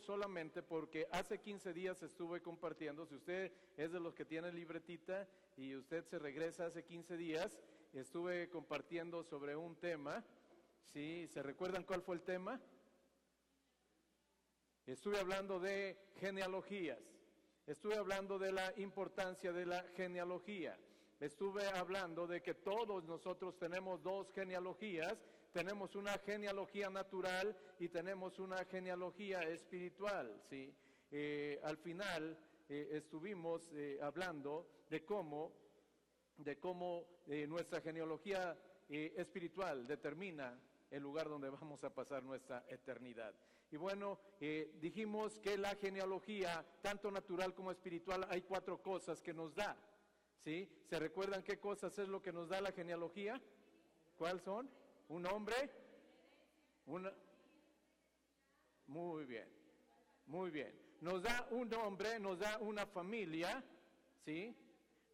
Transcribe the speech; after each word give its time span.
solamente 0.00 0.62
porque 0.62 1.06
hace 1.12 1.38
15 1.40 1.72
días 1.72 2.02
estuve 2.02 2.40
compartiendo, 2.40 3.06
si 3.06 3.14
usted 3.14 3.52
es 3.76 3.92
de 3.92 4.00
los 4.00 4.14
que 4.14 4.24
tiene 4.24 4.52
libretita 4.52 5.28
y 5.56 5.74
usted 5.76 6.04
se 6.04 6.18
regresa 6.18 6.66
hace 6.66 6.84
15 6.84 7.16
días, 7.16 7.58
estuve 7.92 8.48
compartiendo 8.48 9.22
sobre 9.22 9.56
un 9.56 9.76
tema, 9.76 10.24
¿sí? 10.82 11.26
¿Se 11.28 11.42
recuerdan 11.42 11.84
cuál 11.84 12.02
fue 12.02 12.16
el 12.16 12.22
tema? 12.22 12.60
Estuve 14.86 15.18
hablando 15.18 15.60
de 15.60 15.96
genealogías, 16.16 16.98
estuve 17.66 17.96
hablando 17.96 18.38
de 18.38 18.52
la 18.52 18.72
importancia 18.78 19.52
de 19.52 19.66
la 19.66 19.82
genealogía, 19.94 20.78
estuve 21.20 21.66
hablando 21.68 22.26
de 22.26 22.42
que 22.42 22.54
todos 22.54 23.04
nosotros 23.04 23.56
tenemos 23.58 24.02
dos 24.02 24.32
genealogías, 24.32 25.14
tenemos 25.52 25.96
una 25.96 26.18
genealogía 26.18 26.90
natural 26.90 27.56
y 27.78 27.88
tenemos 27.88 28.38
una 28.38 28.64
genealogía 28.64 29.40
espiritual, 29.40 30.40
¿sí? 30.48 30.72
Eh, 31.10 31.60
al 31.64 31.76
final 31.76 32.38
eh, 32.68 32.88
estuvimos 32.92 33.68
eh, 33.72 33.98
hablando 34.00 34.84
de 34.88 35.04
cómo, 35.04 35.52
de 36.36 36.58
cómo 36.58 37.04
nuestra 37.48 37.80
genealogía 37.80 38.58
espiritual 38.88 39.86
determina 39.86 40.58
el 40.90 41.02
lugar 41.02 41.28
donde 41.28 41.48
vamos 41.48 41.84
a 41.84 41.94
pasar 41.94 42.24
nuestra 42.24 42.64
eternidad. 42.68 43.32
Y 43.70 43.76
bueno, 43.76 44.18
dijimos 44.80 45.38
que 45.38 45.56
la 45.56 45.76
genealogía, 45.76 46.66
tanto 46.82 47.08
natural 47.08 47.54
como 47.54 47.70
espiritual, 47.70 48.26
hay 48.28 48.42
cuatro 48.42 48.82
cosas 48.82 49.22
que 49.22 49.32
nos 49.32 49.54
da. 49.54 49.76
¿Sí? 50.42 50.68
¿Se 50.88 50.98
recuerdan 50.98 51.44
qué 51.44 51.60
cosas 51.60 51.96
es 52.00 52.08
lo 52.08 52.20
que 52.20 52.32
nos 52.32 52.48
da 52.48 52.60
la 52.60 52.72
genealogía? 52.72 53.40
¿Cuáles 54.16 54.42
son? 54.42 54.68
¿Un 55.10 55.26
hombre? 55.26 55.56
Una... 56.86 57.12
Muy 58.86 59.24
bien, 59.24 59.48
muy 60.26 60.50
bien. 60.50 60.72
Nos 61.00 61.22
da 61.22 61.48
un 61.50 61.68
nombre, 61.68 62.20
nos 62.20 62.38
da 62.38 62.58
una 62.58 62.86
familia, 62.86 63.62
¿sí? 64.24 64.56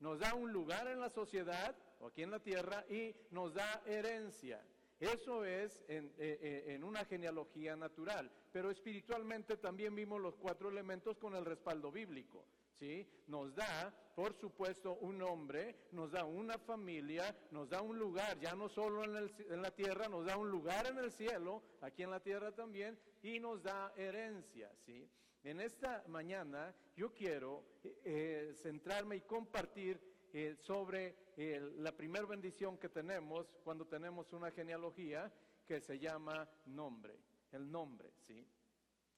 Nos 0.01 0.19
da 0.19 0.35
un 0.35 0.53
lugar 0.53 0.87
en 0.89 1.01
la 1.01 1.09
sociedad 1.09 1.75
o 2.01 2.09
aquí 2.09 2.23
en 2.23 2.31
la 2.31 2.41
tierra 2.41 2.85
y 2.91 3.17
nos 3.31 3.55
da 3.55 3.83
herencia. 3.87 4.63
Eso 5.01 5.47
es 5.47 5.83
en, 5.89 6.13
eh, 6.19 6.39
eh, 6.43 6.65
en, 6.75 6.85
una 6.85 7.07
genealogía 7.07 7.75
natural, 7.75 8.31
pero 8.53 8.71
espiritualmente 8.71 9.57
también 9.57 9.95
vimos 9.95 10.21
los 10.21 10.37
cuatro 10.37 10.69
elementos 10.69 11.17
con 11.17 11.35
el 11.35 11.47
respaldo 11.47 11.91
bíblico. 11.91 12.45
¿Sí? 12.79 13.07
Nos 13.27 13.55
da, 13.55 13.93
por 14.15 14.35
supuesto, 14.35 14.95
un 14.97 15.19
nombre, 15.19 15.77
nos 15.93 16.13
da 16.13 16.25
una 16.25 16.59
familia, 16.59 17.37
nos 17.51 17.69
da 17.69 17.81
un 17.83 17.99
lugar, 17.99 18.39
ya 18.39 18.55
no 18.55 18.69
solo 18.69 19.05
en, 19.05 19.63
la 19.63 19.71
tierra, 19.71 20.09
nos 20.09 20.27
da 20.27 20.37
un 20.37 20.51
lugar 20.51 20.87
en 20.87 20.99
el 20.99 21.11
cielo, 21.11 21.63
aquí 21.81 22.03
en 22.03 22.11
la 22.11 22.21
tierra 22.21 22.53
también, 22.53 22.99
y 23.23 23.41
nos 23.41 23.63
da 23.63 23.93
herencia, 23.97 24.71
¿sí? 24.85 25.09
En 25.43 25.61
esta 25.61 26.03
mañana 26.09 26.75
yo 26.97 27.13
quiero 27.13 27.63
eh, 27.85 28.01
eh, 28.05 28.53
centrarme 28.57 29.17
y 29.17 29.21
compartir 29.21 30.01
eh, 30.33 30.57
sobre 30.57 31.15
la 31.37 31.93
primera 31.93 32.27
bendición 32.27 32.79
que 32.79 32.89
tenemos 32.89 33.47
cuando 33.63 33.87
tenemos 33.87 34.33
una 34.33 34.51
genealogía 34.51 35.33
que 35.67 35.81
se 35.81 35.99
llama 35.99 36.49
nombre, 36.65 37.15
el 37.53 37.71
nombre, 37.71 38.11
¿sí? 38.27 38.47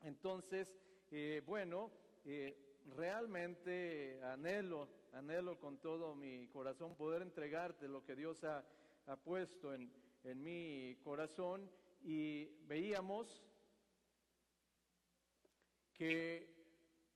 Entonces, 0.00 0.76
bueno, 1.46 1.90
realmente 2.96 4.22
anhelo, 4.24 4.88
anhelo 5.12 5.58
con 5.58 5.78
todo 5.78 6.14
mi 6.14 6.48
corazón 6.48 6.96
poder 6.96 7.22
entregarte 7.22 7.88
lo 7.88 8.04
que 8.04 8.16
Dios 8.16 8.42
ha, 8.44 8.64
puesto 9.24 9.72
en, 9.72 9.90
en 10.24 10.42
mi 10.42 10.96
corazón 11.02 11.70
y 12.02 12.44
veíamos 12.66 13.42
que 15.94 16.58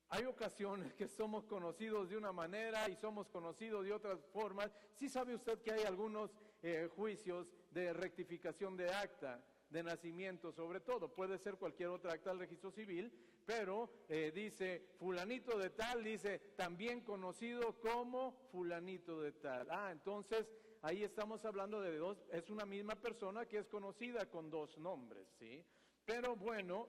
hay 0.09 0.27
ocasiones 0.27 0.93
que 0.95 1.09
somos 1.09 1.45
conocidos 1.45 2.11
de 2.11 2.17
una 2.17 2.33
manera 2.33 2.89
y 2.89 2.97
somos 2.97 3.29
conocidos 3.29 3.85
de 3.85 3.93
otras 3.93 4.19
formas. 4.33 4.71
Sí 4.99 5.09
sabe 5.09 5.35
usted 5.35 5.61
que 5.63 5.73
hay 5.73 5.85
algunos 5.85 6.31
eh, 6.63 6.89
juicios 6.95 7.47
de 7.71 7.93
rectificación 7.93 8.77
de 8.77 8.91
acta 8.91 9.43
de 9.71 9.83
nacimiento 9.83 10.53
sobre 10.53 10.81
todo, 10.81 11.09
puede 11.09 11.39
ser 11.39 11.57
cualquier 11.57 11.89
otra 11.89 12.13
acta 12.13 12.31
del 12.31 12.41
registro 12.41 12.71
civil, 12.71 13.11
pero 13.45 14.05
eh, 14.09 14.31
dice 14.35 14.95
fulanito 14.99 15.59
de 15.59 15.71
tal, 15.71 16.05
dice 16.05 16.39
también 16.57 17.01
conocido 17.01 17.79
como 17.81 18.49
fulanito 18.51 19.21
de 19.21 19.33
tal. 19.33 19.69
Ah, 19.71 19.91
entonces 19.91 20.49
ahí 20.83 21.03
estamos 21.03 21.45
hablando 21.45 21.81
de 21.81 21.97
dos, 21.97 22.25
es 22.31 22.51
una 22.51 22.65
misma 22.65 22.95
persona 22.95 23.47
que 23.47 23.59
es 23.59 23.69
conocida 23.69 24.29
con 24.31 24.51
dos 24.51 24.79
nombres, 24.79 25.29
¿sí? 25.39 25.65
Pero 26.05 26.37
bueno, 26.37 26.89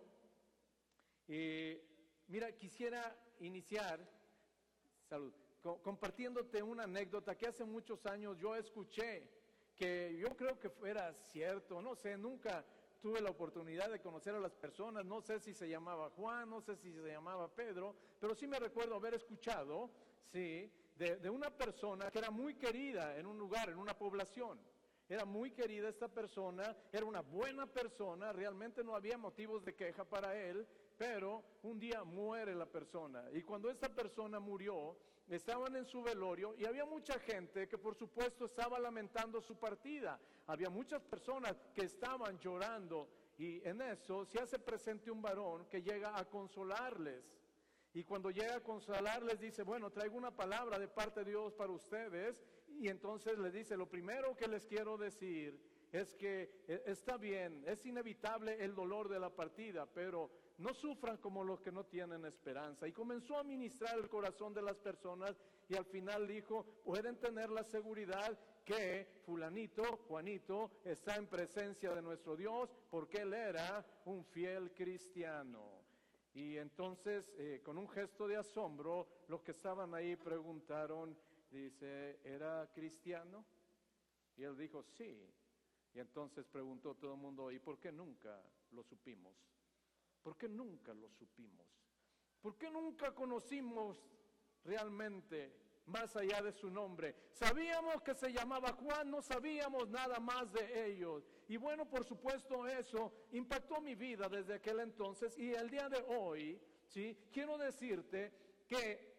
eh, 1.28 1.84
mira, 2.28 2.52
quisiera 2.53 3.16
iniciar, 3.40 4.08
salud, 5.08 5.34
compartiéndote 5.81 6.62
una 6.62 6.84
anécdota 6.84 7.38
que 7.38 7.47
hace 7.47 7.63
muchos 7.63 8.06
años 8.06 8.38
yo 8.38 8.56
escuché, 8.56 9.30
que 9.75 10.16
yo 10.18 10.36
creo 10.36 10.59
que 10.59 10.69
fuera 10.69 11.13
cierto, 11.13 11.81
no 11.81 11.96
sé, 11.96 12.18
nunca 12.18 12.66
tuve 13.03 13.19
la 13.19 13.31
oportunidad 13.31 13.91
de 13.91 14.00
conocer 14.00 14.34
a 14.34 14.40
las 14.40 14.53
personas, 14.53 15.03
no 15.03 15.19
sé 15.19 15.38
si 15.38 15.53
se 15.53 15.68
llamaba 15.68 16.09
Juan, 16.12 16.50
no 16.50 16.62
sé 16.62 16.78
si 16.78 16.90
se 16.94 17.06
llamaba 17.06 17.50
Pedro, 17.50 17.94
pero 18.18 18.34
sí 18.34 18.47
me 18.47 18.58
recuerdo 18.58 18.96
haber 18.96 19.16
escuchado, 19.16 19.91
sí, 20.31 20.72
de, 20.96 21.30
una 21.30 21.50
persona 21.50 22.09
que 22.09 22.19
era 22.19 22.31
muy 22.31 22.56
querida 22.56 23.18
en 23.18 23.25
un 23.25 23.38
lugar, 23.38 23.69
en 23.69 23.78
una 23.78 23.94
población. 23.94 24.58
Era 25.09 25.25
muy 25.25 25.52
querida 25.52 25.90
esta 25.90 26.08
persona, 26.08 26.78
era 26.94 27.06
una 27.06 27.19
buena 27.19 27.66
persona, 27.66 28.31
realmente 28.31 28.86
no 28.86 28.96
había 28.96 29.18
motivos 29.18 29.66
de 29.66 29.75
queja 29.75 30.06
para 30.06 30.40
él, 30.40 30.66
pero 30.97 31.44
un 31.63 31.78
día 31.78 32.06
muere 32.06 32.56
la 32.56 32.68
persona. 32.68 33.25
Y 33.34 33.42
cuando 33.42 33.69
esta 33.69 33.90
persona 33.90 34.40
murió, 34.40 34.96
estaban 35.28 35.75
en 35.75 35.85
su 35.85 36.01
velorio 36.01 36.56
y 36.57 36.66
había 36.66 36.85
mucha 36.85 37.19
gente 37.19 37.67
que 37.67 37.78
por 37.78 37.95
supuesto 37.95 38.45
estaba 38.45 38.79
lamentando 38.79 39.41
su 39.41 39.56
partida. 39.56 40.19
Había 40.47 40.69
muchas 40.69 41.01
personas 41.01 41.56
que 41.73 41.85
estaban 41.85 42.38
llorando 42.39 43.09
y 43.38 43.67
en 43.67 43.81
eso 43.81 44.25
se 44.25 44.39
hace 44.39 44.59
presente 44.59 45.09
un 45.09 45.22
varón 45.22 45.66
que 45.69 45.81
llega 45.81 46.17
a 46.17 46.25
consolarles. 46.25 47.23
Y 47.94 48.03
cuando 48.03 48.31
llega 48.31 48.56
a 48.56 48.63
consolarles 48.63 49.39
dice, 49.39 49.63
bueno, 49.63 49.91
traigo 49.91 50.17
una 50.17 50.35
palabra 50.35 50.79
de 50.79 50.88
parte 50.88 51.23
de 51.23 51.31
Dios 51.31 51.53
para 51.53 51.72
ustedes. 51.72 52.44
Y 52.67 52.88
entonces 52.88 53.38
les 53.38 53.53
dice, 53.53 53.78
lo 53.78 53.88
primero 53.88 54.35
que 54.35 54.47
les 54.47 54.66
quiero 54.66 54.97
decir 54.97 55.59
es 55.91 56.16
que 56.16 56.63
eh, 56.67 56.83
está 56.88 57.17
bien, 57.17 57.63
es 57.67 57.85
inevitable 57.85 58.63
el 58.63 58.73
dolor 58.73 59.09
de 59.09 59.19
la 59.19 59.29
partida, 59.29 59.85
pero 59.85 60.31
no 60.58 60.74
sufran 60.74 61.18
como 61.18 61.44
los 61.44 61.62
que 61.62 61.72
no 61.72 61.86
tienen 61.86 62.25
esperanza. 62.25 62.88
Y 62.88 62.91
comenzó 62.91 63.38
a 63.38 63.44
ministrar 63.44 63.97
el 63.97 64.09
corazón 64.09 64.53
de 64.53 64.62
las 64.62 64.78
personas 64.78 65.36
y 65.68 65.75
al 65.75 65.86
final 65.86 66.28
dijo, 66.28 66.66
pueden 66.84 67.18
tener 67.18 67.50
la 67.50 67.64
seguridad 67.64 68.38
que 68.63 69.08
fulanito, 69.25 69.84
Juanito, 70.08 70.72
está 70.86 71.16
en 71.16 71.28
presencia 71.28 71.94
de 71.94 72.02
nuestro 72.02 72.36
Dios 72.36 72.69
porque 72.90 73.19
él 73.22 73.34
era 73.34 73.86
un 74.06 74.24
fiel 74.24 74.72
cristiano. 74.74 75.84
Y 76.34 76.58
entonces, 76.58 77.31
eh, 77.38 77.62
con 77.63 77.78
un 77.78 77.88
gesto 77.90 78.28
de 78.28 78.38
asombro, 78.38 79.08
los 79.28 79.44
que 79.44 79.52
estaban 79.52 79.94
ahí 79.94 80.16
preguntaron, 80.16 81.16
dice, 81.52 82.19
¿era 82.24 82.68
cristiano? 82.74 83.46
Y 84.36 84.44
él 84.44 84.58
dijo, 84.58 84.84
sí. 84.84 85.30
Y 85.94 86.00
entonces 86.00 86.47
preguntó 86.47 86.96
todo 86.96 87.13
el 87.13 87.19
mundo, 87.19 87.52
¿y 87.52 87.59
por 87.59 87.80
qué 87.80 87.92
nunca 87.92 88.42
lo 88.72 88.84
supimos? 88.84 89.53
¿Por 90.23 90.38
qué 90.38 90.47
nunca 90.47 90.94
lo 90.94 91.09
supimos? 91.09 91.67
¿Por 92.41 92.57
qué 92.57 92.72
nunca 92.72 93.13
conocimos 93.13 93.97
realmente 94.63 95.53
más 95.85 96.15
allá 96.15 96.42
de 96.42 96.53
su 96.53 96.69
nombre? 96.69 97.15
Sabíamos 97.33 98.01
que 98.01 98.15
se 98.15 98.31
llamaba 98.31 98.71
Juan, 98.74 99.12
no 99.12 99.21
sabíamos 99.21 99.89
nada 99.89 100.19
más 100.19 100.51
de 100.53 100.88
ellos. 100.88 101.30
Y 101.50 101.57
bueno, 101.57 101.86
por 101.89 102.06
supuesto 102.06 102.65
eso 102.68 103.13
impactó 103.33 103.81
mi 103.81 103.95
vida 103.95 104.30
desde 104.30 104.56
aquel 104.56 104.80
entonces 104.80 105.38
y 105.38 105.53
el 105.53 105.69
día 105.69 105.89
de 105.89 106.01
hoy, 106.07 106.59
¿sí? 106.88 107.18
Quiero 107.31 107.57
decirte 107.57 108.31
que 108.68 109.12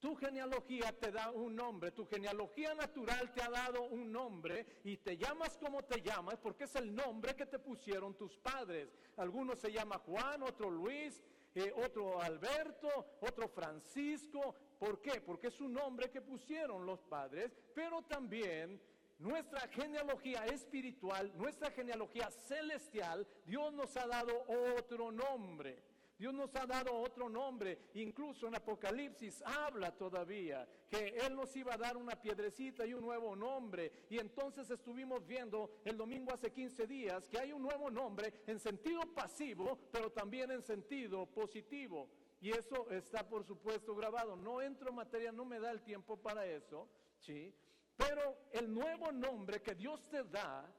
tu 0.00 0.14
genealogía 0.14 0.92
te 0.98 1.10
da 1.10 1.30
un 1.30 1.56
nombre, 1.56 1.90
tu 1.90 2.06
genealogía 2.06 2.74
natural 2.74 3.32
te 3.32 3.42
ha 3.42 3.50
dado 3.50 3.82
un 3.82 4.12
nombre 4.12 4.80
y 4.84 4.96
te 4.98 5.16
llamas 5.16 5.56
como 5.58 5.82
te 5.84 6.00
llamas 6.02 6.38
porque 6.38 6.64
es 6.64 6.74
el 6.76 6.94
nombre 6.94 7.34
que 7.34 7.46
te 7.46 7.58
pusieron 7.58 8.14
tus 8.14 8.36
padres. 8.36 8.94
Algunos 9.16 9.58
se 9.58 9.72
llama 9.72 9.98
Juan, 9.98 10.42
otro 10.42 10.70
Luis, 10.70 11.22
eh, 11.54 11.72
otro 11.84 12.20
Alberto, 12.20 12.88
otro 13.20 13.48
Francisco. 13.48 14.54
¿Por 14.78 15.00
qué? 15.00 15.20
Porque 15.20 15.48
es 15.48 15.60
un 15.60 15.72
nombre 15.72 16.10
que 16.10 16.20
pusieron 16.20 16.86
los 16.86 17.00
padres, 17.02 17.56
pero 17.74 18.02
también 18.02 18.80
nuestra 19.18 19.66
genealogía 19.68 20.44
espiritual, 20.46 21.32
nuestra 21.36 21.72
genealogía 21.72 22.30
celestial, 22.30 23.26
Dios 23.44 23.72
nos 23.72 23.96
ha 23.96 24.06
dado 24.06 24.44
otro 24.78 25.10
nombre. 25.10 25.82
Dios 26.18 26.34
nos 26.34 26.52
ha 26.56 26.66
dado 26.66 26.94
otro 26.94 27.28
nombre, 27.28 27.90
incluso 27.94 28.48
en 28.48 28.56
Apocalipsis 28.56 29.40
habla 29.42 29.92
todavía 29.96 30.68
que 30.88 31.14
Él 31.16 31.36
nos 31.36 31.54
iba 31.54 31.74
a 31.74 31.78
dar 31.78 31.96
una 31.96 32.20
piedrecita 32.20 32.84
y 32.84 32.92
un 32.92 33.02
nuevo 33.02 33.36
nombre. 33.36 33.92
Y 34.10 34.18
entonces 34.18 34.68
estuvimos 34.68 35.24
viendo 35.24 35.70
el 35.84 35.96
domingo 35.96 36.32
hace 36.32 36.50
15 36.50 36.88
días 36.88 37.28
que 37.28 37.38
hay 37.38 37.52
un 37.52 37.62
nuevo 37.62 37.88
nombre 37.88 38.42
en 38.48 38.58
sentido 38.58 39.02
pasivo, 39.14 39.78
pero 39.92 40.10
también 40.10 40.50
en 40.50 40.62
sentido 40.62 41.26
positivo. 41.26 42.10
Y 42.40 42.50
eso 42.50 42.90
está 42.90 43.28
por 43.28 43.44
supuesto 43.44 43.94
grabado. 43.94 44.34
No 44.34 44.60
entro 44.60 44.90
en 44.90 44.96
materia, 44.96 45.30
no 45.30 45.44
me 45.44 45.60
da 45.60 45.70
el 45.70 45.82
tiempo 45.82 46.16
para 46.16 46.44
eso, 46.46 46.88
¿sí? 47.18 47.54
Pero 47.96 48.48
el 48.52 48.72
nuevo 48.72 49.12
nombre 49.12 49.62
que 49.62 49.74
Dios 49.74 50.08
te 50.08 50.24
da 50.24 50.72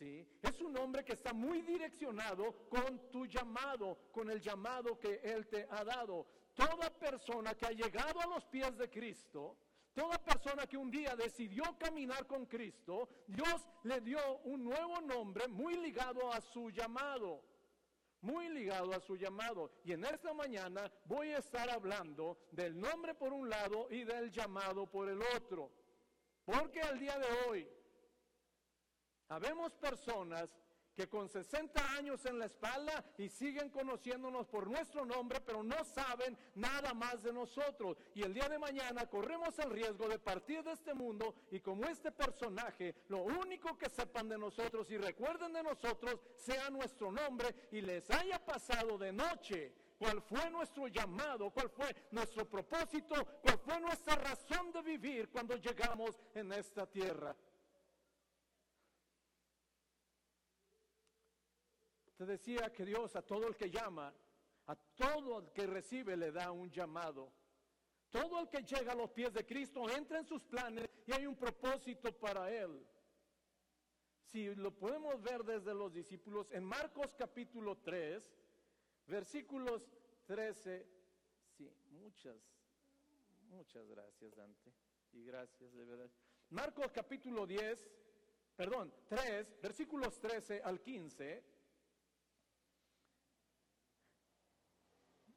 Es 0.00 0.60
un 0.60 0.72
nombre 0.72 1.04
que 1.04 1.14
está 1.14 1.32
muy 1.32 1.62
direccionado 1.62 2.68
con 2.68 3.10
tu 3.10 3.26
llamado, 3.26 3.98
con 4.12 4.30
el 4.30 4.40
llamado 4.40 4.98
que 4.98 5.20
Él 5.24 5.48
te 5.48 5.66
ha 5.70 5.82
dado. 5.82 6.26
Toda 6.54 6.90
persona 6.90 7.54
que 7.54 7.66
ha 7.66 7.72
llegado 7.72 8.20
a 8.20 8.26
los 8.26 8.44
pies 8.46 8.76
de 8.76 8.88
Cristo, 8.88 9.56
toda 9.94 10.18
persona 10.18 10.66
que 10.66 10.76
un 10.76 10.90
día 10.90 11.16
decidió 11.16 11.76
caminar 11.78 12.26
con 12.26 12.46
Cristo, 12.46 13.08
Dios 13.26 13.66
le 13.82 14.00
dio 14.00 14.38
un 14.44 14.64
nuevo 14.64 15.00
nombre 15.00 15.48
muy 15.48 15.76
ligado 15.76 16.32
a 16.32 16.40
su 16.40 16.70
llamado. 16.70 17.42
Muy 18.20 18.48
ligado 18.48 18.92
a 18.92 19.00
su 19.00 19.16
llamado. 19.16 19.70
Y 19.84 19.92
en 19.92 20.04
esta 20.04 20.32
mañana 20.32 20.90
voy 21.04 21.28
a 21.30 21.38
estar 21.38 21.68
hablando 21.70 22.38
del 22.52 22.78
nombre 22.78 23.14
por 23.14 23.32
un 23.32 23.48
lado 23.48 23.88
y 23.90 24.04
del 24.04 24.30
llamado 24.30 24.86
por 24.86 25.08
el 25.08 25.20
otro. 25.36 25.70
Porque 26.44 26.80
al 26.80 26.98
día 26.98 27.16
de 27.18 27.26
hoy 27.48 27.68
Habemos 29.28 29.72
personas 29.74 30.48
que 30.98 31.08
con 31.08 31.28
60 31.28 31.92
años 31.92 32.26
en 32.26 32.40
la 32.40 32.46
espalda 32.46 33.04
y 33.18 33.28
siguen 33.28 33.70
conociéndonos 33.70 34.48
por 34.48 34.68
nuestro 34.68 35.04
nombre, 35.04 35.40
pero 35.46 35.62
no 35.62 35.84
saben 35.84 36.36
nada 36.56 36.92
más 36.92 37.22
de 37.22 37.32
nosotros. 37.32 37.96
Y 38.16 38.24
el 38.24 38.34
día 38.34 38.48
de 38.48 38.58
mañana 38.58 39.06
corremos 39.06 39.56
el 39.60 39.70
riesgo 39.70 40.08
de 40.08 40.18
partir 40.18 40.64
de 40.64 40.72
este 40.72 40.94
mundo 40.94 41.36
y 41.52 41.60
como 41.60 41.84
este 41.84 42.10
personaje, 42.10 42.96
lo 43.10 43.22
único 43.22 43.78
que 43.78 43.88
sepan 43.88 44.28
de 44.28 44.38
nosotros 44.38 44.90
y 44.90 44.98
recuerden 44.98 45.52
de 45.52 45.62
nosotros 45.62 46.18
sea 46.34 46.68
nuestro 46.68 47.12
nombre 47.12 47.68
y 47.70 47.80
les 47.80 48.10
haya 48.10 48.44
pasado 48.44 48.98
de 48.98 49.12
noche 49.12 49.72
cuál 49.98 50.20
fue 50.22 50.50
nuestro 50.50 50.88
llamado, 50.88 51.50
cuál 51.50 51.70
fue 51.70 51.94
nuestro 52.10 52.44
propósito, 52.44 53.14
cuál 53.40 53.58
fue 53.60 53.80
nuestra 53.80 54.16
razón 54.16 54.72
de 54.72 54.82
vivir 54.82 55.28
cuando 55.28 55.54
llegamos 55.54 56.18
en 56.34 56.52
esta 56.52 56.86
tierra. 56.86 57.36
Te 62.18 62.26
decía 62.26 62.72
que 62.72 62.84
Dios 62.84 63.14
a 63.14 63.22
todo 63.22 63.46
el 63.46 63.54
que 63.54 63.70
llama, 63.70 64.12
a 64.66 64.74
todo 64.74 65.38
el 65.38 65.52
que 65.52 65.68
recibe 65.68 66.16
le 66.16 66.32
da 66.32 66.50
un 66.50 66.68
llamado. 66.68 67.32
Todo 68.10 68.40
el 68.40 68.48
que 68.48 68.64
llega 68.64 68.90
a 68.90 68.96
los 68.96 69.10
pies 69.10 69.32
de 69.32 69.46
Cristo 69.46 69.88
entra 69.88 70.18
en 70.18 70.24
sus 70.24 70.42
planes 70.42 70.90
y 71.06 71.12
hay 71.12 71.26
un 71.26 71.36
propósito 71.36 72.10
para 72.18 72.52
él. 72.52 72.84
Si 74.24 74.52
lo 74.56 74.76
podemos 74.76 75.22
ver 75.22 75.44
desde 75.44 75.72
los 75.72 75.92
discípulos, 75.92 76.50
en 76.50 76.64
Marcos 76.64 77.14
capítulo 77.16 77.78
3, 77.78 78.36
versículos 79.06 79.88
13, 80.26 80.88
sí, 81.56 81.72
muchas, 81.90 82.36
muchas 83.48 83.86
gracias 83.88 84.34
Dante, 84.34 84.74
y 85.12 85.22
gracias 85.22 85.72
de 85.72 85.84
verdad. 85.84 86.10
Marcos 86.50 86.90
capítulo 86.90 87.46
10, 87.46 87.88
perdón, 88.56 88.92
3, 89.06 89.60
versículos 89.60 90.18
13 90.18 90.62
al 90.64 90.80
15 90.80 91.57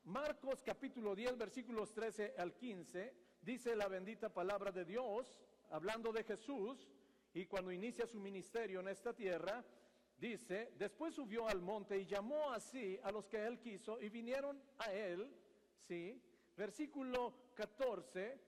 Marcos 0.05 0.63
capítulo 0.63 1.15
10, 1.15 1.37
versículos 1.37 1.93
13 1.93 2.33
al 2.37 2.55
15, 2.55 3.13
dice 3.41 3.75
la 3.75 3.87
bendita 3.87 4.33
palabra 4.33 4.71
de 4.71 4.83
Dios, 4.83 5.39
hablando 5.69 6.11
de 6.11 6.23
Jesús, 6.23 6.91
y 7.33 7.45
cuando 7.45 7.71
inicia 7.71 8.07
su 8.07 8.19
ministerio 8.19 8.79
en 8.79 8.87
esta 8.87 9.13
tierra, 9.13 9.63
dice, 10.17 10.73
después 10.77 11.13
subió 11.13 11.47
al 11.47 11.61
monte 11.61 11.99
y 11.99 12.05
llamó 12.05 12.51
así 12.51 12.99
a 13.03 13.11
los 13.11 13.27
que 13.27 13.45
él 13.45 13.59
quiso 13.59 14.01
y 14.01 14.09
vinieron 14.09 14.61
a 14.79 14.91
él, 14.91 15.31
¿sí? 15.87 16.19
Versículo 16.57 17.51
14, 17.53 18.41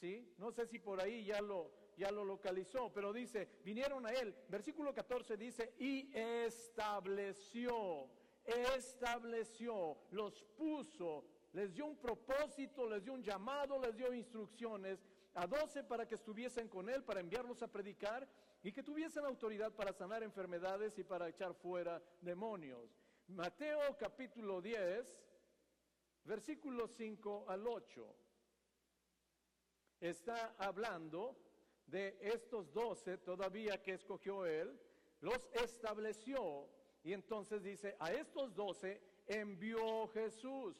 ¿sí? 0.00 0.32
No 0.38 0.52
sé 0.52 0.64
si 0.66 0.78
por 0.78 1.00
ahí 1.00 1.24
ya 1.24 1.40
lo, 1.40 1.72
ya 1.96 2.12
lo 2.12 2.24
localizó, 2.24 2.92
pero 2.92 3.12
dice, 3.12 3.48
vinieron 3.64 4.06
a 4.06 4.12
él. 4.12 4.34
Versículo 4.48 4.94
14 4.94 5.36
dice, 5.36 5.74
y 5.78 6.10
estableció 6.16 8.08
estableció, 8.44 9.98
los 10.10 10.42
puso, 10.56 11.24
les 11.52 11.72
dio 11.72 11.86
un 11.86 11.96
propósito, 11.96 12.88
les 12.88 13.02
dio 13.04 13.12
un 13.12 13.22
llamado, 13.22 13.78
les 13.78 13.96
dio 13.96 14.12
instrucciones 14.12 15.04
a 15.34 15.46
doce 15.46 15.82
para 15.82 16.06
que 16.06 16.14
estuviesen 16.14 16.68
con 16.68 16.88
él, 16.88 17.02
para 17.02 17.20
enviarlos 17.20 17.62
a 17.62 17.68
predicar 17.68 18.28
y 18.62 18.72
que 18.72 18.82
tuviesen 18.82 19.24
autoridad 19.24 19.72
para 19.72 19.92
sanar 19.92 20.22
enfermedades 20.22 20.98
y 20.98 21.04
para 21.04 21.28
echar 21.28 21.54
fuera 21.54 22.02
demonios. 22.20 22.98
Mateo 23.28 23.96
capítulo 23.98 24.60
10, 24.60 25.26
versículos 26.24 26.90
5 26.96 27.46
al 27.48 27.66
8, 27.66 28.16
está 30.00 30.54
hablando 30.58 31.36
de 31.86 32.18
estos 32.20 32.72
doce 32.72 33.18
todavía 33.18 33.82
que 33.82 33.92
escogió 33.92 34.46
él, 34.46 34.80
los 35.20 35.48
estableció 35.52 36.68
y 37.04 37.12
entonces 37.12 37.62
dice, 37.62 37.96
a 38.00 38.12
estos 38.12 38.54
doce 38.54 39.00
envió 39.26 40.08
Jesús. 40.08 40.74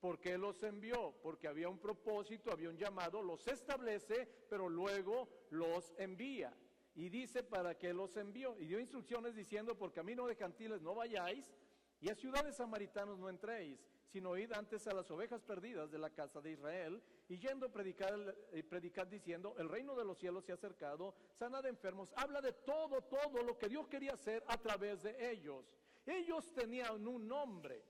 ¿Por 0.00 0.18
qué 0.18 0.38
los 0.38 0.62
envió? 0.62 1.14
Porque 1.22 1.48
había 1.48 1.68
un 1.68 1.78
propósito, 1.78 2.50
había 2.50 2.70
un 2.70 2.78
llamado, 2.78 3.22
los 3.22 3.46
establece, 3.46 4.26
pero 4.48 4.70
luego 4.70 5.28
los 5.50 5.92
envía. 5.98 6.56
Y 6.94 7.10
dice 7.10 7.42
para 7.42 7.76
qué 7.76 7.92
los 7.92 8.16
envió. 8.16 8.58
Y 8.58 8.66
dio 8.66 8.80
instrucciones 8.80 9.34
diciendo, 9.34 9.76
por 9.76 9.92
camino 9.92 10.26
de 10.26 10.36
cantiles 10.36 10.80
no 10.80 10.94
vayáis, 10.94 11.54
y 12.00 12.08
a 12.08 12.14
ciudades 12.14 12.56
samaritanos 12.56 13.18
no 13.18 13.28
entréis, 13.28 13.86
sino 14.06 14.36
id 14.36 14.52
antes 14.52 14.86
a 14.86 14.94
las 14.94 15.10
ovejas 15.10 15.42
perdidas 15.42 15.90
de 15.90 15.98
la 15.98 16.10
casa 16.10 16.40
de 16.40 16.52
Israel, 16.52 17.02
y 17.28 17.38
yendo 17.38 17.66
a 17.66 17.72
predicar, 17.72 18.34
y 18.52 18.62
predicar 18.62 19.08
diciendo, 19.08 19.54
el 19.58 19.68
reino 19.68 19.94
de 19.94 20.04
los 20.04 20.18
cielos 20.18 20.44
se 20.44 20.52
ha 20.52 20.54
acercado, 20.54 21.14
sana 21.32 21.60
de 21.60 21.70
enfermos, 21.70 22.12
habla 22.16 22.40
de 22.40 22.52
todo, 22.52 23.02
todo 23.02 23.42
lo 23.42 23.58
que 23.58 23.68
Dios 23.68 23.88
quería 23.88 24.12
hacer 24.12 24.44
a 24.46 24.56
través 24.58 25.02
de 25.02 25.30
ellos. 25.30 25.64
Ellos 26.06 26.52
tenían 26.52 27.06
un 27.06 27.26
nombre. 27.26 27.82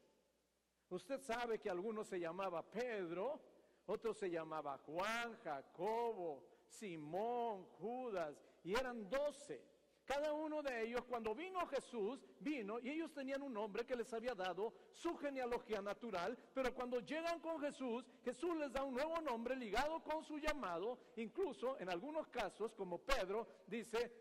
Usted 0.88 1.20
sabe 1.20 1.58
que 1.58 1.68
algunos 1.68 2.06
se 2.06 2.18
llamaba 2.18 2.62
Pedro, 2.62 3.40
otros 3.86 4.16
se 4.16 4.30
llamaba 4.30 4.78
Juan, 4.78 5.36
Jacobo, 5.42 6.44
Simón, 6.66 7.66
Judas, 7.78 8.37
y 8.64 8.73
eran 8.73 9.08
doce. 9.08 9.75
Cada 10.06 10.32
uno 10.32 10.62
de 10.62 10.84
ellos, 10.84 11.04
cuando 11.04 11.34
vino 11.34 11.66
Jesús, 11.66 12.25
vino 12.38 12.78
y 12.78 12.90
ellos 12.90 13.12
tenían 13.12 13.42
un 13.42 13.52
nombre 13.52 13.84
que 13.84 13.96
les 13.96 14.12
había 14.12 14.36
dado 14.36 14.72
su 14.92 15.16
genealogía 15.16 15.82
natural, 15.82 16.38
pero 16.54 16.72
cuando 16.72 17.00
llegan 17.00 17.40
con 17.40 17.60
Jesús, 17.60 18.04
Jesús 18.25 18.56
les 18.56 18.72
da 18.72 18.84
un 18.84 18.94
nuevo 18.94 19.20
nombre 19.20 19.56
ligado 19.56 20.00
con 20.04 20.22
su 20.22 20.38
llamado, 20.38 21.00
incluso 21.16 21.76
en 21.80 21.90
algunos 21.90 22.28
casos, 22.28 22.72
como 22.72 22.98
Pedro, 22.98 23.48
dice, 23.66 24.12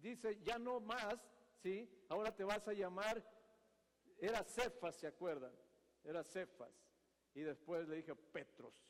dice 0.00 0.40
ya 0.42 0.58
no 0.58 0.80
más, 0.80 1.16
¿sí? 1.62 1.86
Ahora 2.08 2.34
te 2.34 2.44
vas 2.44 2.66
a 2.66 2.72
llamar, 2.72 3.22
era 4.18 4.42
Cefas, 4.44 4.96
¿se 4.96 5.06
acuerdan? 5.06 5.52
Era 6.04 6.24
Cefas. 6.24 6.72
Y 7.34 7.42
después 7.42 7.86
le 7.86 7.96
dije, 7.96 8.14
Petros, 8.14 8.82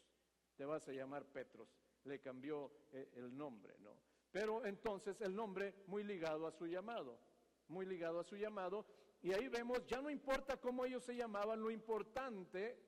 te 0.54 0.64
vas 0.64 0.86
a 0.86 0.92
llamar 0.92 1.24
Petros. 1.24 1.68
Le 2.04 2.20
cambió 2.20 2.70
eh, 2.92 3.10
el 3.16 3.36
nombre, 3.36 3.74
¿no? 3.80 4.05
Pero 4.36 4.66
entonces 4.66 5.18
el 5.22 5.34
nombre 5.34 5.74
muy 5.86 6.04
ligado 6.04 6.46
a 6.46 6.52
su 6.52 6.66
llamado, 6.66 7.18
muy 7.68 7.86
ligado 7.86 8.20
a 8.20 8.24
su 8.24 8.36
llamado. 8.36 8.84
Y 9.22 9.32
ahí 9.32 9.48
vemos, 9.48 9.86
ya 9.86 10.02
no 10.02 10.10
importa 10.10 10.58
cómo 10.58 10.84
ellos 10.84 11.04
se 11.04 11.16
llamaban, 11.16 11.58
lo 11.58 11.70
importante 11.70 12.78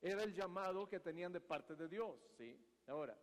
era 0.00 0.22
el 0.22 0.32
llamado 0.32 0.88
que 0.88 0.98
tenían 0.98 1.30
de 1.30 1.42
parte 1.42 1.74
de 1.74 1.88
Dios, 1.88 2.16
¿sí? 2.38 2.58
Ahora, 2.86 3.14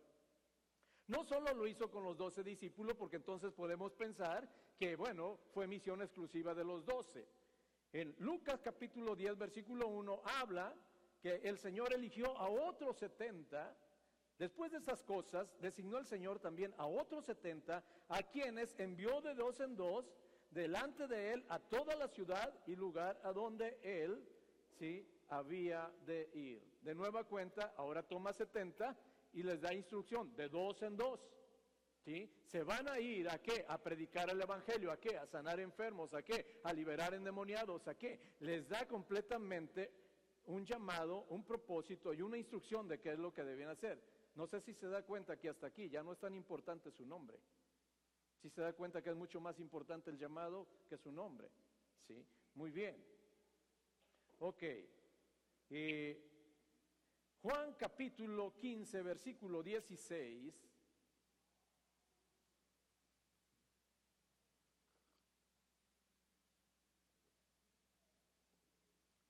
no 1.08 1.24
solo 1.24 1.52
lo 1.54 1.66
hizo 1.66 1.90
con 1.90 2.04
los 2.04 2.16
doce 2.16 2.44
discípulos, 2.44 2.94
porque 2.96 3.16
entonces 3.16 3.52
podemos 3.52 3.92
pensar 3.94 4.48
que, 4.78 4.94
bueno, 4.94 5.40
fue 5.52 5.66
misión 5.66 6.00
exclusiva 6.02 6.54
de 6.54 6.62
los 6.62 6.84
doce. 6.84 7.26
En 7.92 8.14
Lucas 8.20 8.60
capítulo 8.62 9.16
10, 9.16 9.36
versículo 9.36 9.88
1, 9.88 10.22
habla 10.24 10.72
que 11.20 11.34
el 11.42 11.58
Señor 11.58 11.92
eligió 11.92 12.26
a 12.38 12.48
otros 12.48 12.96
setenta 12.96 13.76
Después 14.38 14.70
de 14.70 14.78
esas 14.78 15.02
cosas, 15.02 15.48
designó 15.60 15.98
el 15.98 16.06
Señor 16.06 16.38
también 16.38 16.74
a 16.76 16.86
otros 16.86 17.24
setenta, 17.24 17.82
a 18.08 18.22
quienes 18.22 18.74
envió 18.78 19.20
de 19.22 19.34
dos 19.34 19.60
en 19.60 19.76
dos 19.76 20.12
delante 20.50 21.06
de 21.08 21.32
él 21.32 21.44
a 21.48 21.58
toda 21.58 21.96
la 21.96 22.08
ciudad 22.08 22.52
y 22.66 22.76
lugar 22.76 23.18
a 23.24 23.32
donde 23.32 23.78
él 23.82 24.22
sí 24.78 25.08
había 25.28 25.90
de 26.04 26.30
ir. 26.34 26.62
De 26.82 26.94
nueva 26.94 27.24
cuenta, 27.24 27.72
ahora 27.76 28.02
toma 28.02 28.32
setenta 28.32 28.96
y 29.32 29.42
les 29.42 29.60
da 29.60 29.72
instrucción 29.74 30.36
de 30.36 30.48
dos 30.48 30.82
en 30.82 30.96
dos. 30.96 31.20
¿Sí? 32.04 32.30
Se 32.44 32.62
van 32.62 32.88
a 32.88 33.00
ir 33.00 33.28
a 33.28 33.42
qué? 33.42 33.64
A 33.66 33.82
predicar 33.82 34.30
el 34.30 34.40
evangelio, 34.40 34.92
a 34.92 35.00
qué? 35.00 35.16
A 35.16 35.26
sanar 35.26 35.58
enfermos, 35.58 36.14
a 36.14 36.22
qué? 36.22 36.60
A 36.62 36.72
liberar 36.72 37.14
endemoniados, 37.14 37.88
a 37.88 37.96
qué? 37.96 38.20
Les 38.40 38.68
da 38.68 38.86
completamente 38.86 39.90
un 40.44 40.64
llamado, 40.64 41.24
un 41.30 41.42
propósito 41.44 42.14
y 42.14 42.22
una 42.22 42.38
instrucción 42.38 42.86
de 42.86 43.00
qué 43.00 43.14
es 43.14 43.18
lo 43.18 43.32
que 43.32 43.42
deben 43.42 43.68
hacer. 43.68 44.00
No 44.36 44.46
sé 44.46 44.60
si 44.60 44.74
se 44.74 44.86
da 44.86 45.02
cuenta 45.02 45.38
que 45.38 45.48
hasta 45.48 45.66
aquí 45.66 45.88
ya 45.88 46.02
no 46.02 46.12
es 46.12 46.18
tan 46.18 46.34
importante 46.34 46.90
su 46.90 47.06
nombre. 47.06 47.38
Si 48.42 48.50
se 48.50 48.60
da 48.60 48.74
cuenta 48.74 49.02
que 49.02 49.08
es 49.10 49.16
mucho 49.16 49.40
más 49.40 49.58
importante 49.58 50.10
el 50.10 50.18
llamado 50.18 50.68
que 50.88 50.98
su 50.98 51.10
nombre. 51.10 51.50
¿Sí? 52.06 52.22
Muy 52.54 52.70
bien. 52.70 53.02
Ok. 54.38 54.62
Juan 57.40 57.74
capítulo 57.78 58.54
15, 58.58 59.02
versículo 59.02 59.62
16. 59.62 60.54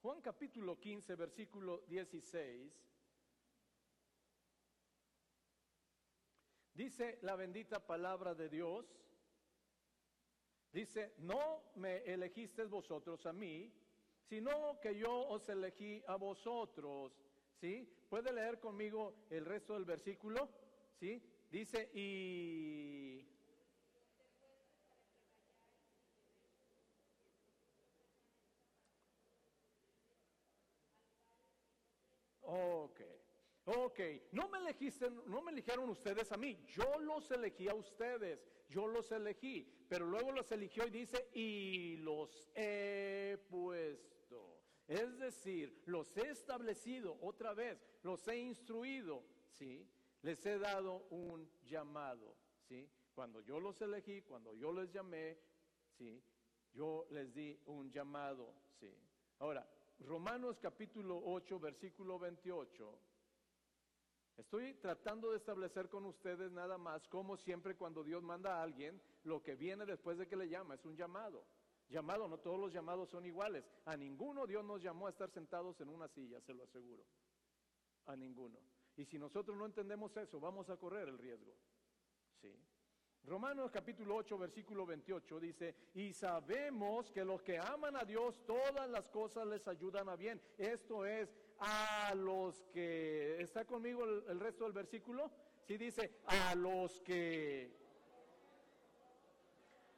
Juan 0.03 0.21
capítulo 0.21 0.81
15, 0.81 1.15
versículo 1.15 1.85
16. 1.89 2.96
Dice 6.77 7.19
la 7.23 7.37
bendita 7.37 7.81
palabra 7.87 8.35
de 8.35 8.51
Dios. 8.51 8.85
Dice, 10.71 11.15
no 11.21 11.73
me 11.77 12.05
elegisteis 12.05 12.69
vosotros 12.69 13.25
a 13.25 13.33
mí, 13.33 13.73
sino 14.29 14.79
que 14.83 14.95
yo 14.95 15.11
os 15.11 15.49
elegí 15.49 16.03
a 16.07 16.17
vosotros. 16.17 17.15
¿Sí? 17.59 17.91
¿Puede 18.11 18.31
leer 18.31 18.61
conmigo 18.61 19.15
el 19.31 19.47
resto 19.47 19.73
del 19.73 19.87
versículo? 19.87 20.51
¿Sí? 21.01 21.23
Dice, 21.51 21.91
y 21.95 23.27
Ok, 32.43 33.01
ok. 33.67 34.01
No 34.33 34.49
me 34.49 34.59
no 35.27 35.43
me 35.43 35.53
eligieron 35.53 35.91
ustedes 35.91 36.33
a 36.33 36.37
mí. 36.37 36.59
Yo 36.69 36.99
los 36.99 37.31
elegí 37.31 37.69
a 37.69 37.75
ustedes. 37.75 38.41
Yo 38.69 38.87
los 38.87 39.13
elegí. 39.13 39.73
Pero 39.89 40.07
luego 40.07 40.33
los 40.33 40.51
eligió 40.51 40.87
y 40.87 40.91
dice, 40.91 41.29
y 41.33 41.97
los 41.99 42.51
he 42.55 43.39
puesto. 43.49 44.17
Es 44.89 45.19
decir, 45.19 45.83
los 45.87 46.17
he 46.17 46.31
establecido 46.31 47.19
otra 47.21 47.55
vez, 47.55 47.85
los 48.03 48.27
he 48.29 48.39
instruido, 48.39 49.25
¿sí? 49.51 49.89
Les 50.23 50.45
he 50.47 50.59
dado 50.59 51.07
un 51.11 51.49
llamado, 51.65 52.37
¿sí? 52.69 52.89
Cuando 53.13 53.41
yo 53.41 53.59
los 53.59 53.81
elegí, 53.81 54.23
cuando 54.23 54.55
yo 54.55 54.73
les 54.73 54.93
llamé, 54.93 55.39
¿sí? 55.99 56.23
Yo 56.73 57.07
les 57.11 57.35
di 57.35 57.59
un 57.67 57.91
llamado, 57.91 58.55
¿sí? 58.79 58.93
Ahora, 59.41 59.69
Romanos 60.01 60.59
capítulo 60.61 61.21
8, 61.25 61.59
versículo 61.59 62.19
28. 62.19 62.99
Estoy 64.37 64.75
tratando 64.75 65.31
de 65.31 65.39
establecer 65.39 65.89
con 65.89 66.05
ustedes 66.05 66.53
nada 66.53 66.77
más 66.77 67.09
como 67.09 67.37
siempre 67.37 67.75
cuando 67.75 68.05
Dios 68.05 68.23
manda 68.23 68.57
a 68.57 68.63
alguien, 68.63 69.01
lo 69.25 69.43
que 69.43 69.57
viene 69.57 69.87
después 69.87 70.19
de 70.19 70.29
que 70.29 70.37
le 70.37 70.49
llama 70.49 70.75
es 70.75 70.85
un 70.85 70.95
llamado. 70.95 71.47
Llamado, 71.89 72.29
no 72.29 72.39
todos 72.39 72.59
los 72.59 72.73
llamados 72.73 73.09
son 73.09 73.25
iguales. 73.25 73.65
A 73.85 73.97
ninguno 73.97 74.47
Dios 74.47 74.65
nos 74.65 74.83
llamó 74.83 75.07
a 75.07 75.11
estar 75.11 75.31
sentados 75.31 75.81
en 75.81 75.89
una 75.89 76.09
silla, 76.09 76.41
se 76.41 76.53
lo 76.53 76.65
aseguro. 76.65 77.05
A 78.07 78.17
ninguno. 78.17 78.59
Y 78.97 79.05
si 79.05 79.19
nosotros 79.19 79.57
no 79.57 79.67
entendemos 79.67 80.17
eso, 80.17 80.39
vamos 80.39 80.69
a 80.69 80.77
correr 80.77 81.09
el 81.09 81.19
riesgo. 81.19 81.55
¿Sí? 82.41 82.53
Romanos 83.25 83.73
capítulo 83.73 84.17
8, 84.17 84.39
versículo 84.39 84.87
28 84.87 85.41
dice, 85.41 85.75
y 85.95 86.13
sabemos 86.13 87.11
que 87.11 87.25
los 87.25 87.43
que 87.43 87.59
aman 87.59 87.97
a 87.97 88.05
Dios, 88.05 88.41
todas 88.47 88.89
las 88.89 89.09
cosas 89.09 89.47
les 89.49 89.67
ayudan 89.67 90.09
a 90.09 90.15
bien. 90.15 90.41
Esto 90.57 91.05
es 91.05 91.35
a 91.59 92.13
los 92.15 92.65
que, 92.73 93.41
¿está 93.41 93.65
conmigo 93.65 94.05
el, 94.05 94.41
resto 94.41 94.65
del 94.65 94.73
versículo? 94.73 95.31
Sí 95.67 95.77
dice, 95.77 96.19
a 96.27 96.55
los 96.55 97.01
que 97.01 97.71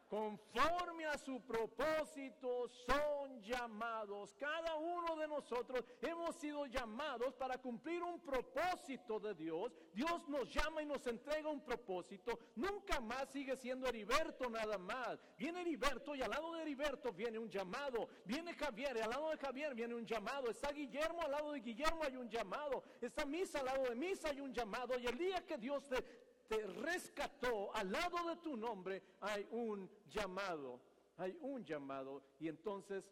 conforme 0.09 1.05
a 1.07 1.19
su 1.19 1.41
propósito 1.43 2.69
son 2.69 3.18
llamados. 3.43 4.35
Cada 4.39 4.77
uno 4.77 5.17
de 5.17 5.29
nosotros 5.29 5.85
hemos 6.01 6.37
sido 6.37 6.67
llamados 6.67 7.35
para 7.35 7.59
cumplir 7.59 8.03
un 8.03 8.21
propósito 8.21 9.19
de 9.21 9.35
Dios. 9.35 9.73
Dios 9.95 10.29
nos 10.29 10.53
llama 10.53 10.83
y 10.83 10.87
nos 10.87 11.07
entrega 11.07 11.49
un 11.49 11.61
propósito. 11.61 12.39
Nunca 12.57 13.01
más 13.01 13.31
sigue 13.31 13.57
siendo 13.57 13.87
Heriberto 13.87 14.49
nada 14.49 14.79
más. 14.79 15.19
Viene 15.37 15.61
Heriberto 15.63 16.15
y 16.15 16.23
al 16.23 16.31
lado 16.31 16.53
de 16.55 16.63
Heriberto 16.63 17.13
viene 17.13 17.39
un 17.39 17.51
llamado. 17.51 18.09
Viene 18.25 18.55
Javier 18.55 18.97
y 18.97 19.01
al 19.01 19.11
lado 19.11 19.31
de 19.31 19.39
Javier 19.39 19.75
viene 19.75 19.95
un 19.95 20.07
llamado. 20.07 20.51
Está 20.51 20.73
Guillermo, 20.73 21.23
al 21.23 21.31
lado 21.31 21.53
de 21.53 21.61
Guillermo 21.61 22.03
hay 22.03 22.17
un 22.17 22.29
llamado. 22.29 22.83
Está 23.01 23.25
Misa, 23.25 23.61
al 23.61 23.67
lado 23.67 23.85
de 23.85 23.95
Misa 23.95 24.29
hay 24.29 24.41
un 24.41 24.53
llamado. 24.53 24.99
Y 24.99 25.07
el 25.07 25.17
día 25.17 25.45
que 25.45 25.59
Dios 25.59 25.89
te 25.89 26.29
te 26.49 26.67
rescató, 26.67 27.75
al 27.75 27.93
lado 27.93 28.27
de 28.29 28.37
tu 28.37 28.57
nombre 28.57 29.03
hay 29.21 29.47
un 29.51 29.89
llamado, 30.09 30.81
hay 31.19 31.37
un 31.43 31.65
llamado. 31.65 32.23
Y 32.41 32.49
entonces, 32.49 33.05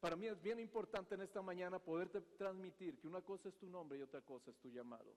para 0.00 0.16
mí 0.16 0.26
es 0.26 0.40
bien 0.42 0.58
importante 0.58 1.14
en 1.14 1.20
esta 1.20 1.42
mañana 1.42 1.78
poderte 1.78 2.20
transmitir 2.38 2.98
que 2.98 3.06
una 3.06 3.20
cosa 3.20 3.50
es 3.50 3.56
tu 3.56 3.68
nombre 3.68 3.98
y 3.98 4.02
otra 4.02 4.22
cosa 4.22 4.50
es 4.50 4.56
tu 4.58 4.70
llamado. 4.70 5.14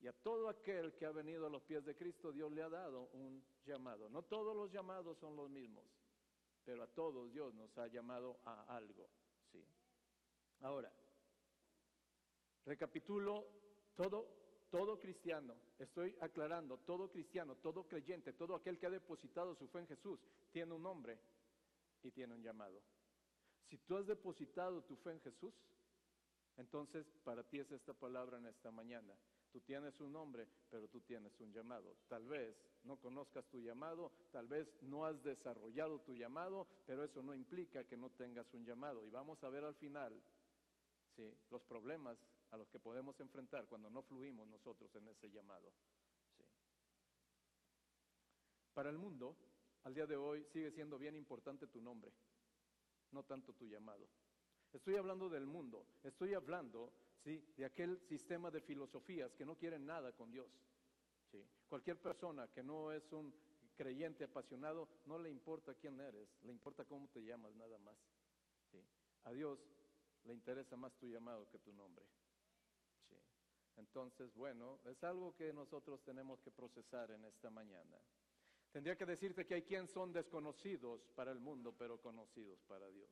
Y 0.00 0.06
a 0.06 0.12
todo 0.12 0.48
aquel 0.48 0.94
que 0.94 1.04
ha 1.04 1.10
venido 1.10 1.46
a 1.46 1.50
los 1.50 1.62
pies 1.62 1.84
de 1.84 1.96
Cristo, 1.96 2.30
Dios 2.30 2.52
le 2.52 2.62
ha 2.62 2.68
dado 2.68 3.08
un 3.14 3.44
llamado. 3.66 4.08
No 4.08 4.22
todos 4.22 4.54
los 4.54 4.70
llamados 4.70 5.18
son 5.18 5.34
los 5.34 5.50
mismos, 5.50 5.84
pero 6.64 6.84
a 6.84 6.86
todos 6.86 7.32
Dios 7.32 7.52
nos 7.54 7.76
ha 7.78 7.88
llamado 7.88 8.38
a 8.44 8.76
algo. 8.76 9.08
¿sí? 9.50 9.64
Ahora, 10.60 10.92
recapitulo 12.64 13.44
todo 13.96 14.38
todo 14.70 14.98
cristiano, 15.00 15.54
estoy 15.78 16.14
aclarando, 16.20 16.76
todo 16.78 17.10
cristiano, 17.10 17.56
todo 17.56 17.86
creyente, 17.86 18.34
todo 18.34 18.54
aquel 18.54 18.78
que 18.78 18.86
ha 18.86 18.90
depositado 18.90 19.54
su 19.54 19.66
fe 19.68 19.78
en 19.78 19.86
Jesús, 19.86 20.20
tiene 20.52 20.74
un 20.74 20.82
nombre 20.82 21.18
y 22.02 22.10
tiene 22.10 22.34
un 22.34 22.42
llamado. 22.42 22.82
Si 23.68 23.78
tú 23.78 23.96
has 23.96 24.06
depositado 24.06 24.82
tu 24.82 24.96
fe 24.96 25.12
en 25.12 25.20
Jesús, 25.20 25.54
entonces 26.56 27.06
para 27.24 27.44
ti 27.44 27.58
es 27.58 27.70
esta 27.70 27.92
palabra 27.92 28.38
en 28.38 28.46
esta 28.46 28.70
mañana. 28.70 29.14
Tú 29.52 29.60
tienes 29.60 29.98
un 30.00 30.12
nombre, 30.12 30.46
pero 30.70 30.88
tú 30.88 31.00
tienes 31.00 31.38
un 31.40 31.52
llamado. 31.52 31.96
Tal 32.08 32.26
vez 32.26 32.56
no 32.84 32.98
conozcas 32.98 33.46
tu 33.46 33.60
llamado, 33.60 34.12
tal 34.30 34.46
vez 34.46 34.68
no 34.82 35.06
has 35.06 35.22
desarrollado 35.22 36.00
tu 36.00 36.14
llamado, 36.14 36.66
pero 36.86 37.04
eso 37.04 37.22
no 37.22 37.34
implica 37.34 37.84
que 37.84 37.96
no 37.96 38.10
tengas 38.10 38.52
un 38.52 38.64
llamado. 38.64 39.06
Y 39.06 39.10
vamos 39.10 39.42
a 39.44 39.48
ver 39.48 39.64
al 39.64 39.74
final 39.74 40.12
¿sí? 41.16 41.34
los 41.50 41.62
problemas 41.62 42.18
a 42.50 42.56
los 42.56 42.68
que 42.68 42.78
podemos 42.78 43.18
enfrentar 43.20 43.66
cuando 43.66 43.90
no 43.90 44.02
fluimos 44.02 44.46
nosotros 44.48 44.94
en 44.96 45.08
ese 45.08 45.30
llamado. 45.30 45.72
Para 48.74 48.90
el 48.90 48.98
mundo, 48.98 49.36
al 49.84 49.94
día 49.94 50.06
de 50.06 50.16
hoy, 50.16 50.44
sigue 50.52 50.70
siendo 50.70 50.98
bien 50.98 51.16
importante 51.16 51.66
tu 51.66 51.80
nombre, 51.80 52.12
no 53.12 53.22
tanto 53.24 53.52
tu 53.54 53.66
llamado. 53.66 54.08
Estoy 54.72 54.96
hablando 54.96 55.28
del 55.28 55.46
mundo, 55.46 55.86
estoy 56.02 56.34
hablando 56.34 56.92
¿sí? 57.24 57.42
de 57.56 57.64
aquel 57.64 58.00
sistema 58.00 58.50
de 58.50 58.60
filosofías 58.60 59.34
que 59.34 59.46
no 59.46 59.56
quieren 59.56 59.86
nada 59.86 60.12
con 60.12 60.30
Dios. 60.30 60.50
¿sí? 61.30 61.42
Cualquier 61.68 62.00
persona 62.00 62.48
que 62.48 62.62
no 62.62 62.92
es 62.92 63.10
un 63.12 63.34
creyente 63.76 64.24
apasionado, 64.24 64.88
no 65.06 65.18
le 65.18 65.30
importa 65.30 65.74
quién 65.74 66.00
eres, 66.00 66.28
le 66.42 66.52
importa 66.52 66.84
cómo 66.84 67.08
te 67.08 67.22
llamas 67.22 67.54
nada 67.54 67.78
más. 67.78 67.96
¿sí? 68.70 68.78
A 69.24 69.32
Dios 69.32 69.58
le 70.24 70.34
interesa 70.34 70.76
más 70.76 70.92
tu 70.98 71.06
llamado 71.06 71.48
que 71.48 71.58
tu 71.58 71.72
nombre. 71.72 72.04
Entonces, 73.76 74.34
bueno, 74.34 74.80
es 74.84 75.02
algo 75.04 75.34
que 75.36 75.52
nosotros 75.52 76.02
tenemos 76.02 76.40
que 76.40 76.50
procesar 76.50 77.12
en 77.12 77.24
esta 77.24 77.48
mañana. 77.48 77.96
Tendría 78.72 78.96
que 78.96 79.06
decirte 79.06 79.46
que 79.46 79.54
hay 79.54 79.62
quien 79.62 79.88
son 79.88 80.12
desconocidos 80.12 81.00
para 81.14 81.32
el 81.32 81.38
mundo, 81.38 81.74
pero 81.76 82.00
conocidos 82.00 82.60
para 82.68 82.88
Dios. 82.90 83.10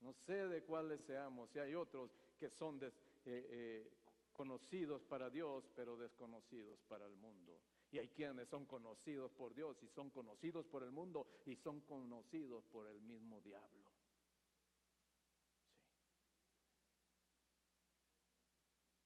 No 0.00 0.12
sé 0.12 0.46
de 0.46 0.62
cuáles 0.62 1.00
seamos, 1.02 1.50
si 1.50 1.58
hay 1.58 1.74
otros 1.74 2.10
que 2.38 2.50
son 2.50 2.78
eh, 2.82 2.92
eh, 3.24 3.90
conocidos 4.34 5.02
para 5.04 5.30
Dios, 5.30 5.64
pero 5.74 5.96
desconocidos 5.96 6.78
para 6.88 7.06
el 7.06 7.16
mundo. 7.16 7.58
Y 7.90 7.98
hay 7.98 8.08
quienes 8.08 8.48
son 8.48 8.66
conocidos 8.66 9.32
por 9.32 9.54
Dios 9.54 9.82
y 9.82 9.88
son 9.88 10.10
conocidos 10.10 10.66
por 10.66 10.82
el 10.82 10.90
mundo 10.90 11.26
y 11.46 11.56
son 11.56 11.80
conocidos 11.80 12.64
por 12.66 12.86
el 12.86 13.00
mismo 13.00 13.40
diablo. 13.40 13.86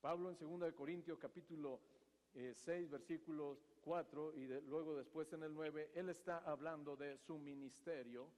Pablo 0.01 0.31
en 0.31 0.61
2 0.61 0.73
Corintios 0.73 1.19
capítulo 1.19 1.79
6, 2.35 2.69
eh, 2.69 2.87
versículos 2.91 3.59
4 3.83 4.35
y 4.35 4.47
luego 4.69 4.97
después 4.97 5.33
en 5.33 5.43
el 5.43 5.55
9, 5.55 5.91
él 5.95 6.09
está 6.09 6.39
hablando 6.39 6.97
de 6.97 7.19
su 7.19 7.39
ministerio. 7.39 8.31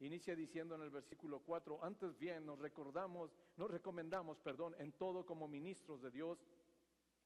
Inicia 0.00 0.34
diciendo 0.34 0.74
en 0.74 0.82
el 0.82 0.90
versículo 0.90 1.40
4, 1.40 1.84
antes 1.84 2.18
bien 2.18 2.44
nos 2.44 2.58
recordamos, 2.58 3.30
nos 3.56 3.70
recomendamos, 3.70 4.40
perdón, 4.40 4.74
en 4.78 4.92
todo 4.92 5.24
como 5.24 5.46
ministros 5.46 6.02
de 6.02 6.10
Dios, 6.10 6.38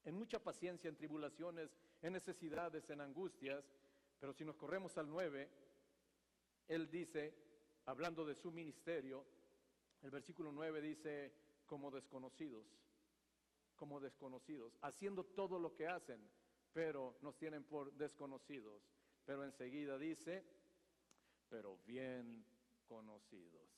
en 0.05 0.15
mucha 0.15 0.39
paciencia, 0.39 0.87
en 0.87 0.95
tribulaciones, 0.95 1.75
en 2.01 2.13
necesidades, 2.13 2.89
en 2.89 3.01
angustias, 3.01 3.65
pero 4.19 4.33
si 4.33 4.45
nos 4.45 4.55
corremos 4.55 4.97
al 4.97 5.09
9, 5.09 5.49
él 6.67 6.89
dice, 6.89 7.33
hablando 7.85 8.25
de 8.25 8.35
su 8.35 8.51
ministerio, 8.51 9.25
El 10.03 10.11
versículo 10.11 10.51
9 10.51 10.79
dice, 10.79 11.33
como 11.65 11.89
desconocidos, 11.89 12.65
como 13.77 14.01
desconocidos, 14.01 14.77
haciendo 14.81 15.23
todo 15.23 15.59
lo 15.59 15.73
que 15.73 15.87
hacen, 15.87 16.19
pero 16.73 17.17
nos 17.21 17.37
tienen 17.37 17.63
por 17.63 17.93
desconocidos. 17.93 18.83
Pero 19.25 19.45
enseguida 19.45 19.97
dice, 19.97 20.43
pero 21.49 21.77
bien 21.85 22.45
conocidos. 22.85 23.69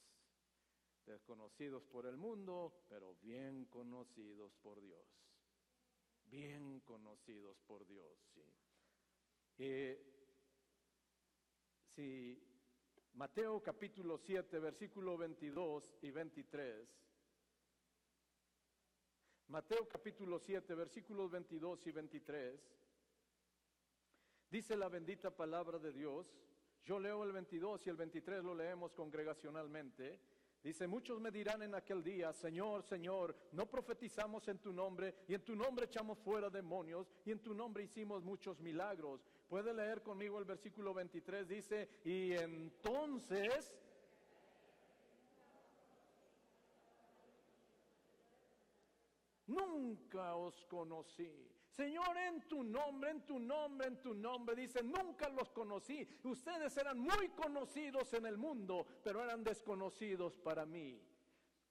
Desconocidos 1.05 1.83
por 1.85 2.05
el 2.05 2.17
mundo, 2.17 2.85
pero 2.87 3.15
bien 3.21 3.65
conocidos 3.65 4.55
por 4.61 4.81
Dios. 4.81 5.05
Bien 6.25 6.79
conocidos 6.81 7.57
por 7.67 7.85
Dios, 7.87 8.19
sí. 8.33 8.43
Eh, 9.57 10.19
si 11.95 12.41
Mateo 13.13 13.61
capítulo 13.61 14.17
7, 14.17 14.59
versículo 14.59 15.17
22 15.17 15.95
y 16.01 16.11
23. 16.11 17.08
Mateo 19.49 19.87
capítulo 19.87 20.37
7, 20.37 20.75
versículos 20.75 21.31
22 21.31 21.87
y 21.87 21.91
23. 21.91 22.61
Dice 24.47 24.77
la 24.77 24.89
bendita 24.89 25.35
palabra 25.35 25.79
de 25.79 25.91
Dios. 25.91 26.27
Yo 26.85 26.99
leo 26.99 27.23
el 27.23 27.31
22 27.31 27.87
y 27.87 27.89
el 27.89 27.95
23 27.95 28.43
lo 28.43 28.53
leemos 28.53 28.93
congregacionalmente. 28.93 30.19
Dice, 30.61 30.85
muchos 30.85 31.19
me 31.19 31.31
dirán 31.31 31.63
en 31.63 31.73
aquel 31.73 32.03
día, 32.03 32.31
Señor, 32.31 32.83
Señor, 32.83 33.35
no 33.53 33.65
profetizamos 33.65 34.47
en 34.49 34.59
tu 34.59 34.71
nombre 34.71 35.15
y 35.27 35.33
en 35.33 35.41
tu 35.41 35.55
nombre 35.55 35.87
echamos 35.87 36.19
fuera 36.19 36.51
demonios 36.51 37.11
y 37.25 37.31
en 37.31 37.39
tu 37.39 37.55
nombre 37.55 37.83
hicimos 37.83 38.23
muchos 38.23 38.59
milagros. 38.59 39.25
Puede 39.47 39.73
leer 39.73 40.03
conmigo 40.03 40.37
el 40.37 40.45
versículo 40.45 40.93
23, 40.93 41.47
dice, 41.47 41.89
y 42.03 42.33
entonces... 42.33 43.73
Nunca 49.49 50.35
os 50.35 50.63
conocí. 50.65 51.49
Señor, 51.71 52.17
en 52.17 52.47
tu 52.47 52.63
nombre, 52.63 53.11
en 53.11 53.25
tu 53.25 53.39
nombre, 53.39 53.87
en 53.87 54.01
tu 54.01 54.13
nombre, 54.13 54.55
dice, 54.55 54.83
nunca 54.83 55.29
los 55.29 55.49
conocí. 55.51 56.07
Ustedes 56.23 56.75
eran 56.77 56.99
muy 56.99 57.29
conocidos 57.29 58.13
en 58.13 58.25
el 58.25 58.37
mundo, 58.37 58.85
pero 59.03 59.23
eran 59.23 59.43
desconocidos 59.43 60.35
para 60.37 60.65
mí. 60.65 61.01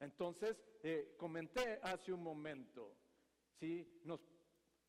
Entonces, 0.00 0.62
eh, 0.82 1.14
comenté 1.16 1.80
hace 1.82 2.12
un 2.12 2.22
momento, 2.22 2.96
¿sí? 3.58 4.00
Nos, 4.04 4.20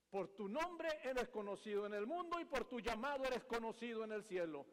por 0.10 0.30
tu 0.30 0.48
nombre 0.48 0.90
eres 1.04 1.30
conocido 1.30 1.86
en 1.86 1.94
el 1.94 2.08
mundo 2.08 2.40
y 2.40 2.46
por 2.46 2.66
tu 2.66 2.80
llamado 2.80 3.24
eres 3.26 3.44
conocido 3.46 4.04
en 4.04 4.12
el 4.12 4.24
cielo. 4.24 4.66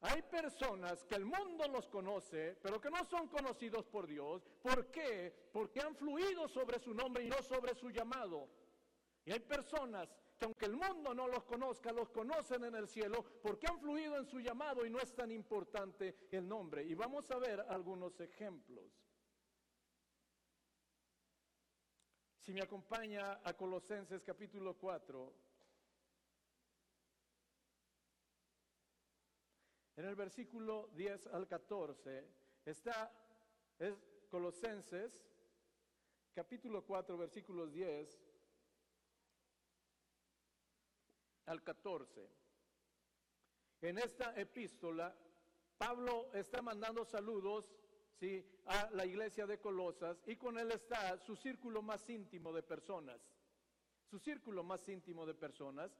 Hay 0.00 0.22
personas 0.22 1.04
que 1.04 1.14
el 1.14 1.24
mundo 1.24 1.66
los 1.68 1.88
conoce, 1.88 2.56
pero 2.62 2.80
que 2.80 2.90
no 2.90 3.04
son 3.04 3.28
conocidos 3.28 3.86
por 3.86 4.06
Dios. 4.06 4.46
¿Por 4.62 4.90
qué? 4.90 5.34
Porque 5.52 5.80
han 5.80 5.96
fluido 5.96 6.48
sobre 6.48 6.78
su 6.78 6.92
nombre 6.92 7.24
y 7.24 7.28
no 7.28 7.42
sobre 7.42 7.74
su 7.74 7.90
llamado. 7.90 8.48
Y 9.24 9.32
hay 9.32 9.40
personas 9.40 10.14
que 10.38 10.44
aunque 10.44 10.66
el 10.66 10.76
mundo 10.76 11.14
no 11.14 11.26
los 11.26 11.44
conozca, 11.44 11.92
los 11.92 12.10
conocen 12.10 12.64
en 12.64 12.74
el 12.74 12.88
cielo 12.88 13.24
porque 13.42 13.66
han 13.66 13.80
fluido 13.80 14.18
en 14.18 14.26
su 14.26 14.38
llamado 14.38 14.84
y 14.84 14.90
no 14.90 14.98
es 14.98 15.14
tan 15.14 15.32
importante 15.32 16.28
el 16.30 16.46
nombre. 16.46 16.84
Y 16.84 16.94
vamos 16.94 17.30
a 17.30 17.38
ver 17.38 17.60
algunos 17.68 18.20
ejemplos. 18.20 18.92
Si 22.38 22.52
me 22.52 22.62
acompaña 22.62 23.40
a 23.42 23.54
Colosenses 23.54 24.22
capítulo 24.22 24.78
4, 24.78 25.45
En 29.96 30.04
el 30.04 30.14
versículo 30.14 30.90
10 30.94 31.28
al 31.28 31.48
14 31.48 32.24
está 32.66 33.10
es 33.78 33.94
Colosenses 34.30 35.26
capítulo 36.34 36.84
4 36.84 37.16
versículos 37.16 37.72
10 37.72 38.22
al 41.46 41.62
14. 41.62 42.28
En 43.80 43.96
esta 43.96 44.38
epístola 44.38 45.16
Pablo 45.78 46.30
está 46.34 46.60
mandando 46.60 47.04
saludos 47.06 47.74
¿sí? 48.20 48.44
a 48.66 48.90
la 48.90 49.06
iglesia 49.06 49.46
de 49.46 49.60
Colosas 49.60 50.22
y 50.26 50.36
con 50.36 50.58
él 50.58 50.72
está 50.72 51.18
su 51.18 51.36
círculo 51.36 51.80
más 51.80 52.06
íntimo 52.10 52.52
de 52.52 52.62
personas. 52.62 53.20
Su 54.04 54.18
círculo 54.18 54.62
más 54.62 54.86
íntimo 54.90 55.24
de 55.24 55.34
personas. 55.34 55.90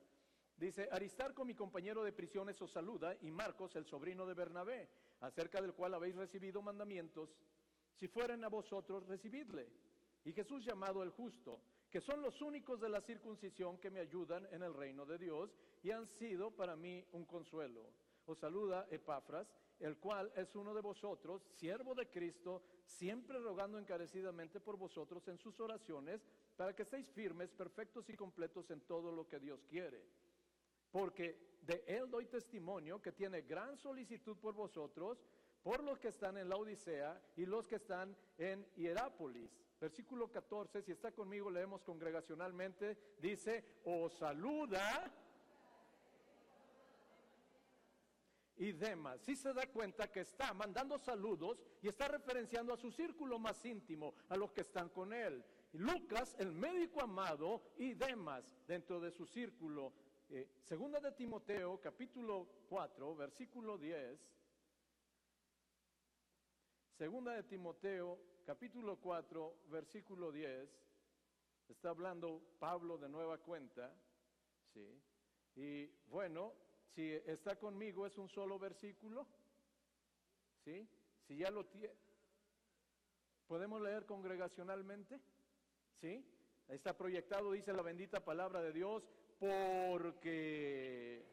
Dice, 0.57 0.89
Aristarco, 0.91 1.45
mi 1.45 1.55
compañero 1.55 2.03
de 2.03 2.13
prisiones, 2.13 2.61
os 2.63 2.71
saluda, 2.71 3.15
y 3.21 3.31
Marcos, 3.31 3.77
el 3.77 3.85
sobrino 3.85 4.25
de 4.25 4.33
Bernabé, 4.33 4.89
acerca 5.21 5.61
del 5.61 5.75
cual 5.75 5.93
habéis 5.93 6.17
recibido 6.17 6.63
mandamientos. 6.63 7.37
Si 7.93 8.09
fueren 8.09 8.43
a 8.43 8.49
vosotros, 8.49 9.07
recibidle. 9.07 9.69
Y 10.25 10.33
Jesús 10.33 10.65
llamado 10.65 11.03
el 11.03 11.11
justo, 11.11 11.61
que 11.91 12.01
son 12.01 12.23
los 12.23 12.41
únicos 12.41 12.81
de 12.81 12.89
la 12.89 13.03
circuncisión 13.03 13.77
que 13.77 13.91
me 13.91 14.01
ayudan 14.01 14.49
en 14.51 14.63
el 14.63 14.73
reino 14.73 15.05
de 15.05 15.19
Dios 15.19 15.55
y 15.83 15.91
han 15.91 16.07
sido 16.07 16.51
para 16.51 16.75
mí 16.75 17.05
un 17.13 17.27
consuelo. 17.27 17.91
Os 18.25 18.39
saluda 18.39 18.89
Epafras, 18.91 19.55
el 19.79 19.99
cual 19.99 20.33
es 20.37 20.57
uno 20.57 20.75
de 20.75 20.81
vosotros, 20.81 21.43
siervo 21.55 21.95
de 21.95 22.09
Cristo, 22.09 22.63
siempre 22.87 23.39
rogando 23.39 23.79
encarecidamente 23.79 24.59
por 24.59 24.79
vosotros 24.79 25.29
en 25.29 25.39
sus 25.39 25.61
oraciones, 25.61 26.27
para 26.57 26.75
que 26.75 26.83
estéis 26.83 27.09
firmes, 27.11 27.53
perfectos 27.53 28.09
y 28.09 28.15
completos 28.15 28.71
en 28.71 28.81
todo 28.81 29.13
lo 29.13 29.29
que 29.29 29.39
Dios 29.39 29.63
quiere 29.69 30.26
porque 30.91 31.57
de 31.63 31.85
él 31.87 32.09
doy 32.11 32.27
testimonio 32.27 33.03
que 33.03 33.13
tiene 33.13 33.43
gran 33.43 33.77
solicitud 33.77 34.37
por 34.37 34.55
vosotros, 34.55 35.25
por 35.63 35.83
los 35.83 35.99
que 35.99 36.09
están 36.09 36.37
en 36.39 36.49
la 36.49 36.57
Odisea 36.57 37.21
y 37.37 37.45
los 37.45 37.67
que 37.67 37.77
están 37.77 38.17
en 38.39 38.65
Hierápolis. 38.77 39.51
Versículo 39.81 40.31
14, 40.31 40.81
si 40.83 40.93
está 40.93 41.13
conmigo, 41.13 41.51
leemos 41.51 41.83
congregacionalmente, 41.83 42.97
dice, 43.19 43.65
os 43.85 44.13
saluda. 44.15 45.13
Y 48.59 48.73
demás, 48.73 49.21
si 49.21 49.37
se 49.37 49.53
da 49.53 49.67
cuenta 49.67 50.11
que 50.11 50.21
está 50.21 50.55
mandando 50.55 50.97
saludos 50.99 51.61
y 51.83 51.89
está 51.89 52.09
referenciando 52.09 52.73
a 52.73 52.79
su 52.79 52.91
círculo 52.91 53.39
más 53.39 53.63
íntimo, 53.67 54.15
a 54.29 54.37
los 54.37 54.53
que 54.53 54.63
están 54.63 54.89
con 54.89 55.13
él. 55.13 55.45
Lucas, 55.73 56.35
el 56.39 56.53
médico 56.53 57.03
amado, 57.03 57.61
y 57.77 57.93
demás 57.93 58.51
dentro 58.67 58.99
de 58.99 59.11
su 59.11 59.27
círculo 59.27 59.93
eh, 60.29 60.49
segunda 60.65 60.99
de 60.99 61.13
Timoteo, 61.13 61.81
capítulo 61.81 62.49
4, 62.69 63.15
versículo 63.17 63.79
10. 63.79 64.19
Segunda 66.99 67.33
de 67.33 67.43
Timoteo, 67.45 68.19
capítulo 68.45 68.97
4, 68.97 69.59
versículo 69.69 70.33
10. 70.33 70.69
Está 71.69 71.91
hablando 71.91 72.43
Pablo 72.59 72.99
de 72.99 73.09
nueva 73.09 73.39
cuenta. 73.39 73.95
¿sí? 74.73 75.01
Y 75.55 75.87
bueno, 76.09 76.55
si 76.95 77.13
está 77.13 77.57
conmigo 77.57 78.07
es 78.07 78.19
un 78.19 78.29
solo 78.29 78.59
versículo. 78.59 79.27
¿sí? 80.65 80.89
Si 81.27 81.37
ya 81.37 81.51
lo 81.51 81.67
tiene, 81.67 81.95
¿podemos 83.47 83.81
leer 83.81 84.07
congregacionalmente? 84.07 85.21
¿Sí? 85.93 86.25
Está 86.69 86.97
proyectado, 86.97 87.53
dice 87.53 87.73
la 87.73 87.83
bendita 87.83 88.25
palabra 88.25 88.61
de 88.61 88.73
Dios, 88.73 89.09
porque 89.39 91.25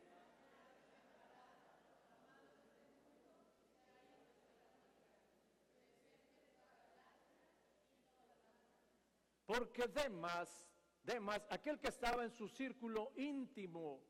porque 9.45 9.87
Demas, 9.87 10.65
Demas, 11.03 11.45
aquel 11.49 11.79
que 11.79 11.87
estaba 11.87 12.23
en 12.23 12.31
su 12.31 12.47
círculo 12.47 13.11
íntimo, 13.15 14.01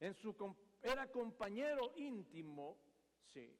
en 0.00 0.14
su 0.14 0.34
era 0.82 1.10
compañero 1.10 1.92
íntimo, 1.96 2.78
sí, 3.32 3.56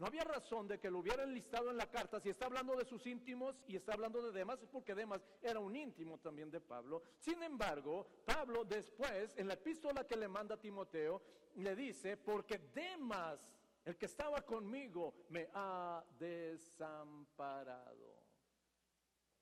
no 0.00 0.06
había 0.06 0.24
razón 0.24 0.66
de 0.66 0.80
que 0.80 0.90
lo 0.90 1.00
hubieran 1.00 1.34
listado 1.34 1.70
en 1.70 1.76
la 1.76 1.90
carta. 1.90 2.18
Si 2.20 2.30
está 2.30 2.46
hablando 2.46 2.74
de 2.74 2.86
sus 2.86 3.06
íntimos 3.06 3.62
y 3.68 3.76
está 3.76 3.92
hablando 3.92 4.22
de 4.22 4.32
Demas, 4.32 4.62
es 4.62 4.68
porque 4.70 4.94
Demas 4.94 5.20
era 5.42 5.60
un 5.60 5.76
íntimo 5.76 6.16
también 6.16 6.50
de 6.50 6.58
Pablo. 6.58 7.02
Sin 7.18 7.42
embargo, 7.42 8.06
Pablo 8.24 8.64
después, 8.64 9.36
en 9.36 9.46
la 9.46 9.54
epístola 9.54 10.06
que 10.06 10.16
le 10.16 10.26
manda 10.26 10.54
a 10.54 10.58
Timoteo, 10.58 11.20
le 11.56 11.76
dice, 11.76 12.16
porque 12.16 12.70
Demas, 12.74 13.52
el 13.84 13.98
que 13.98 14.06
estaba 14.06 14.40
conmigo, 14.40 15.12
me 15.28 15.50
ha 15.52 16.02
desamparado. 16.18 18.24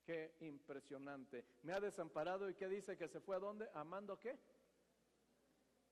Qué 0.04 0.34
impresionante. 0.40 1.44
Me 1.62 1.72
ha 1.72 1.78
desamparado 1.78 2.50
y 2.50 2.56
qué 2.56 2.66
dice 2.66 2.96
que 2.96 3.06
se 3.06 3.20
fue 3.20 3.36
a 3.36 3.38
dónde? 3.38 3.70
¿Amando 3.74 4.18
qué? 4.18 4.36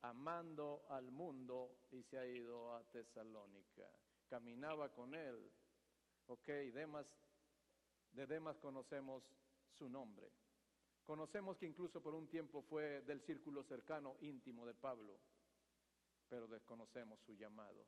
Amando 0.02 0.86
al 0.88 1.12
mundo 1.12 1.86
y 1.92 2.02
se 2.02 2.18
ha 2.18 2.26
ido 2.26 2.74
a 2.74 2.82
Tesalónica 2.90 3.88
caminaba 4.28 4.92
con 4.92 5.14
él. 5.14 5.50
Ok, 6.26 6.46
Demas, 6.46 7.06
de 8.12 8.26
Demas 8.26 8.58
conocemos 8.58 9.22
su 9.70 9.88
nombre. 9.88 10.30
Conocemos 11.04 11.56
que 11.56 11.66
incluso 11.66 12.02
por 12.02 12.14
un 12.14 12.28
tiempo 12.28 12.62
fue 12.62 13.02
del 13.02 13.20
círculo 13.20 13.62
cercano, 13.62 14.16
íntimo 14.20 14.66
de 14.66 14.74
Pablo, 14.74 15.20
pero 16.28 16.48
desconocemos 16.48 17.20
su 17.20 17.34
llamado. 17.34 17.86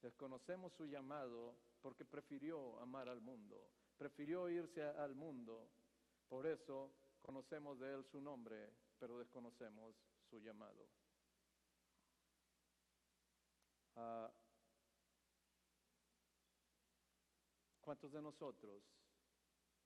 Desconocemos 0.00 0.72
su 0.72 0.86
llamado 0.86 1.56
porque 1.82 2.04
prefirió 2.04 2.78
amar 2.80 3.08
al 3.08 3.20
mundo, 3.20 3.68
prefirió 3.98 4.48
irse 4.48 4.82
al 4.82 5.14
mundo. 5.14 5.68
Por 6.28 6.46
eso 6.46 6.90
conocemos 7.20 7.78
de 7.78 7.92
él 7.92 8.04
su 8.04 8.20
nombre, 8.20 8.72
pero 8.98 9.18
desconocemos 9.18 9.94
su 10.30 10.40
llamado. 10.40 10.88
Ah, 13.96 14.30
¿Cuántos 17.86 18.10
de 18.10 18.20
nosotros 18.20 18.82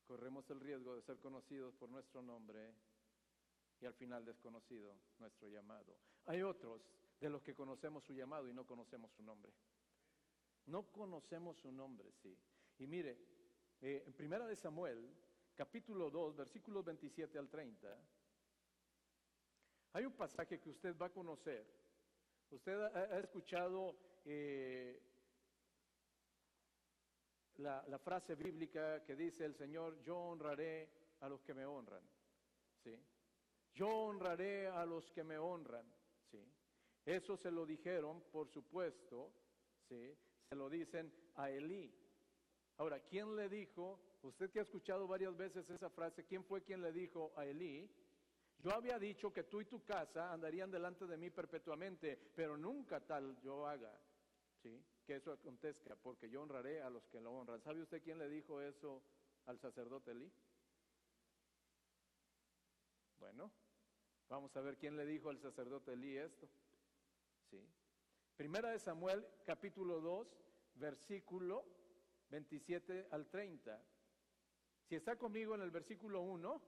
corremos 0.07 0.49
el 0.49 0.59
riesgo 0.59 0.95
de 0.95 1.03
ser 1.03 1.19
conocidos 1.19 1.75
por 1.75 1.91
nuestro 1.91 2.23
nombre 2.23 2.73
y 3.79 3.85
al 3.85 3.93
final 3.93 4.25
desconocido 4.25 4.97
nuestro 5.19 5.49
llamado? 5.49 5.99
Hay 6.25 6.41
otros 6.41 6.81
de 7.21 7.29
los 7.29 7.43
que 7.43 7.55
conocemos 7.55 8.03
su 8.03 8.15
llamado 8.15 8.49
y 8.49 8.55
no 8.55 8.67
conocemos 8.67 9.13
su 9.13 9.23
nombre. 9.23 9.53
No 10.65 10.91
conocemos 10.91 11.59
su 11.59 11.71
nombre, 11.71 12.11
sí. 12.23 12.35
Y 12.79 12.87
mire, 12.87 13.19
eh, 13.83 14.03
en 14.07 14.15
Primera 14.15 14.47
de 14.47 14.57
Samuel, 14.57 15.15
capítulo 15.55 16.09
2, 16.09 16.37
versículos 16.37 16.83
27 16.83 17.39
al 17.39 17.51
30, 17.51 17.99
hay 19.93 20.07
un 20.07 20.15
pasaje 20.15 20.59
que 20.59 20.71
usted 20.71 20.97
va 20.97 21.09
a 21.09 21.13
conocer. 21.13 21.67
Usted 22.49 22.81
ha, 22.81 23.19
escuchado 23.19 23.95
eh, 24.25 25.10
la, 27.61 27.99
frase 27.99 28.35
bíblica 28.35 29.05
que 29.05 29.15
dice 29.15 29.45
el 29.45 29.55
Señor, 29.55 30.03
yo 30.03 30.17
honraré 30.17 30.89
a 31.21 31.29
los 31.29 31.43
que 31.43 31.55
me 31.55 31.67
honran. 31.67 32.03
¿Sí? 32.83 32.99
Yo 33.75 33.89
honraré 33.89 34.67
a 34.67 34.85
los 34.87 35.11
que 35.11 35.23
me 35.23 35.39
honran. 35.39 35.85
¿Sí? 36.31 36.43
Eso 37.05 37.37
se 37.37 37.51
lo 37.51 37.67
dijeron, 37.67 38.23
por 38.33 38.49
supuesto, 38.49 39.33
¿sí? 39.89 40.17
se 40.49 40.57
lo 40.57 40.69
dicen 40.69 41.13
a 41.37 41.51
Elí. 41.51 41.95
Ahora, 42.79 43.01
¿quién 43.01 43.37
le 43.37 43.49
dijo? 43.49 44.01
Usted 44.23 44.51
que 44.51 44.61
ha 44.61 44.63
escuchado 44.63 45.07
varias 45.07 45.37
veces 45.37 45.69
esa 45.71 45.91
frase, 45.91 46.25
¿quién 46.25 46.45
fue 46.45 46.63
quien 46.63 46.83
le 46.83 46.93
dijo 46.93 47.33
a 47.37 47.45
Elí? 47.47 47.91
Yo 48.59 48.73
había 48.73 48.99
dicho 48.99 49.33
que 49.33 49.45
tú 49.45 49.61
y 49.61 49.65
tu 49.65 49.83
casa 49.85 50.33
andarían 50.33 50.71
delante 50.71 51.07
de 51.07 51.17
mí 51.17 51.31
perpetuamente, 51.31 52.19
pero 52.35 52.57
nunca 52.57 53.01
tal 53.01 53.41
yo 53.41 53.67
haga. 53.67 53.99
¿Sí? 54.63 54.83
Que 55.11 55.17
eso 55.17 55.33
acontezca, 55.33 55.97
porque 55.97 56.31
yo 56.31 56.41
honraré 56.41 56.83
a 56.83 56.89
los 56.89 57.09
que 57.09 57.21
lo 57.21 57.33
honran. 57.33 57.61
¿Sabe 57.61 57.83
usted 57.83 58.01
quién 58.01 58.17
le 58.17 58.29
dijo 58.29 58.61
eso 58.61 59.03
al 59.47 59.59
sacerdote 59.59 60.13
Elí? 60.13 60.33
Bueno, 63.19 63.51
vamos 64.29 64.57
a 64.57 64.61
ver 64.61 64.77
quién 64.77 64.97
le 64.97 65.05
dijo 65.05 65.29
al 65.29 65.41
sacerdote 65.41 65.95
Elí 65.95 66.17
esto. 66.17 66.49
¿Sí? 67.51 67.61
Primera 68.37 68.71
de 68.71 68.79
Samuel, 68.79 69.27
capítulo 69.45 70.01
2, 70.01 70.29
versículo 70.77 71.65
27 72.29 73.09
al 73.11 73.29
30. 73.29 73.85
Si 74.85 74.95
está 74.95 75.17
conmigo 75.17 75.57
en 75.57 75.63
el 75.63 75.73
versículo 75.73 76.21
1, 76.21 76.63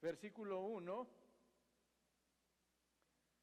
versículo 0.00 0.60
1. 0.60 1.08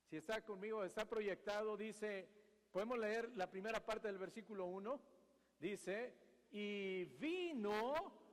Si 0.10 0.16
está 0.18 0.44
conmigo, 0.44 0.84
está 0.84 1.06
proyectado, 1.06 1.76
dice, 1.78 2.30
podemos 2.72 2.98
leer 2.98 3.30
la 3.36 3.50
primera 3.50 3.86
parte 3.86 4.08
del 4.08 4.18
versículo 4.18 4.66
1. 4.66 5.00
Dice, 5.60 6.16
y 6.52 7.06
vino 7.20 8.27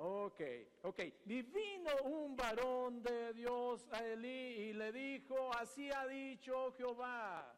Ok, 0.00 0.40
ok. 0.82 1.00
Y 1.26 1.42
vino 1.42 1.90
un 2.04 2.36
varón 2.36 3.02
de 3.02 3.32
Dios 3.32 3.84
a 3.90 4.04
Elí 4.04 4.68
y 4.68 4.72
le 4.72 4.92
dijo, 4.92 5.52
así 5.54 5.90
ha 5.90 6.06
dicho 6.06 6.72
Jehová. 6.76 7.52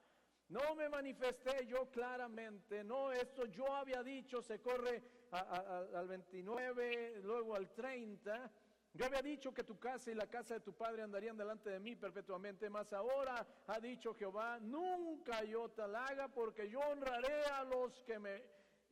No 0.48 0.74
me 0.74 0.88
manifesté 0.88 1.66
yo 1.66 1.90
claramente, 1.90 2.82
no, 2.82 3.12
esto 3.12 3.44
yo 3.44 3.72
había 3.72 4.02
dicho, 4.02 4.42
se 4.42 4.60
corre 4.60 5.02
al 5.30 6.08
29, 6.08 7.20
luego 7.22 7.54
al 7.54 7.72
30. 7.72 8.50
Yo 8.94 9.04
había 9.04 9.22
dicho 9.22 9.52
que 9.52 9.62
tu 9.62 9.78
casa 9.78 10.10
y 10.10 10.14
la 10.14 10.26
casa 10.26 10.54
de 10.54 10.60
tu 10.60 10.72
padre 10.72 11.02
andarían 11.02 11.36
delante 11.36 11.70
de 11.70 11.78
mí 11.78 11.94
perpetuamente, 11.94 12.68
mas 12.68 12.92
ahora 12.92 13.46
ha 13.66 13.78
dicho 13.78 14.14
Jehová, 14.14 14.58
nunca 14.60 15.44
yo 15.44 15.68
tal 15.68 15.94
haga, 15.94 16.26
porque 16.28 16.68
yo 16.68 16.80
honraré 16.80 17.44
a 17.52 17.62
los 17.64 18.00
que 18.00 18.18
me 18.18 18.42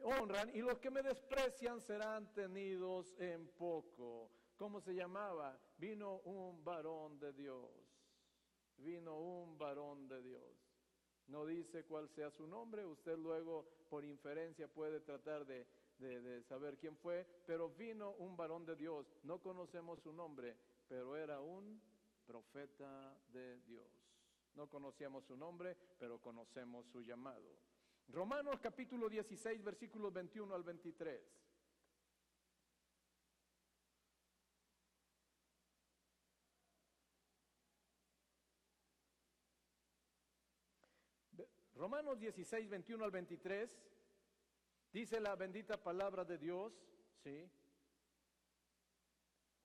honran 0.00 0.50
y 0.54 0.60
los 0.60 0.78
que 0.78 0.90
me 0.90 1.02
desprecian 1.02 1.80
serán 1.80 2.32
tenidos 2.32 3.14
en 3.18 3.48
poco. 3.48 4.30
¿Cómo 4.56 4.80
se 4.80 4.94
llamaba? 4.94 5.58
Vino 5.78 6.16
un 6.24 6.64
varón 6.64 7.18
de 7.18 7.32
Dios. 7.32 7.70
Vino 8.78 9.18
un 9.18 9.58
varón 9.58 10.08
de 10.08 10.22
Dios. 10.22 10.68
No 11.28 11.44
dice 11.44 11.84
cuál 11.84 12.08
sea 12.08 12.30
su 12.30 12.46
nombre, 12.46 12.86
usted 12.86 13.18
luego 13.18 13.68
por 13.90 14.04
inferencia 14.04 14.66
puede 14.66 15.00
tratar 15.00 15.44
de, 15.46 15.66
saber 16.48 16.78
quién 16.78 16.96
fue, 16.96 17.26
pero 17.46 17.68
vino 17.68 18.12
un 18.12 18.36
varón 18.36 18.64
de 18.64 18.76
Dios. 18.76 19.06
No 19.24 19.38
conocemos 19.40 20.00
su 20.00 20.12
nombre, 20.12 20.56
pero 20.88 21.16
era 21.16 21.40
un 21.40 21.80
profeta 22.26 23.14
de 23.32 23.60
Dios. 23.60 23.86
No 24.54 24.68
conocíamos 24.68 25.24
su 25.24 25.36
nombre, 25.36 25.76
pero 25.98 26.18
conocemos 26.18 26.86
su 26.86 27.02
llamado. 27.02 27.67
Romanos 28.08 28.58
capítulo 28.60 29.08
16, 29.08 29.62
versículos 29.62 30.12
21 30.12 30.54
al 30.54 30.62
23. 30.62 31.20
Romanos 41.74 42.18
16, 42.18 42.68
21 42.68 43.04
al 43.04 43.10
23, 43.12 43.70
dice 44.92 45.20
la 45.20 45.36
bendita 45.36 45.80
palabra 45.80 46.24
de 46.24 46.36
Dios, 46.36 46.72
¿sí? 47.22 47.48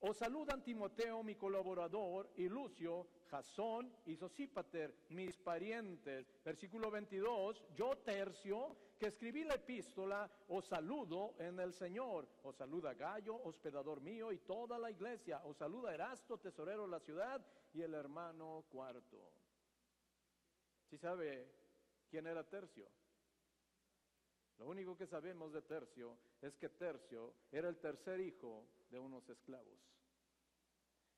Os 0.00 0.16
saludan 0.16 0.62
Timoteo, 0.62 1.22
mi 1.22 1.34
colaborador, 1.34 2.30
y 2.36 2.48
Lucio, 2.48 3.06
Jasón 3.30 3.90
y 4.04 4.16
Sosípater, 4.16 5.06
mis 5.10 5.36
parientes. 5.38 6.30
Versículo 6.44 6.90
22, 6.90 7.64
yo 7.74 7.96
tercio, 7.98 8.76
que 8.98 9.06
escribí 9.06 9.44
la 9.44 9.54
epístola, 9.54 10.30
os 10.48 10.66
saludo 10.66 11.34
en 11.38 11.58
el 11.58 11.72
Señor. 11.72 12.28
Os 12.42 12.56
saluda 12.56 12.94
Gallo, 12.94 13.40
hospedador 13.44 14.00
mío, 14.00 14.30
y 14.30 14.38
toda 14.38 14.78
la 14.78 14.90
iglesia. 14.90 15.40
Os 15.44 15.56
saluda 15.56 15.94
Erasto, 15.94 16.38
tesorero 16.38 16.82
de 16.82 16.90
la 16.90 17.00
ciudad, 17.00 17.44
y 17.72 17.82
el 17.82 17.94
hermano 17.94 18.64
cuarto. 18.70 19.32
¿Sí 20.88 20.98
sabe 20.98 21.50
quién 22.08 22.26
era 22.26 22.44
Tercio? 22.44 22.88
Lo 24.58 24.66
único 24.66 24.96
que 24.96 25.06
sabemos 25.06 25.52
de 25.52 25.62
Tercio 25.62 26.16
es 26.40 26.56
que 26.56 26.68
Tercio 26.68 27.34
era 27.50 27.68
el 27.68 27.78
tercer 27.78 28.20
hijo 28.20 28.66
de 28.90 28.98
unos 28.98 29.28
esclavos. 29.28 29.78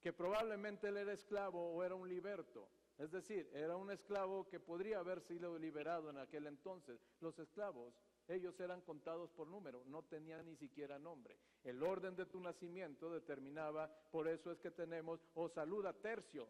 Que 0.01 0.13
probablemente 0.13 0.89
él 0.89 0.97
era 0.97 1.13
esclavo 1.13 1.75
o 1.75 1.83
era 1.83 1.95
un 1.95 2.09
liberto. 2.09 2.69
Es 2.99 3.11
decir, 3.11 3.51
era 3.53 3.77
un 3.77 3.91
esclavo 3.91 4.49
que 4.49 4.59
podría 4.59 5.01
haber 5.01 5.21
sido 5.21 5.59
liberado 5.59 6.09
en 6.09 6.17
aquel 6.19 6.47
entonces. 6.47 6.99
Los 7.21 7.39
esclavos, 7.39 7.95
ellos 8.27 8.59
eran 8.59 8.81
contados 8.81 9.31
por 9.33 9.49
número, 9.49 9.85
no 9.87 10.03
tenían 10.05 10.47
ni 10.47 10.57
siquiera 10.57 10.99
nombre. 10.99 11.37
El 11.63 11.83
orden 11.83 12.17
de 12.17 12.25
tu 12.25 12.41
nacimiento 12.41 13.11
determinaba, 13.11 13.91
por 14.11 14.29
eso 14.29 14.51
es 14.51 14.59
que 14.61 14.71
tenemos, 14.71 15.21
o 15.35 15.49
saluda 15.51 15.93
tercio. 15.93 16.49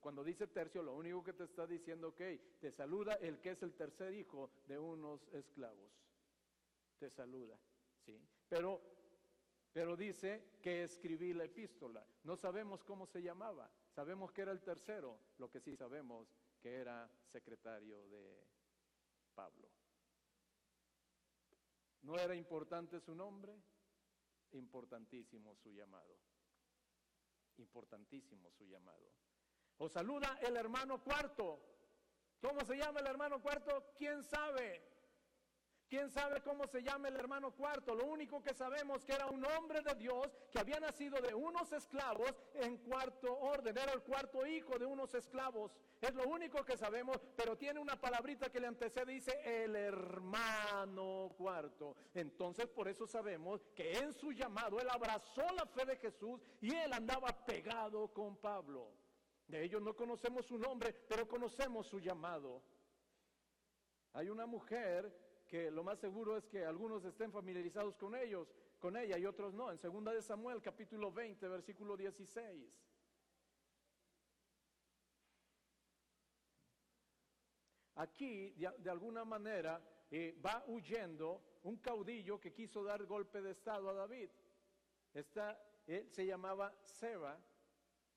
Cuando 0.00 0.22
dice 0.22 0.46
tercio, 0.46 0.82
lo 0.82 0.94
único 0.94 1.24
que 1.24 1.32
te 1.32 1.44
está 1.44 1.66
diciendo, 1.66 2.08
ok, 2.08 2.20
te 2.60 2.70
saluda 2.72 3.14
el 3.14 3.40
que 3.40 3.52
es 3.52 3.62
el 3.62 3.72
tercer 3.72 4.14
hijo 4.14 4.50
de 4.66 4.78
unos 4.78 5.26
esclavos. 5.32 5.90
Te 7.00 7.10
saluda, 7.10 7.58
¿sí? 8.04 8.16
Pero 8.48 8.80
pero 9.72 9.96
dice 9.96 10.58
que 10.60 10.82
escribí 10.82 11.32
la 11.32 11.44
epístola. 11.44 12.04
No 12.24 12.36
sabemos 12.36 12.82
cómo 12.82 13.06
se 13.06 13.22
llamaba. 13.22 13.70
Sabemos 13.94 14.32
que 14.32 14.42
era 14.42 14.52
el 14.52 14.62
tercero. 14.62 15.18
Lo 15.38 15.48
que 15.48 15.60
sí 15.60 15.76
sabemos 15.76 16.34
que 16.60 16.74
era 16.74 17.08
secretario 17.24 18.08
de 18.08 18.46
Pablo. 19.34 19.70
¿No 22.02 22.18
era 22.18 22.34
importante 22.34 22.98
su 22.98 23.14
nombre? 23.14 23.54
Importantísimo 24.52 25.54
su 25.54 25.70
llamado. 25.70 26.18
Importantísimo 27.58 28.50
su 28.50 28.66
llamado. 28.66 29.12
Os 29.78 29.92
saluda 29.92 30.38
el 30.42 30.56
hermano 30.56 31.02
cuarto. 31.02 31.60
¿Cómo 32.40 32.64
se 32.64 32.76
llama 32.76 33.00
el 33.00 33.06
hermano 33.06 33.40
cuarto? 33.40 33.92
¿Quién 33.96 34.24
sabe? 34.24 34.89
¿Quién 35.90 36.08
sabe 36.08 36.40
cómo 36.42 36.68
se 36.68 36.84
llama 36.84 37.08
el 37.08 37.16
hermano 37.16 37.50
cuarto? 37.50 37.96
Lo 37.96 38.06
único 38.06 38.40
que 38.40 38.54
sabemos 38.54 39.04
que 39.04 39.12
era 39.12 39.26
un 39.26 39.44
hombre 39.44 39.80
de 39.82 39.96
Dios 39.96 40.28
que 40.52 40.60
había 40.60 40.78
nacido 40.78 41.20
de 41.20 41.34
unos 41.34 41.72
esclavos 41.72 42.32
en 42.54 42.76
cuarto 42.76 43.36
orden. 43.36 43.76
Era 43.76 43.92
el 43.94 44.02
cuarto 44.02 44.46
hijo 44.46 44.78
de 44.78 44.86
unos 44.86 45.12
esclavos. 45.14 45.76
Es 46.00 46.14
lo 46.14 46.28
único 46.28 46.64
que 46.64 46.76
sabemos, 46.76 47.20
pero 47.34 47.58
tiene 47.58 47.80
una 47.80 48.00
palabrita 48.00 48.50
que 48.50 48.60
le 48.60 48.68
antecede, 48.68 49.14
dice 49.14 49.40
el 49.44 49.74
hermano 49.74 51.34
cuarto. 51.36 51.96
Entonces 52.14 52.68
por 52.68 52.86
eso 52.86 53.04
sabemos 53.08 53.66
que 53.74 53.98
en 53.98 54.12
su 54.12 54.30
llamado 54.30 54.78
él 54.78 54.88
abrazó 54.88 55.42
la 55.56 55.66
fe 55.66 55.86
de 55.86 55.96
Jesús 55.96 56.40
y 56.60 56.72
él 56.72 56.92
andaba 56.92 57.44
pegado 57.44 58.06
con 58.14 58.36
Pablo. 58.36 58.92
De 59.48 59.64
ellos 59.64 59.82
no 59.82 59.96
conocemos 59.96 60.46
su 60.46 60.56
nombre, 60.56 60.92
pero 61.08 61.26
conocemos 61.26 61.88
su 61.88 61.98
llamado. 61.98 62.62
Hay 64.12 64.28
una 64.28 64.46
mujer 64.46 65.29
que 65.50 65.68
lo 65.68 65.82
más 65.82 65.98
seguro 65.98 66.36
es 66.36 66.46
que 66.46 66.64
algunos 66.64 67.04
estén 67.04 67.32
familiarizados 67.32 67.96
con 67.96 68.14
ellos, 68.14 68.48
con 68.78 68.96
ella 68.96 69.18
y 69.18 69.26
otros 69.26 69.52
no. 69.52 69.72
En 69.72 69.78
segunda 69.78 70.12
de 70.12 70.22
Samuel, 70.22 70.62
capítulo 70.62 71.10
20, 71.10 71.48
versículo 71.48 71.96
16. 71.96 72.72
Aquí, 77.96 78.52
de, 78.52 78.90
alguna 78.90 79.24
manera, 79.24 79.82
eh, 80.10 80.40
va 80.42 80.62
huyendo 80.68 81.42
un 81.64 81.78
caudillo 81.78 82.40
que 82.40 82.52
quiso 82.52 82.84
dar 82.84 83.04
golpe 83.04 83.42
de 83.42 83.50
estado 83.50 83.90
a 83.90 83.94
David. 83.94 84.30
Esta, 85.12 85.60
él 85.86 86.08
se 86.10 86.24
llamaba 86.24 86.72
Seba, 86.84 87.38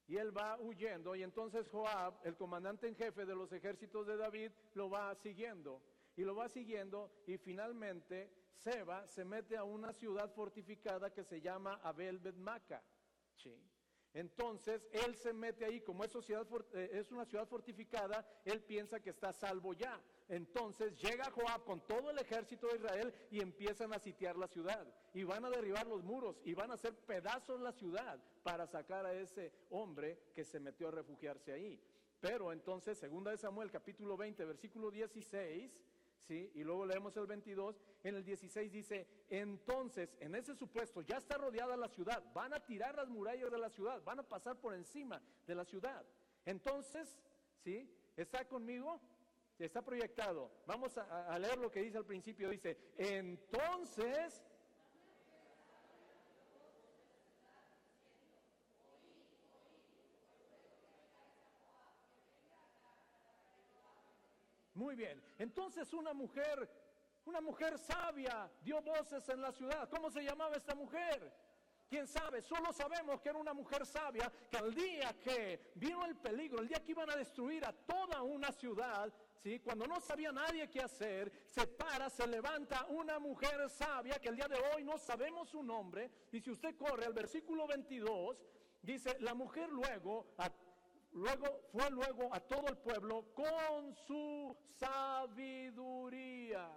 y 0.07 0.17
él 0.17 0.37
va 0.37 0.59
huyendo, 0.59 1.15
y 1.15 1.23
entonces 1.23 1.67
Joab, 1.69 2.19
el 2.23 2.35
comandante 2.35 2.87
en 2.87 2.95
jefe 2.95 3.25
de 3.25 3.35
los 3.35 3.51
ejércitos 3.51 4.05
de 4.05 4.17
David, 4.17 4.51
lo 4.75 4.89
va 4.89 5.15
siguiendo 5.15 5.81
y 6.15 6.23
lo 6.23 6.36
va 6.36 6.47
siguiendo 6.49 7.12
y 7.28 7.38
finalmente 7.38 8.32
Seba 8.54 9.08
se 9.08 9.26
mete 9.26 9.58
a 9.58 9.63
una 9.63 9.91
ciudad 9.93 10.32
fortificada 10.32 11.12
que 11.12 11.23
se 11.23 11.41
llama 11.41 11.80
Abel 11.84 12.19
Bedmaca. 12.19 12.84
¿sí? 13.36 13.60
Entonces 14.13 14.88
él 14.91 15.15
se 15.15 15.34
mete 15.34 15.65
ahí, 15.65 15.82
como 15.82 16.04
es, 16.04 16.12
sociedad, 16.12 16.45
eh, 16.73 16.91
es 16.93 17.12
una 17.12 17.26
ciudad 17.26 17.47
fortificada, 17.47 18.26
él 18.45 18.62
piensa 18.62 18.99
que 18.99 19.10
está 19.10 19.34
salvo 19.34 19.73
ya. 19.73 19.99
Entonces 20.30 20.95
llega 21.02 21.32
Joab 21.32 21.65
con 21.65 21.86
todo 21.86 22.12
el 22.12 22.19
ejército 22.19 22.67
de 22.67 22.76
Israel 22.76 23.13
y 23.32 23.41
empiezan 23.41 23.91
a 23.91 23.99
sitiar 23.99 24.38
la 24.38 24.47
ciudad. 24.47 24.88
Y 25.13 25.23
van 25.23 25.45
a 25.45 25.49
derribar 25.49 25.88
los 25.88 26.04
muros 26.04 26.39
y 26.43 26.54
van 26.54 26.69
a 26.69 26.76
hacer 26.76 26.95
pedazos 26.95 27.60
la 27.60 27.71
ciudad 27.71 28.23
para 28.43 28.67
sacar 28.67 29.06
a 29.06 29.13
ese 29.13 29.52
hombre 29.71 30.19
que 30.36 30.45
se 30.45 30.60
metió 30.60 30.89
a 30.89 30.91
refugiarse 30.91 31.52
ahí. 31.52 31.82
Pero 32.19 32.54
entonces, 32.54 32.97
segunda 32.97 33.32
de 33.32 33.38
Samuel, 33.38 33.71
capítulo 33.71 34.15
20, 34.15 34.45
versículo 34.45 34.91
16, 34.91 35.84
¿sí? 36.27 36.51
Y 36.55 36.63
luego 36.63 36.86
leemos 36.86 37.15
el 37.17 37.27
22, 37.27 37.79
en 38.03 38.15
el 38.15 38.23
16 38.23 38.71
dice, 38.71 39.07
entonces, 39.29 40.15
en 40.19 40.36
ese 40.36 40.55
supuesto, 40.55 41.01
ya 41.01 41.17
está 41.17 41.38
rodeada 41.38 41.77
la 41.77 41.88
ciudad, 41.88 42.23
van 42.33 42.53
a 42.53 42.59
tirar 42.59 42.95
las 42.95 43.09
murallas 43.09 43.51
de 43.51 43.57
la 43.57 43.69
ciudad, 43.69 44.01
van 44.03 44.19
a 44.19 44.23
pasar 44.23 44.59
por 44.59 44.73
encima 44.73 45.21
de 45.45 45.55
la 45.55 45.65
ciudad. 45.65 46.05
Entonces, 46.45 47.19
¿sí? 47.63 47.89
¿Está 48.15 48.47
conmigo? 48.47 48.99
Está 49.59 49.81
proyectado. 49.81 50.51
Vamos 50.65 50.97
a, 50.97 51.27
a 51.27 51.39
leer 51.39 51.57
lo 51.57 51.71
que 51.71 51.81
dice 51.81 51.97
al 51.97 52.05
principio. 52.05 52.49
Dice, 52.49 52.77
entonces 52.97 54.43
Muy 64.83 64.95
bien. 64.95 65.23
Entonces 65.39 65.93
una 65.93 66.13
mujer, 66.13 66.69
una 67.23 67.39
mujer 67.39 67.79
sabia, 67.79 68.51
dio 68.61 68.81
voces 68.81 69.29
en 69.29 69.39
la 69.39 69.49
ciudad. 69.53 69.87
¿Cómo 69.89 70.11
se 70.11 70.21
llamaba 70.21 70.57
esta 70.57 70.75
mujer? 70.75 71.33
¿Quién 71.87 72.05
sabe? 72.05 72.41
Solo 72.41 72.73
sabemos 72.73 73.21
que 73.21 73.29
era 73.29 73.37
una 73.37 73.53
mujer 73.53 73.85
sabia, 73.85 74.29
que 74.51 74.57
al 74.57 74.73
día 74.75 75.15
que 75.23 75.71
vino 75.75 76.03
el 76.05 76.17
peligro, 76.17 76.59
el 76.59 76.67
día 76.67 76.83
que 76.83 76.91
iban 76.91 77.09
a 77.09 77.15
destruir 77.15 77.63
a 77.63 77.71
toda 77.71 78.23
una 78.23 78.51
ciudad, 78.51 79.09
¿sí? 79.41 79.61
cuando 79.61 79.87
no 79.87 80.01
sabía 80.01 80.33
nadie 80.33 80.69
qué 80.69 80.81
hacer, 80.81 81.31
se 81.47 81.65
para, 81.65 82.09
se 82.09 82.27
levanta 82.27 82.85
una 82.89 83.19
mujer 83.19 83.69
sabia, 83.69 84.19
que 84.19 84.27
el 84.27 84.35
día 84.35 84.49
de 84.49 84.57
hoy 84.75 84.83
no 84.83 84.97
sabemos 84.97 85.47
su 85.47 85.63
nombre, 85.63 86.11
y 86.33 86.41
si 86.41 86.51
usted 86.51 86.75
corre 86.75 87.05
al 87.05 87.13
versículo 87.13 87.67
22, 87.67 88.45
dice, 88.81 89.15
la 89.21 89.33
mujer 89.33 89.69
luego, 89.69 90.33
Luego 91.13 91.62
fue 91.71 91.89
luego 91.91 92.34
a 92.34 92.39
todo 92.39 92.67
el 92.67 92.78
pueblo 92.78 93.34
con 93.34 93.93
su 94.08 94.58
sabiduría. 94.80 96.69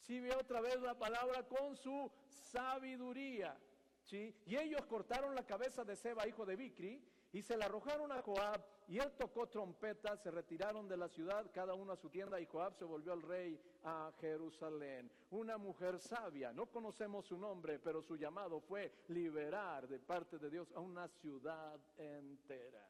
Si 0.00 0.20
ve 0.20 0.34
otra 0.34 0.60
vez 0.60 0.80
la 0.80 0.98
palabra 0.98 1.46
con 1.46 1.76
su 1.76 2.12
sabiduría. 2.28 3.58
¿sí? 4.02 4.34
Y 4.46 4.56
ellos 4.56 4.84
cortaron 4.86 5.34
la 5.34 5.46
cabeza 5.46 5.84
de 5.84 5.96
Seba, 5.96 6.28
hijo 6.28 6.44
de 6.44 6.56
Bicri, 6.56 7.02
y 7.32 7.40
se 7.40 7.56
la 7.56 7.64
arrojaron 7.64 8.12
a 8.12 8.20
Joab, 8.20 8.62
y 8.88 8.98
él 8.98 9.10
tocó 9.16 9.48
trompeta, 9.48 10.18
se 10.18 10.30
retiraron 10.30 10.86
de 10.86 10.98
la 10.98 11.08
ciudad, 11.08 11.50
cada 11.54 11.72
uno 11.72 11.92
a 11.92 11.96
su 11.96 12.10
tienda, 12.10 12.38
y 12.38 12.44
Joab 12.44 12.74
se 12.76 12.84
volvió 12.84 13.14
al 13.14 13.22
rey 13.22 13.58
a 13.84 14.12
Jerusalén. 14.20 15.10
Una 15.30 15.56
mujer 15.56 15.98
sabia, 15.98 16.52
no 16.52 16.66
conocemos 16.66 17.24
su 17.24 17.38
nombre, 17.38 17.78
pero 17.78 18.02
su 18.02 18.16
llamado 18.16 18.60
fue 18.60 18.92
liberar 19.08 19.88
de 19.88 19.98
parte 19.98 20.38
de 20.38 20.50
Dios 20.50 20.70
a 20.74 20.80
una 20.80 21.08
ciudad 21.08 21.80
entera. 21.96 22.86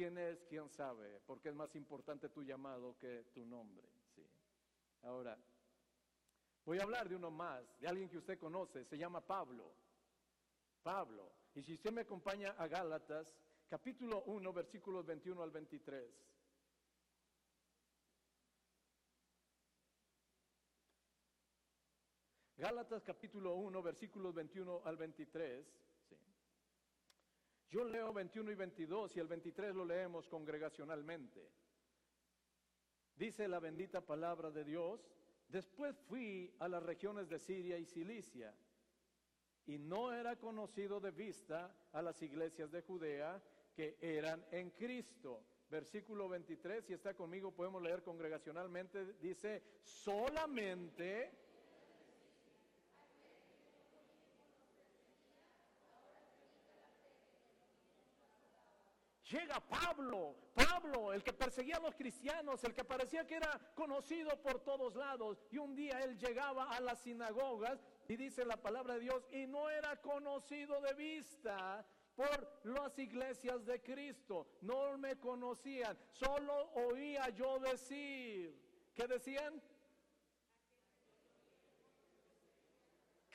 ¿Quién 0.00 0.16
es? 0.16 0.42
¿Quién 0.48 0.66
sabe? 0.70 1.20
Porque 1.26 1.50
es 1.50 1.54
más 1.54 1.76
importante 1.76 2.30
tu 2.30 2.42
llamado 2.42 2.96
que 2.96 3.24
tu 3.34 3.44
nombre. 3.44 3.86
Sí. 4.14 4.26
Ahora, 5.02 5.36
voy 6.64 6.78
a 6.78 6.84
hablar 6.84 7.06
de 7.06 7.16
uno 7.16 7.30
más, 7.30 7.78
de 7.78 7.86
alguien 7.86 8.08
que 8.08 8.16
usted 8.16 8.38
conoce, 8.38 8.86
se 8.86 8.96
llama 8.96 9.20
Pablo. 9.20 9.74
Pablo. 10.82 11.30
Y 11.54 11.62
si 11.62 11.74
usted 11.74 11.92
me 11.92 12.00
acompaña 12.00 12.52
a 12.52 12.66
Gálatas, 12.66 13.36
capítulo 13.68 14.22
1, 14.22 14.50
versículos 14.54 15.04
21 15.04 15.42
al 15.42 15.50
23. 15.50 16.10
Gálatas 22.56 23.04
capítulo 23.04 23.56
1, 23.56 23.82
versículos 23.82 24.32
21 24.32 24.80
al 24.82 24.96
23. 24.96 25.89
Yo 27.70 27.84
leo 27.84 28.12
21 28.12 28.50
y 28.50 28.54
22 28.56 29.16
y 29.16 29.20
el 29.20 29.28
23 29.28 29.74
lo 29.76 29.84
leemos 29.84 30.26
congregacionalmente. 30.26 31.48
Dice 33.14 33.46
la 33.46 33.60
bendita 33.60 34.00
palabra 34.00 34.50
de 34.50 34.64
Dios, 34.64 35.08
después 35.48 35.96
fui 36.08 36.52
a 36.58 36.68
las 36.68 36.82
regiones 36.82 37.28
de 37.28 37.38
Siria 37.38 37.78
y 37.78 37.84
Cilicia 37.84 38.52
y 39.66 39.78
no 39.78 40.12
era 40.12 40.34
conocido 40.36 40.98
de 40.98 41.12
vista 41.12 41.72
a 41.92 42.02
las 42.02 42.20
iglesias 42.22 42.72
de 42.72 42.82
Judea 42.82 43.40
que 43.76 43.98
eran 44.00 44.44
en 44.50 44.70
Cristo. 44.70 45.44
Versículo 45.70 46.28
23, 46.28 46.84
si 46.84 46.94
está 46.94 47.14
conmigo 47.14 47.52
podemos 47.52 47.80
leer 47.80 48.02
congregacionalmente, 48.02 49.14
dice, 49.20 49.62
solamente 49.84 51.49
Llega 59.30 59.60
Pablo, 59.60 60.34
Pablo, 60.54 61.12
el 61.12 61.22
que 61.22 61.32
perseguía 61.32 61.76
a 61.76 61.80
los 61.80 61.94
cristianos, 61.94 62.64
el 62.64 62.74
que 62.74 62.82
parecía 62.82 63.24
que 63.24 63.36
era 63.36 63.60
conocido 63.76 64.30
por 64.42 64.58
todos 64.64 64.96
lados. 64.96 65.46
Y 65.52 65.58
un 65.58 65.76
día 65.76 66.00
él 66.00 66.18
llegaba 66.18 66.64
a 66.64 66.80
las 66.80 66.98
sinagogas 66.98 67.78
y 68.08 68.16
dice 68.16 68.44
la 68.44 68.56
palabra 68.56 68.94
de 68.94 69.00
Dios, 69.00 69.24
y 69.30 69.46
no 69.46 69.70
era 69.70 70.00
conocido 70.00 70.80
de 70.80 70.94
vista 70.94 71.86
por 72.16 72.60
las 72.64 72.98
iglesias 72.98 73.64
de 73.64 73.80
Cristo. 73.80 74.48
No 74.62 74.98
me 74.98 75.16
conocían, 75.20 75.96
solo 76.10 76.72
oía 76.74 77.28
yo 77.28 77.60
decir. 77.60 78.58
¿Qué 78.96 79.06
decían? 79.06 79.62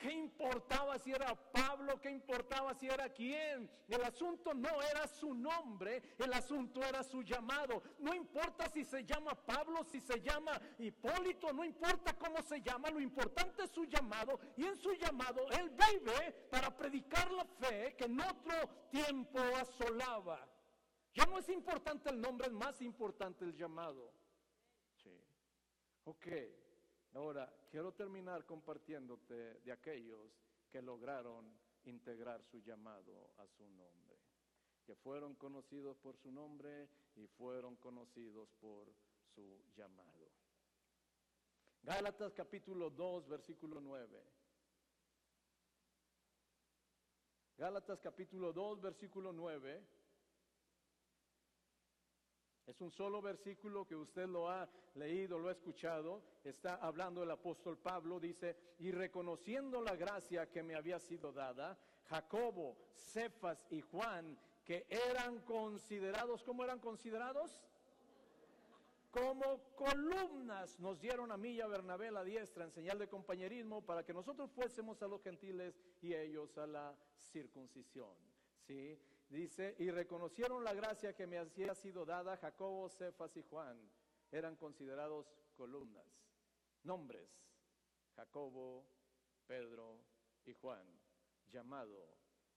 ¿Qué 0.06 0.12
importaba 0.12 0.96
si 1.00 1.10
era 1.10 1.34
Pablo? 1.34 2.00
¿Qué 2.00 2.10
importaba 2.10 2.72
si 2.74 2.86
era 2.86 3.08
quién? 3.08 3.68
El 3.88 4.04
asunto 4.04 4.54
no 4.54 4.80
era 4.80 5.08
su 5.08 5.34
nombre, 5.34 6.00
el 6.16 6.32
asunto 6.32 6.80
era 6.84 7.02
su 7.02 7.22
llamado. 7.24 7.82
No 7.98 8.14
importa 8.14 8.68
si 8.68 8.84
se 8.84 9.04
llama 9.04 9.34
Pablo, 9.34 9.82
si 9.82 10.00
se 10.00 10.20
llama 10.20 10.60
Hipólito, 10.78 11.52
no 11.52 11.64
importa 11.64 12.16
cómo 12.16 12.40
se 12.42 12.60
llama, 12.60 12.88
lo 12.90 13.00
importante 13.00 13.64
es 13.64 13.70
su 13.72 13.84
llamado. 13.84 14.38
Y 14.56 14.66
en 14.66 14.76
su 14.76 14.92
llamado 14.92 15.50
él 15.50 15.70
vive 15.70 16.32
para 16.52 16.70
predicar 16.76 17.28
la 17.32 17.44
fe 17.44 17.96
que 17.98 18.04
en 18.04 18.20
otro 18.20 18.54
tiempo 18.92 19.40
asolaba. 19.60 20.48
Ya 21.14 21.24
no 21.24 21.36
es 21.38 21.48
importante 21.48 22.10
el 22.10 22.20
nombre, 22.20 22.46
es 22.46 22.52
más 22.52 22.80
importante 22.80 23.44
el 23.44 23.56
llamado. 23.56 24.12
Sí. 25.02 25.20
Ok. 26.04 26.26
Ahora, 27.16 27.50
quiero 27.70 27.92
terminar 27.92 28.44
compartiéndote 28.44 29.60
de 29.64 29.72
aquellos 29.72 30.38
que 30.68 30.82
lograron 30.82 31.50
integrar 31.84 32.44
su 32.44 32.60
llamado 32.60 33.30
a 33.38 33.46
su 33.46 33.66
nombre, 33.70 34.18
que 34.84 34.94
fueron 34.94 35.34
conocidos 35.34 35.96
por 35.96 36.18
su 36.18 36.30
nombre 36.30 36.90
y 37.14 37.26
fueron 37.26 37.76
conocidos 37.76 38.50
por 38.60 38.92
su 39.34 39.64
llamado. 39.74 40.30
Gálatas 41.82 42.34
capítulo 42.34 42.90
2, 42.90 43.28
versículo 43.28 43.80
9. 43.80 44.22
Gálatas 47.56 47.98
capítulo 47.98 48.52
2, 48.52 48.82
versículo 48.82 49.32
9. 49.32 49.95
Es 52.66 52.80
un 52.80 52.90
solo 52.90 53.22
versículo 53.22 53.86
que 53.86 53.94
usted 53.94 54.26
lo 54.26 54.48
ha 54.48 54.68
leído, 54.96 55.38
lo 55.38 55.48
ha 55.48 55.52
escuchado. 55.52 56.22
Está 56.42 56.74
hablando 56.76 57.22
el 57.22 57.30
apóstol 57.30 57.78
Pablo, 57.78 58.18
dice, 58.18 58.56
y 58.80 58.90
reconociendo 58.90 59.80
la 59.80 59.94
gracia 59.94 60.50
que 60.50 60.64
me 60.64 60.74
había 60.74 60.98
sido 60.98 61.32
dada, 61.32 61.78
Jacobo, 62.08 62.76
Cefas 62.92 63.64
y 63.70 63.80
Juan, 63.82 64.36
que 64.64 64.84
eran 64.88 65.40
considerados, 65.42 66.42
¿cómo 66.42 66.64
eran 66.64 66.80
considerados? 66.80 67.62
Como 69.12 69.62
columnas 69.76 70.78
nos 70.80 71.00
dieron 71.00 71.30
a 71.30 71.36
mí 71.36 71.52
y 71.52 71.60
a 71.60 71.68
Bernabé 71.68 72.10
la 72.10 72.24
diestra 72.24 72.64
en 72.64 72.72
señal 72.72 72.98
de 72.98 73.08
compañerismo 73.08 73.80
para 73.80 74.04
que 74.04 74.12
nosotros 74.12 74.50
fuésemos 74.50 75.00
a 75.02 75.06
los 75.06 75.22
gentiles 75.22 75.80
y 76.02 76.14
ellos 76.14 76.58
a 76.58 76.66
la 76.66 76.94
circuncisión. 77.16 78.10
¿Sí? 78.66 78.98
Dice, 79.28 79.74
y 79.78 79.90
reconocieron 79.90 80.62
la 80.62 80.72
gracia 80.72 81.14
que 81.14 81.26
me 81.26 81.38
había 81.38 81.74
sido 81.74 82.04
dada 82.04 82.36
Jacobo, 82.36 82.88
Cefas 82.88 83.36
y 83.36 83.42
Juan. 83.42 83.76
Eran 84.30 84.56
considerados 84.56 85.26
columnas, 85.56 86.06
nombres, 86.84 87.28
Jacobo, 88.14 88.86
Pedro 89.46 90.00
y 90.44 90.52
Juan, 90.52 90.86
llamado 91.50 92.16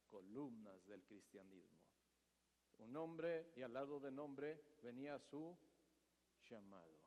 columnas 0.10 0.86
del 0.88 1.04
cristianismo. 1.04 1.80
Un 2.80 2.94
nombre 2.94 3.52
y 3.56 3.62
al 3.62 3.74
lado 3.74 4.00
de 4.00 4.12
nombre 4.12 4.62
venía 4.82 5.20
su 5.20 5.58
llamado. 6.46 6.98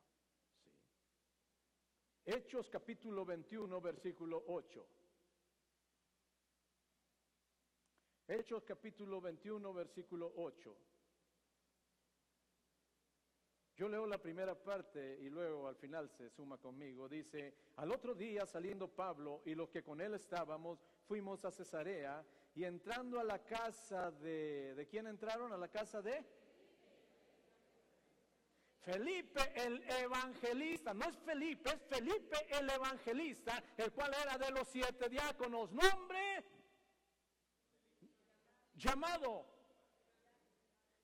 Hechos 2.25 2.69
capítulo 2.69 3.25
21, 3.25 3.81
versículo 3.81 4.43
8. 4.47 4.87
Hechos 8.33 8.63
capítulo 8.63 9.21
21, 9.21 9.73
versículo 9.73 10.33
8. 10.37 10.75
Yo 13.75 13.87
leo 13.87 14.07
la 14.07 14.17
primera 14.17 14.55
parte 14.55 15.19
y 15.21 15.29
luego 15.29 15.67
al 15.67 15.75
final 15.75 16.09
se 16.09 16.31
suma 16.31 16.57
conmigo. 16.57 17.07
Dice, 17.07 17.53
al 17.75 17.91
otro 17.91 18.15
día 18.15 18.47
saliendo 18.47 18.87
Pablo 18.87 19.43
y 19.45 19.53
los 19.53 19.69
que 19.69 19.83
con 19.83 20.01
él 20.01 20.15
estábamos, 20.15 20.79
fuimos 21.07 21.45
a 21.45 21.51
Cesarea 21.51 22.25
y 22.55 22.63
entrando 22.63 23.19
a 23.19 23.23
la 23.23 23.43
casa 23.43 24.09
de... 24.09 24.73
¿De 24.73 24.87
quién 24.87 25.05
entraron? 25.05 25.53
A 25.53 25.57
la 25.57 25.67
casa 25.67 26.01
de... 26.01 26.25
Felipe 28.79 29.41
el 29.55 29.81
evangelista, 29.89 30.93
no 30.93 31.05
es 31.05 31.17
Felipe, 31.19 31.69
es 31.69 31.81
Felipe 31.83 32.35
el 32.49 32.69
evangelista, 32.69 33.63
el 33.77 33.93
cual 33.93 34.11
era 34.21 34.37
de 34.37 34.51
los 34.51 34.67
siete 34.67 35.07
diáconos. 35.07 35.71
Nombre 35.71 36.32
llamado. 38.75 39.45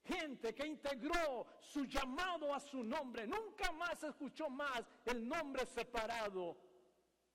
Gente 0.04 0.56
que 0.56 0.66
integró 0.66 1.46
su 1.60 1.86
llamado 1.86 2.54
a 2.54 2.60
su 2.60 2.84
nombre. 2.84 3.28
Nunca 3.28 3.72
más 3.72 4.02
escuchó 4.04 4.50
más 4.50 4.84
el 5.06 5.28
nombre 5.28 5.66
separado. 5.66 6.58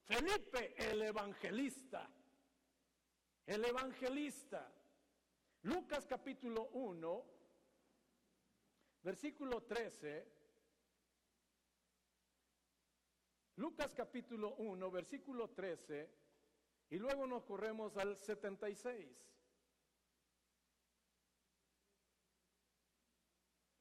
Felipe 0.05 0.75
el 0.77 1.03
evangelista. 1.03 2.11
El 3.47 3.65
evangelista. 3.65 4.73
Lucas 5.63 6.07
capítulo 6.07 6.69
1, 6.73 7.25
versículo 9.03 9.63
13. 9.63 10.29
Lucas 13.57 13.95
capítulo 13.95 14.57
1, 14.57 14.91
versículo 14.91 15.51
13. 15.51 16.11
Y 16.91 16.99
luego 16.99 17.27
nos 17.27 17.45
corremos 17.45 17.97
al 17.97 18.19
76. 18.19 19.34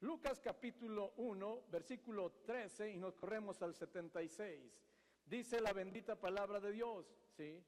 Lucas 0.03 0.41
capítulo 0.41 1.13
1, 1.15 1.67
versículo 1.71 2.29
13, 2.45 2.91
y 2.91 2.97
nos 2.97 3.15
corremos 3.15 3.61
al 3.61 3.73
76. 3.73 4.77
Dice 5.25 5.61
la 5.61 5.71
bendita 5.71 6.19
palabra 6.19 6.59
de 6.59 6.73
Dios, 6.73 7.05
¿sí? 7.37 7.63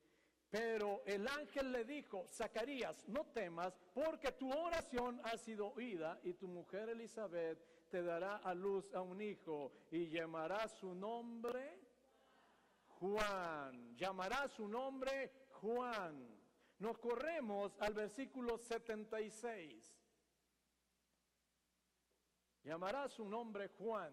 Pero 0.49 1.01
el 1.05 1.25
ángel 1.29 1.71
le 1.71 1.85
dijo, 1.85 2.27
Zacarías, 2.27 3.07
no 3.07 3.23
temas, 3.27 3.79
porque 3.93 4.33
tu 4.33 4.51
oración 4.51 5.21
ha 5.23 5.37
sido 5.37 5.67
oída 5.75 6.19
y 6.23 6.33
tu 6.33 6.49
mujer 6.49 6.89
Elizabeth 6.89 7.87
te 7.87 8.03
dará 8.03 8.35
a 8.35 8.53
luz 8.53 8.93
a 8.93 8.99
un 8.99 9.21
hijo 9.21 9.71
y 9.89 10.09
llamará 10.09 10.67
su 10.67 10.93
nombre 10.93 11.79
Juan. 12.99 13.95
Llamará 13.95 14.49
su 14.49 14.67
nombre 14.67 15.31
Juan. 15.51 16.37
Nos 16.79 16.97
corremos 16.97 17.77
al 17.79 17.93
versículo 17.93 18.57
76. 18.57 20.04
Llamará 22.65 23.07
su 23.07 23.29
nombre 23.29 23.69
Juan. 23.77 24.11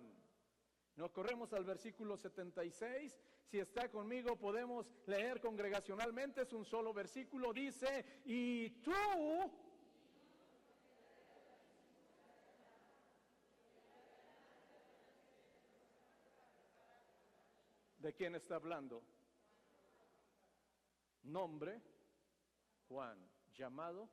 Nos 0.97 1.11
corremos 1.11 1.51
al 1.55 1.65
versículo 1.65 2.19
76. 2.19 3.19
Si 3.47 3.59
está 3.59 3.91
conmigo 3.91 4.37
podemos 4.39 4.87
leer 5.07 5.41
congregacionalmente. 5.41 6.43
Es 6.43 6.53
un 6.53 6.67
solo 6.67 6.93
versículo. 6.93 7.55
Dice, 7.55 8.23
y 8.27 8.69
tú... 8.83 8.93
¿De 17.97 18.13
quién 18.13 18.35
está 18.35 18.57
hablando? 18.57 19.03
Nombre, 21.23 21.81
Juan, 22.89 23.17
llamado 23.55 24.11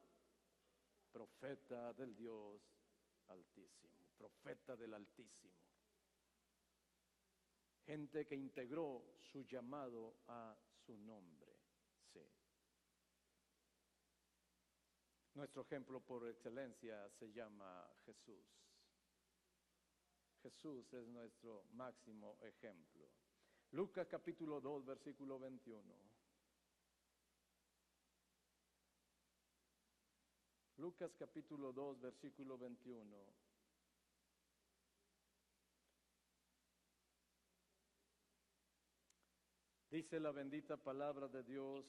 profeta 1.11 1.91
del 1.93 2.15
Dios 2.15 2.61
Altísimo 3.27 3.98
profeta 4.19 4.75
del 4.75 4.93
Altísimo. 4.93 5.53
Gente 7.85 8.27
que 8.27 8.35
integró 8.35 9.15
su 9.31 9.43
llamado 9.45 10.17
a 10.27 10.55
su 10.85 10.97
nombre. 10.97 11.55
Sí. 12.13 12.19
Nuestro 15.33 15.61
ejemplo 15.63 16.01
por 16.01 16.27
excelencia 16.27 17.09
se 17.17 17.31
llama 17.31 17.89
Jesús. 18.05 18.45
Jesús 20.43 20.93
es 20.93 21.07
nuestro 21.07 21.65
máximo 21.71 22.37
ejemplo. 22.41 23.09
Lucas 23.71 24.07
capítulo 24.07 24.59
2, 24.59 24.85
versículo 24.85 25.39
21. 25.39 25.95
Lucas 30.77 31.11
capítulo 31.17 31.73
2, 31.73 31.99
versículo 31.99 32.57
21. 32.57 33.48
Dice 39.89 40.19
la 40.19 40.31
bendita 40.31 40.77
palabra 40.77 41.27
de 41.27 41.41
Dios, 41.41 41.83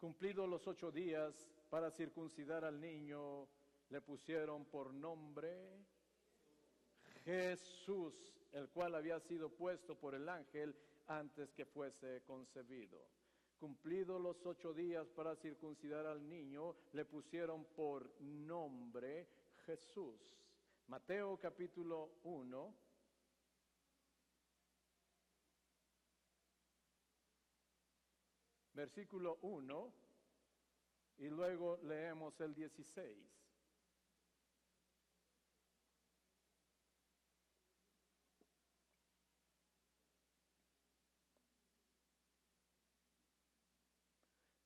cumplidos 0.00 0.48
los 0.48 0.66
ocho 0.66 0.90
días 0.90 1.32
para 1.70 1.92
circuncidar 1.92 2.64
al 2.64 2.80
niño, 2.80 3.46
le 3.88 4.00
pusieron 4.00 4.64
por 4.64 4.92
nombre 4.92 5.78
Jesús, 7.24 8.14
el 8.52 8.68
cual 8.70 8.96
había 8.96 9.20
sido 9.20 9.48
puesto 9.48 9.96
por 9.96 10.16
el 10.16 10.28
ángel 10.28 10.74
antes 11.06 11.52
que 11.52 11.66
fuese 11.66 12.22
concebido. 12.26 12.98
Cumplidos 13.60 14.20
los 14.20 14.44
ocho 14.44 14.74
días 14.74 15.08
para 15.10 15.36
circuncidar 15.36 16.04
al 16.04 16.28
niño, 16.28 16.74
le 16.92 17.04
pusieron 17.04 17.64
por 17.76 18.20
nombre 18.20 19.28
Jesús. 19.66 20.20
Mateo 20.88 21.38
capítulo 21.38 22.10
1, 22.24 22.74
versículo 28.76 29.38
1, 29.40 29.92
y 31.16 31.28
luego 31.28 31.78
leemos 31.82 32.38
el 32.42 32.54
16. 32.54 33.16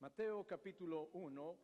Mateo 0.01 0.45
capítulo 0.45 1.09
1, 1.13 1.57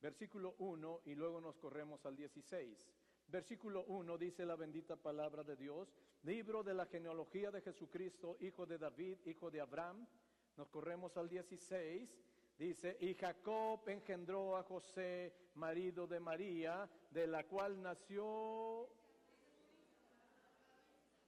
versículo 0.00 0.54
1, 0.58 1.02
y 1.04 1.14
luego 1.14 1.42
nos 1.42 1.58
corremos 1.58 2.06
al 2.06 2.16
16. 2.16 2.88
Versículo 3.28 3.84
1 3.84 4.16
dice 4.16 4.46
la 4.46 4.56
bendita 4.56 4.96
palabra 4.96 5.44
de 5.44 5.56
Dios, 5.56 5.92
libro 6.22 6.62
de 6.62 6.72
la 6.72 6.86
genealogía 6.86 7.50
de 7.50 7.60
Jesucristo, 7.60 8.38
hijo 8.40 8.64
de 8.64 8.78
David, 8.78 9.18
hijo 9.26 9.50
de 9.50 9.60
Abraham 9.60 10.06
nos 10.56 10.68
corremos 10.68 11.16
al 11.16 11.28
16. 11.28 12.18
Dice, 12.58 12.96
y 13.00 13.14
Jacob 13.14 13.86
engendró 13.88 14.56
a 14.56 14.62
José, 14.62 15.34
marido 15.54 16.06
de 16.06 16.18
María, 16.18 16.88
de 17.10 17.26
la 17.26 17.44
cual 17.44 17.82
nació, 17.82 18.88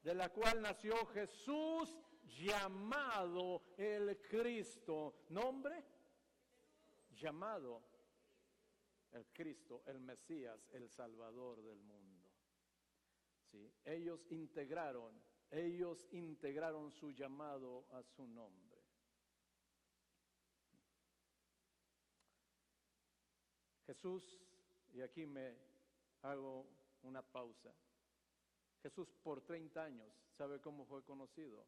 de 0.02 0.14
la 0.14 0.30
cual 0.30 0.62
nació 0.62 1.04
Jesús 1.06 1.98
llamado 2.24 3.62
el 3.76 4.18
Cristo. 4.22 5.16
¿Nombre? 5.28 5.84
Llamado 7.14 7.82
el 9.12 9.26
Cristo, 9.26 9.82
el 9.86 10.00
Mesías, 10.00 10.66
el 10.72 10.88
Salvador 10.88 11.62
del 11.62 11.82
mundo. 11.82 12.26
¿Sí? 13.50 13.70
Ellos 13.84 14.24
integraron, 14.30 15.12
ellos 15.50 16.06
integraron 16.12 16.90
su 16.90 17.10
llamado 17.10 17.84
a 17.92 18.02
su 18.02 18.26
nombre. 18.26 18.67
Jesús, 23.88 24.22
y 24.92 25.00
aquí 25.00 25.24
me 25.24 25.56
hago 26.20 26.66
una 27.04 27.22
pausa. 27.22 27.72
Jesús 28.82 29.08
por 29.22 29.40
30 29.40 29.82
años, 29.82 30.12
¿sabe 30.36 30.60
cómo 30.60 30.84
fue 30.84 31.02
conocido? 31.04 31.64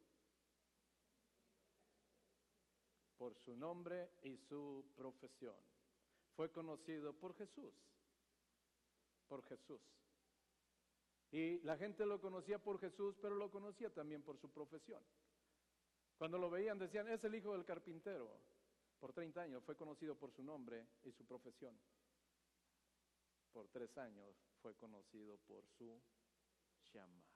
Por 3.17 3.33
su 3.33 3.55
nombre 3.55 4.11
y 4.21 4.37
su 4.37 4.85
profesión. 4.95 5.55
Fue 6.35 6.51
conocido 6.51 7.11
por 7.13 7.35
Jesús, 7.35 7.73
por 9.27 9.43
Jesús. 9.45 9.81
Y 11.31 11.59
la 11.61 11.75
gente 11.75 12.05
lo 12.05 12.21
conocía 12.21 12.59
por 12.59 12.79
Jesús, 12.79 13.15
pero 13.19 13.33
lo 13.33 13.49
conocía 13.49 13.91
también 13.91 14.21
por 14.21 14.37
su 14.37 14.47
profesión. 14.51 15.01
Cuando 16.19 16.37
lo 16.37 16.51
veían 16.51 16.77
decían, 16.77 17.07
es 17.07 17.23
el 17.23 17.33
hijo 17.33 17.53
del 17.53 17.65
carpintero. 17.65 18.29
Por 18.99 19.11
30 19.11 19.41
años 19.41 19.63
fue 19.63 19.75
conocido 19.75 20.15
por 20.15 20.31
su 20.31 20.43
nombre 20.43 20.85
y 21.03 21.11
su 21.11 21.25
profesión. 21.25 21.75
Por 23.53 23.67
tres 23.69 23.97
años 23.97 24.35
fue 24.61 24.75
conocido 24.75 25.37
por 25.47 25.65
su 25.77 26.01
llamado. 26.93 27.31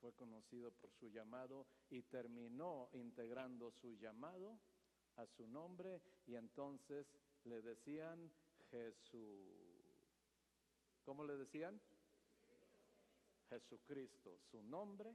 Fue 0.00 0.12
conocido 0.14 0.70
por 0.70 0.90
su 0.94 1.08
llamado 1.08 1.66
y 1.90 2.02
terminó 2.02 2.88
integrando 2.92 3.70
su 3.70 3.94
llamado 3.96 4.58
a 5.16 5.26
su 5.26 5.46
nombre 5.46 6.00
y 6.26 6.36
entonces 6.36 7.06
le 7.44 7.60
decían 7.60 8.32
Jesús. 8.70 9.70
¿Cómo 11.04 11.24
le 11.24 11.36
decían? 11.36 11.80
Jesucristo, 13.48 14.38
su 14.50 14.62
nombre 14.62 15.14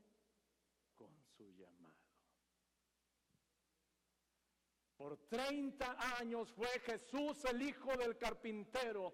con 0.95 1.09
su 1.37 1.49
llamado. 1.53 2.14
Por 4.97 5.17
30 5.27 5.97
años 6.19 6.51
fue 6.53 6.67
Jesús 6.79 7.43
el 7.45 7.61
hijo 7.61 7.95
del 7.97 8.17
carpintero, 8.17 9.13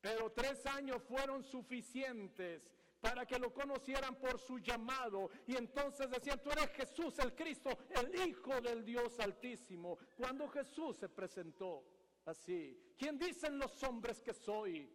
pero 0.00 0.32
tres 0.32 0.66
años 0.66 1.02
fueron 1.04 1.44
suficientes 1.44 2.62
para 3.00 3.24
que 3.24 3.38
lo 3.38 3.52
conocieran 3.52 4.16
por 4.16 4.38
su 4.40 4.58
llamado. 4.58 5.30
Y 5.46 5.56
entonces 5.56 6.10
decían, 6.10 6.42
tú 6.42 6.50
eres 6.50 6.70
Jesús 6.70 7.18
el 7.20 7.34
Cristo, 7.34 7.70
el 7.90 8.28
Hijo 8.28 8.60
del 8.60 8.84
Dios 8.84 9.18
Altísimo. 9.20 9.98
Cuando 10.16 10.48
Jesús 10.48 10.96
se 10.96 11.08
presentó 11.08 11.84
así, 12.24 12.94
¿quién 12.98 13.18
dicen 13.18 13.58
los 13.58 13.80
hombres 13.84 14.20
que 14.20 14.34
soy? 14.34 14.92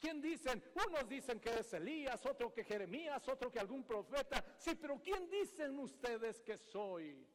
¿Quién 0.00 0.20
dicen? 0.20 0.62
Unos 0.86 1.08
dicen 1.08 1.40
que 1.40 1.50
es 1.50 1.72
Elías, 1.72 2.24
otro 2.24 2.52
que 2.52 2.64
Jeremías, 2.64 3.26
otro 3.28 3.50
que 3.50 3.58
algún 3.58 3.84
profeta. 3.84 4.44
Sí, 4.56 4.74
pero 4.76 5.00
¿quién 5.02 5.28
dicen 5.28 5.76
ustedes 5.78 6.40
que 6.42 6.56
soy? 6.56 7.26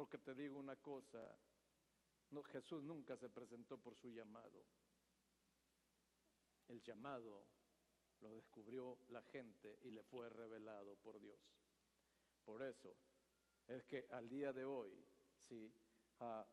Porque 0.00 0.16
te 0.16 0.34
digo 0.34 0.58
una 0.58 0.76
cosa, 0.76 1.18
no, 2.30 2.42
Jesús 2.44 2.82
nunca 2.82 3.18
se 3.18 3.28
presentó 3.28 3.76
por 3.76 3.94
su 3.94 4.08
llamado. 4.08 4.64
El 6.68 6.80
llamado 6.80 7.44
lo 8.22 8.30
descubrió 8.30 8.96
la 9.10 9.20
gente 9.20 9.78
y 9.82 9.90
le 9.90 10.02
fue 10.04 10.30
revelado 10.30 10.96
por 10.96 11.20
Dios. 11.20 11.38
Por 12.46 12.62
eso 12.62 12.96
es 13.66 13.84
que 13.84 14.06
al 14.12 14.26
día 14.30 14.54
de 14.54 14.64
hoy, 14.64 15.06
sí, 15.46 15.70
ah, 16.20 16.46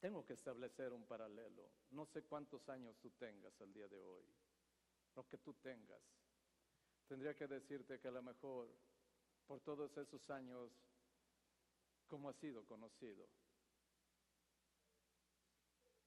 tengo 0.00 0.24
que 0.24 0.32
establecer 0.32 0.92
un 0.92 1.06
paralelo. 1.06 1.70
No 1.92 2.06
sé 2.06 2.24
cuántos 2.24 2.68
años 2.68 2.98
tú 2.98 3.12
tengas 3.12 3.60
al 3.60 3.72
día 3.72 3.86
de 3.86 4.02
hoy, 4.02 4.26
lo 5.14 5.28
que 5.28 5.38
tú 5.38 5.54
tengas. 5.54 6.02
Tendría 7.06 7.36
que 7.36 7.46
decirte 7.46 8.00
que 8.00 8.08
a 8.08 8.12
lo 8.12 8.22
mejor 8.24 8.68
por 9.46 9.60
todos 9.60 9.96
esos 9.96 10.28
años, 10.30 10.70
¿cómo 12.08 12.28
ha 12.28 12.32
sido 12.32 12.64
conocido? 12.64 13.28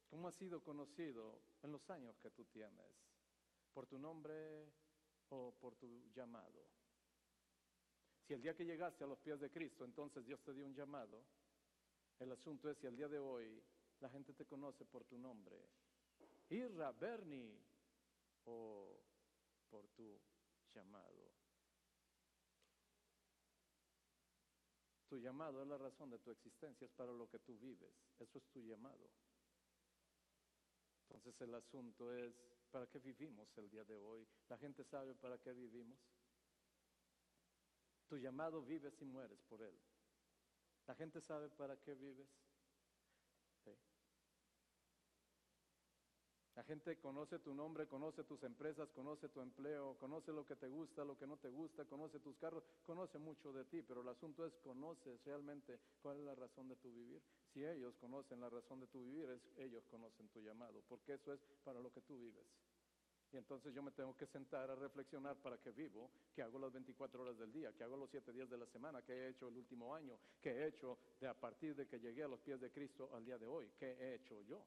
¿Cómo 0.10 0.28
ha 0.28 0.32
sido 0.32 0.64
conocido 0.64 1.42
en 1.62 1.72
los 1.72 1.90
años 1.90 2.18
que 2.20 2.32
tú 2.32 2.46
tienes? 2.46 2.92
¿Por 3.74 3.88
tu 3.88 4.00
nombre 4.00 4.72
o 5.30 5.54
por 5.60 5.76
tu 5.76 6.10
llamado? 6.14 6.66
Si 8.26 8.34
el 8.34 8.42
día 8.42 8.56
que 8.56 8.66
llegaste 8.66 9.04
a 9.04 9.08
los 9.08 9.20
pies 9.20 9.40
de 9.40 9.52
Cristo, 9.52 9.84
entonces 9.86 10.26
Dios 10.26 10.42
te 10.42 10.54
dio 10.54 10.66
un 10.66 10.74
llamado, 10.74 11.24
el 12.20 12.32
asunto 12.32 12.70
es 12.70 12.78
si 12.78 12.88
el 12.88 12.96
día 12.96 13.08
de 13.08 13.20
hoy 13.20 13.62
la 14.00 14.10
gente 14.10 14.34
te 14.34 14.46
conoce 14.46 14.86
por 14.86 15.04
tu 15.04 15.18
nombre, 15.18 15.58
Irra, 16.50 16.92
Bernie, 16.92 17.60
o 18.46 19.00
por 19.70 19.88
tu 19.90 20.20
llamado. 20.74 21.25
Tu 25.08 25.20
llamado 25.20 25.62
es 25.62 25.68
la 25.68 25.78
razón 25.78 26.10
de 26.10 26.20
tu 26.20 26.32
existencia, 26.32 26.86
es 26.86 26.92
para 26.92 27.12
lo 27.12 27.30
que 27.30 27.40
tú 27.40 27.58
vives. 27.58 27.94
Eso 28.20 28.40
es 28.40 28.46
tu 28.48 28.62
llamado. 28.62 29.10
Entonces 31.04 31.40
el 31.42 31.54
asunto 31.54 32.14
es, 32.14 32.34
¿para 32.72 32.88
qué 32.88 33.00
vivimos 33.00 33.56
el 33.58 33.70
día 33.70 33.84
de 33.84 33.98
hoy? 33.98 34.28
¿La 34.50 34.58
gente 34.58 34.84
sabe 34.84 35.14
para 35.16 35.38
qué 35.38 35.54
vivimos? 35.54 36.00
Tu 38.08 38.18
llamado 38.18 38.62
vives 38.64 39.00
y 39.02 39.06
mueres 39.06 39.42
por 39.44 39.62
él. 39.62 39.80
¿La 40.88 40.96
gente 40.96 41.22
sabe 41.22 41.50
para 41.50 41.78
qué 41.78 41.96
vives? 41.96 42.28
La 46.55 46.55
gente 46.66 46.98
conoce 46.98 47.40
tu 47.40 47.54
nombre, 47.54 47.88
conoce 47.88 48.24
tus 48.24 48.44
empresas, 48.44 48.90
conoce 48.92 49.30
tu 49.30 49.42
empleo, 49.42 49.96
conoce 50.00 50.32
lo 50.32 50.46
que 50.46 50.56
te 50.56 50.68
gusta, 50.68 51.04
lo 51.06 51.18
que 51.18 51.28
no 51.28 51.38
te 51.38 51.50
gusta, 51.50 51.86
conoce 51.86 52.20
tus 52.20 52.36
carros, 52.38 52.64
conoce 52.86 53.18
mucho 53.20 53.54
de 53.54 53.66
ti, 53.66 53.82
pero 53.82 54.02
el 54.02 54.08
asunto 54.08 54.46
es, 54.46 54.54
¿conoces 54.64 55.24
realmente 55.24 55.80
cuál 56.02 56.18
es 56.18 56.26
la 56.26 56.36
razón 56.36 56.68
de 56.68 56.76
tu 56.78 56.92
vivir? 56.92 57.22
Si 57.54 57.64
ellos 57.64 57.96
conocen 57.98 58.42
la 58.42 58.50
razón 58.50 58.80
de 58.80 58.88
tu 58.88 59.00
vivir, 59.00 59.30
es, 59.30 59.42
ellos 59.58 59.86
conocen 59.90 60.28
tu 60.30 60.42
llamado, 60.42 60.82
porque 60.90 61.14
eso 61.14 61.34
es 61.34 61.40
para 61.64 61.80
lo 61.80 61.92
que 61.92 62.02
tú 62.02 62.18
vives. 62.18 62.46
Y 63.32 63.38
entonces 63.38 63.74
yo 63.74 63.84
me 63.84 63.92
tengo 63.92 64.16
que 64.16 64.28
sentar 64.28 64.70
a 64.70 64.76
reflexionar 64.76 65.36
para 65.36 65.58
qué 65.58 65.72
vivo, 65.72 66.10
qué 66.34 66.42
hago 66.42 66.58
las 66.58 66.72
24 66.72 67.22
horas 67.22 67.38
del 67.38 67.52
día, 67.52 67.74
qué 67.74 67.84
hago 67.84 67.98
los 67.98 68.10
7 68.10 68.32
días 68.32 68.50
de 68.50 68.58
la 68.58 68.66
semana, 68.68 69.02
qué 69.02 69.14
he 69.14 69.30
hecho 69.30 69.50
el 69.50 69.58
último 69.58 69.94
año, 69.94 70.18
qué 70.42 70.52
he 70.52 70.68
hecho 70.68 70.98
de 71.20 71.28
a 71.28 71.34
partir 71.34 71.76
de 71.76 71.88
que 71.88 72.00
llegué 72.00 72.24
a 72.24 72.28
los 72.28 72.40
pies 72.40 72.62
de 72.62 72.72
Cristo 72.72 73.10
al 73.14 73.26
día 73.26 73.38
de 73.38 73.48
hoy, 73.48 73.70
qué 73.78 73.92
he 73.92 74.16
hecho 74.16 74.42
yo. 74.44 74.64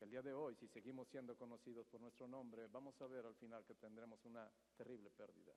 El 0.00 0.10
día 0.10 0.22
de 0.22 0.32
hoy, 0.32 0.56
si 0.56 0.66
seguimos 0.66 1.08
siendo 1.08 1.36
conocidos 1.36 1.86
por 1.86 2.00
nuestro 2.00 2.26
nombre, 2.26 2.66
vamos 2.68 3.00
a 3.02 3.06
ver 3.06 3.26
al 3.26 3.34
final 3.34 3.64
que 3.66 3.74
tendremos 3.74 4.24
una 4.24 4.50
terrible 4.74 5.10
pérdida. 5.10 5.54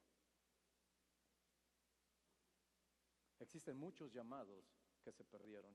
Existen 3.39 3.77
muchos 3.77 4.11
llamados 4.11 4.65
que 5.01 5.13
se 5.13 5.23
perdieron, 5.23 5.73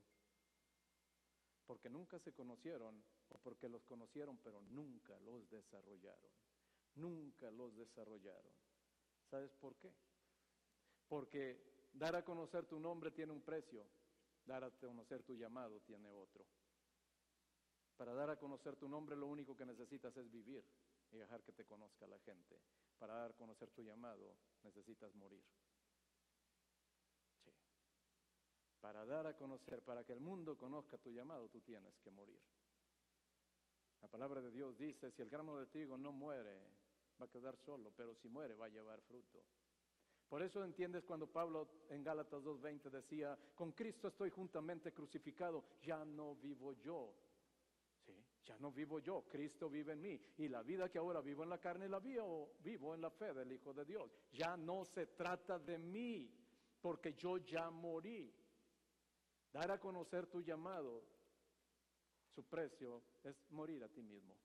porque 1.65 1.89
nunca 1.89 2.19
se 2.19 2.33
conocieron 2.33 3.03
o 3.29 3.39
porque 3.39 3.67
los 3.67 3.83
conocieron 3.85 4.37
pero 4.37 4.61
nunca 4.61 5.19
los 5.19 5.49
desarrollaron. 5.49 6.31
Nunca 6.95 7.49
los 7.51 7.75
desarrollaron. 7.75 8.53
¿Sabes 9.29 9.51
por 9.53 9.75
qué? 9.77 9.93
Porque 11.07 11.87
dar 11.93 12.15
a 12.15 12.23
conocer 12.23 12.65
tu 12.65 12.79
nombre 12.79 13.11
tiene 13.11 13.31
un 13.31 13.41
precio, 13.41 13.85
dar 14.45 14.63
a 14.63 14.71
conocer 14.71 15.23
tu 15.23 15.35
llamado 15.35 15.79
tiene 15.81 16.11
otro. 16.11 16.45
Para 17.99 18.13
dar 18.13 18.29
a 18.29 18.39
conocer 18.39 18.77
tu 18.77 18.87
nombre 18.87 19.13
lo 19.13 19.27
único 19.27 19.57
que 19.57 19.65
necesitas 19.65 20.15
es 20.15 20.31
vivir 20.31 20.63
y 21.11 21.17
dejar 21.17 21.43
que 21.43 21.51
te 21.51 21.65
conozca 21.65 22.07
la 22.07 22.17
gente. 22.19 22.57
Para 22.97 23.13
dar 23.13 23.31
a 23.31 23.33
conocer 23.33 23.71
tu 23.71 23.83
llamado 23.83 24.37
necesitas 24.63 25.13
morir. 25.15 25.43
Para 28.79 29.05
dar 29.05 29.27
a 29.27 29.35
conocer, 29.35 29.81
para 29.81 30.05
que 30.05 30.13
el 30.13 30.21
mundo 30.21 30.57
conozca 30.57 30.97
tu 30.97 31.11
llamado, 31.11 31.49
tú 31.49 31.59
tienes 31.59 31.99
que 31.99 32.09
morir. 32.09 32.39
La 34.01 34.07
palabra 34.07 34.39
de 34.39 34.51
Dios 34.51 34.77
dice, 34.77 35.11
si 35.11 35.21
el 35.21 35.29
grano 35.29 35.57
de 35.57 35.65
trigo 35.65 35.97
no 35.97 36.13
muere, 36.13 36.57
va 37.21 37.25
a 37.25 37.29
quedar 37.29 37.57
solo, 37.57 37.91
pero 37.97 38.15
si 38.15 38.29
muere 38.29 38.55
va 38.55 38.67
a 38.67 38.69
llevar 38.69 39.01
fruto. 39.01 39.43
Por 40.29 40.41
eso 40.41 40.63
entiendes 40.63 41.03
cuando 41.03 41.27
Pablo 41.27 41.67
en 41.89 42.01
Gálatas 42.05 42.41
2.20 42.43 42.89
decía, 42.91 43.37
con 43.55 43.73
Cristo 43.73 44.07
estoy 44.07 44.29
juntamente 44.29 44.93
crucificado, 44.93 45.65
ya 45.81 46.05
no 46.05 46.35
vivo 46.35 46.71
yo, 46.75 47.13
ya 48.49 48.57
no 48.57 48.71
vivo 48.71 48.99
yo, 48.99 49.25
Cristo 49.29 49.69
vive 49.69 49.93
en 49.93 50.01
mí. 50.01 50.19
Y 50.37 50.47
la 50.49 50.63
vida 50.63 50.89
que 50.89 50.97
ahora 50.97 51.21
vivo 51.21 51.43
en 51.43 51.49
la 51.49 51.59
carne 51.59 51.87
la 51.87 51.99
vivo, 51.99 52.55
vivo 52.63 52.95
en 52.95 53.01
la 53.01 53.11
fe 53.11 53.33
del 53.33 53.51
Hijo 53.51 53.73
de 53.73 53.85
Dios. 53.85 54.11
Ya 54.31 54.57
no 54.57 54.83
se 54.85 55.05
trata 55.05 55.59
de 55.59 55.77
mí, 55.77 56.29
porque 56.81 57.13
yo 57.13 57.37
ya 57.37 57.69
morí. 57.69 58.33
Dar 59.53 59.71
a 59.71 59.79
conocer 59.79 60.27
tu 60.27 60.41
llamado, 60.41 61.03
su 62.35 62.43
precio 62.43 63.03
es 63.23 63.35
morir 63.51 63.83
a 63.83 63.89
ti 63.89 64.01
mismo. 64.01 64.35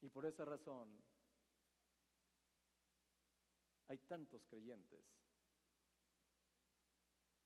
Y 0.00 0.08
por 0.08 0.26
esa 0.26 0.44
razón, 0.44 0.88
Hay 3.92 3.98
tantos 3.98 4.42
creyentes 4.46 5.04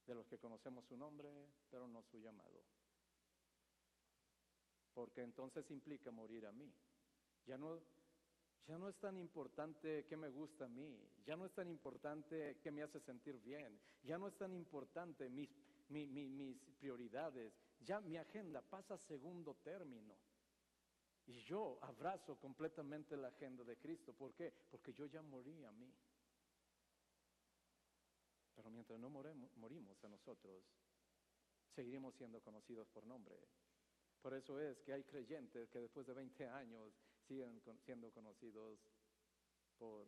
de 0.07 0.15
los 0.15 0.29
que 0.29 0.39
conocemos 0.39 0.85
su 0.87 0.97
nombre, 0.97 1.29
pero 1.69 1.89
no 1.89 2.05
su 2.05 2.21
llamado. 2.21 2.63
Porque 4.97 5.21
entonces 5.21 5.71
implica 5.71 6.11
morir 6.11 6.47
a 6.47 6.53
mí. 6.53 6.73
Ya 7.45 7.59
no, 7.59 7.79
ya 8.67 8.79
no 8.79 8.89
es 8.89 8.97
tan 8.97 9.19
importante 9.19 10.07
qué 10.09 10.17
me 10.17 10.31
gusta 10.31 10.65
a 10.65 10.69
mí, 10.69 10.99
ya 11.27 11.37
no 11.37 11.45
es 11.45 11.53
tan 11.53 11.69
importante 11.69 12.59
qué 12.63 12.71
me 12.71 12.83
hace 12.83 12.99
sentir 13.01 13.39
bien, 13.43 13.79
ya 14.03 14.17
no 14.17 14.27
es 14.27 14.35
tan 14.39 14.55
importante 14.55 15.29
mis, 15.29 15.51
mis 15.91 16.57
prioridades, 16.81 17.53
ya 17.81 18.01
mi 18.01 18.17
agenda 18.17 18.63
pasa 18.63 18.95
a 18.95 18.99
segundo 19.07 19.55
término. 19.57 20.17
Y 21.27 21.43
yo 21.43 21.79
abrazo 21.83 22.37
completamente 22.37 23.19
la 23.19 23.29
agenda 23.29 23.65
de 23.65 23.77
Cristo. 23.77 24.15
¿Por 24.15 24.33
qué? 24.33 24.51
Porque 24.71 24.95
yo 24.95 25.05
ya 25.07 25.21
morí 25.21 25.63
a 25.65 25.73
mí. 25.73 25.93
Pero 28.55 28.71
mientras 28.71 28.99
no 28.99 29.11
morimos 29.11 30.03
a 30.03 30.09
nosotros, 30.09 30.65
seguiremos 31.75 32.15
siendo 32.15 32.41
conocidos 32.41 32.89
por 32.89 33.05
nombre. 33.05 33.37
Por 34.23 34.35
eso 34.35 34.61
es 34.61 34.81
que 34.81 34.93
hay 34.93 35.05
creyentes 35.05 35.69
que 35.71 35.81
después 35.81 36.07
de 36.07 36.15
20 36.15 36.49
años 36.49 36.93
siguen 37.27 37.61
siendo 37.85 38.11
conocidos 38.11 38.79
por 39.79 40.07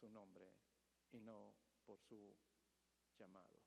su 0.00 0.08
nombre 0.08 0.46
y 1.12 1.20
no 1.20 1.54
por 1.86 1.98
su 2.00 2.34
llamado. 3.18 3.60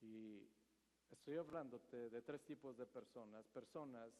Y 0.00 0.48
estoy 1.10 1.36
hablándote 1.36 2.10
de 2.10 2.22
tres 2.22 2.44
tipos 2.44 2.76
de 2.76 2.86
personas. 2.86 3.44
Personas 3.48 4.10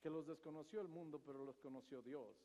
que 0.00 0.10
los 0.10 0.26
desconoció 0.26 0.80
el 0.80 0.88
mundo, 0.88 1.20
pero 1.24 1.44
los 1.44 1.58
conoció 1.58 2.02
Dios. 2.02 2.36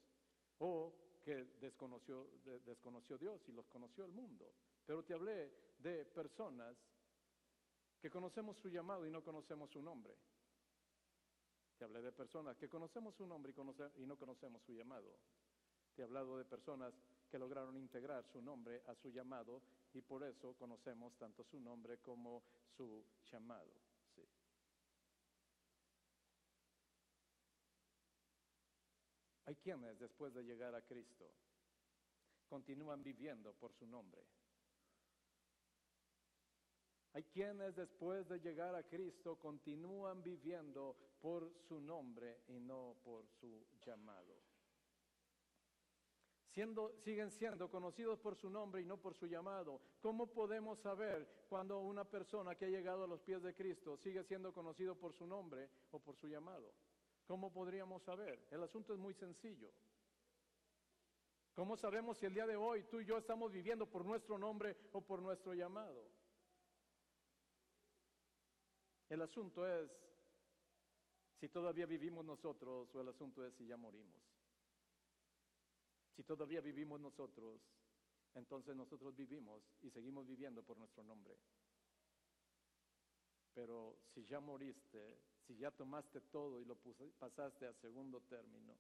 O 0.59 0.93
que 1.23 1.43
desconoció, 1.59 2.29
desconoció 2.65 3.17
Dios 3.17 3.41
y 3.47 3.51
los 3.51 3.67
conoció 3.67 4.05
el 4.05 4.11
mundo. 4.11 4.53
Pero 4.85 5.03
te 5.03 5.13
hablé 5.13 5.51
de 5.79 6.05
personas 6.05 6.77
que 8.05 8.11
conocemos 8.11 8.55
su 8.57 8.69
llamado 8.69 9.07
y 9.07 9.09
no 9.09 9.23
conocemos 9.23 9.71
su 9.71 9.81
nombre. 9.81 10.15
Te 11.75 11.85
hablé 11.85 12.03
de 12.03 12.11
personas 12.11 12.55
que 12.55 12.69
conocemos 12.69 13.15
su 13.15 13.25
nombre 13.25 13.51
y, 13.51 14.03
y 14.03 14.05
no 14.05 14.15
conocemos 14.15 14.61
su 14.61 14.73
llamado. 14.73 15.17
Te 15.95 16.03
he 16.03 16.05
hablado 16.05 16.37
de 16.37 16.45
personas 16.45 16.93
que 17.31 17.39
lograron 17.39 17.75
integrar 17.75 18.23
su 18.27 18.43
nombre 18.43 18.83
a 18.85 18.93
su 18.93 19.09
llamado 19.09 19.59
y 19.91 20.03
por 20.03 20.21
eso 20.21 20.53
conocemos 20.53 21.17
tanto 21.17 21.43
su 21.45 21.59
nombre 21.59 21.97
como 21.97 22.43
su 22.77 23.03
llamado. 23.31 23.73
Hay 29.47 29.55
quienes 29.55 29.97
después 29.97 30.31
de 30.35 30.43
llegar 30.43 30.75
a 30.75 30.83
Cristo 30.83 31.25
continúan 32.47 33.01
viviendo 33.01 33.51
por 33.53 33.73
su 33.73 33.87
nombre. 33.87 34.21
Hay 37.15 37.23
quienes 37.23 37.73
después 37.77 38.27
de 38.27 38.41
llegar 38.41 38.75
a 38.75 38.83
Cristo 38.83 39.37
continúan 39.37 40.21
viviendo 40.21 40.97
por 41.21 41.49
su 41.65 41.79
nombre 41.79 42.41
y 42.49 42.59
no 42.59 42.97
por 43.05 43.25
su 43.39 43.65
llamado. 43.85 44.35
Siendo, 46.49 46.91
siguen 47.05 47.31
siendo 47.31 47.69
conocidos 47.69 48.19
por 48.19 48.35
su 48.35 48.49
nombre 48.49 48.81
y 48.81 48.85
no 48.85 48.97
por 48.97 49.15
su 49.15 49.27
llamado. 49.27 49.79
¿Cómo 50.01 50.27
podemos 50.27 50.77
saber 50.79 51.45
cuando 51.47 51.79
una 51.79 52.03
persona 52.03 52.55
que 52.55 52.65
ha 52.65 52.69
llegado 52.69 53.05
a 53.05 53.07
los 53.07 53.21
pies 53.21 53.41
de 53.41 53.55
Cristo 53.55 53.95
sigue 53.95 54.21
siendo 54.25 54.53
conocido 54.53 54.99
por 54.99 55.13
su 55.13 55.25
nombre 55.25 55.69
o 55.91 55.99
por 55.99 56.17
su 56.17 56.27
llamado? 56.27 56.73
¿Cómo 57.25 57.49
podríamos 57.49 58.03
saber? 58.03 58.45
El 58.51 58.61
asunto 58.61 58.93
es 58.93 58.99
muy 58.99 59.13
sencillo. 59.13 59.71
¿Cómo 61.53 61.77
sabemos 61.77 62.17
si 62.17 62.25
el 62.25 62.33
día 62.33 62.45
de 62.45 62.57
hoy 62.57 62.83
tú 62.83 62.99
y 62.99 63.05
yo 63.05 63.17
estamos 63.17 63.53
viviendo 63.53 63.85
por 63.85 64.03
nuestro 64.03 64.37
nombre 64.37 64.75
o 64.91 64.99
por 64.99 65.21
nuestro 65.21 65.53
llamado? 65.53 66.14
El 69.09 69.21
asunto 69.21 69.67
es 69.67 69.91
si 71.39 71.49
todavía 71.49 71.85
vivimos 71.85 72.25
nosotros 72.25 72.93
o 72.95 73.01
el 73.01 73.09
asunto 73.09 73.45
es 73.45 73.53
si 73.53 73.67
ya 73.67 73.77
morimos. 73.77 74.21
Si 76.15 76.23
todavía 76.23 76.61
vivimos 76.61 76.99
nosotros, 76.99 77.61
entonces 78.33 78.75
nosotros 78.75 79.15
vivimos 79.15 79.61
y 79.81 79.89
seguimos 79.89 80.25
viviendo 80.25 80.63
por 80.63 80.77
nuestro 80.77 81.03
nombre. 81.03 81.37
Pero 83.53 83.97
si 84.13 84.25
ya 84.25 84.39
moriste, 84.39 85.19
si 85.45 85.55
ya 85.57 85.71
tomaste 85.71 86.21
todo 86.21 86.59
y 86.59 86.65
lo 86.65 86.77
pasaste 87.19 87.67
a 87.67 87.73
segundo 87.73 88.21
término, 88.21 88.75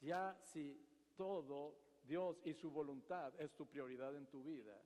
ya 0.00 0.36
si 0.44 0.80
todo 1.16 1.76
Dios 2.04 2.40
y 2.44 2.54
su 2.54 2.70
voluntad 2.70 3.38
es 3.40 3.54
tu 3.54 3.66
prioridad 3.66 4.16
en 4.16 4.26
tu 4.26 4.42
vida, 4.42 4.80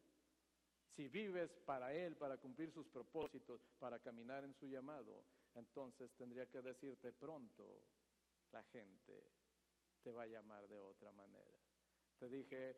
si 0.95 1.09
vives 1.09 1.51
para 1.65 1.93
Él, 1.95 2.17
para 2.17 2.39
cumplir 2.39 2.71
sus 2.71 2.87
propósitos, 2.89 3.61
para 3.79 3.99
caminar 3.99 4.45
en 4.45 4.55
su 4.55 4.67
llamado, 4.67 5.25
entonces 5.55 6.13
tendría 6.17 6.47
que 6.47 6.61
decirte 6.61 7.13
pronto, 7.13 7.83
la 8.53 8.63
gente 8.65 9.31
te 10.03 10.11
va 10.11 10.23
a 10.23 10.27
llamar 10.27 10.69
de 10.69 10.79
otra 10.79 11.13
manera. 11.13 11.59
Te 12.19 12.29
dije, 12.29 12.77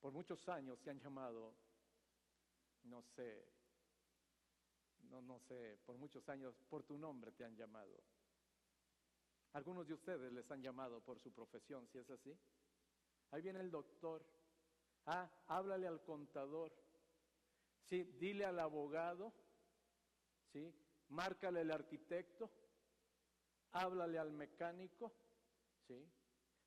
por 0.00 0.12
muchos 0.12 0.48
años 0.48 0.78
se 0.80 0.90
han 0.90 0.98
llamado, 0.98 1.54
no 2.84 3.02
sé, 3.02 3.44
no, 5.10 5.20
no 5.20 5.38
sé, 5.40 5.78
por 5.84 5.96
muchos 5.96 6.28
años 6.28 6.54
por 6.68 6.84
tu 6.84 6.96
nombre 6.96 7.32
te 7.32 7.44
han 7.44 7.56
llamado. 7.56 8.02
Algunos 9.52 9.86
de 9.86 9.94
ustedes 9.94 10.32
les 10.32 10.50
han 10.50 10.62
llamado 10.62 11.02
por 11.02 11.18
su 11.20 11.30
profesión, 11.32 11.86
si 11.88 11.98
es 11.98 12.08
así. 12.08 12.34
Ahí 13.30 13.42
viene 13.42 13.60
el 13.60 13.70
doctor. 13.70 14.24
Ah, 15.06 15.30
háblale 15.48 15.86
al 15.86 16.02
contador. 16.02 16.72
Sí, 17.84 18.04
dile 18.18 18.44
al 18.44 18.58
abogado. 18.58 19.32
Sí, 20.52 20.74
márcale 21.08 21.60
al 21.60 21.70
arquitecto. 21.70 22.50
Háblale 23.72 24.18
al 24.18 24.32
mecánico. 24.32 25.12
Sí. 25.86 26.08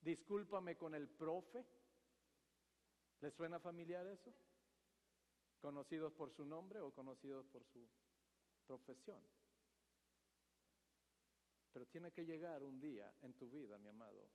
Discúlpame 0.02 0.78
con 0.78 0.96
el 0.96 1.08
profe. 1.08 1.66
¿Les 3.22 3.34
suena 3.34 3.60
familiar 3.60 4.06
eso? 4.08 4.34
¿Conocidos 5.60 6.14
por 6.14 6.32
su 6.32 6.46
nombre 6.46 6.80
o 6.80 6.94
conocidos 6.94 7.46
por 7.48 7.64
su 7.66 7.88
profesión. 8.66 9.22
Pero 11.72 11.86
tiene 11.88 12.12
que 12.12 12.26
llegar 12.26 12.64
un 12.64 12.80
día 12.80 13.14
en 13.22 13.34
tu 13.34 13.50
vida, 13.50 13.78
mi 13.78 13.90
amado, 13.90 14.30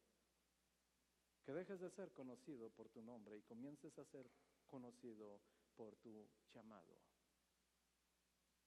que 1.44 1.52
dejes 1.52 1.80
de 1.80 1.90
ser 1.90 2.12
conocido 2.12 2.70
por 2.70 2.88
tu 2.88 3.02
nombre 3.02 3.36
y 3.36 3.42
comiences 3.42 3.98
a 3.98 4.04
ser 4.04 4.30
conocido 4.66 5.40
por 5.76 5.96
tu 5.96 6.28
llamado. 6.54 6.98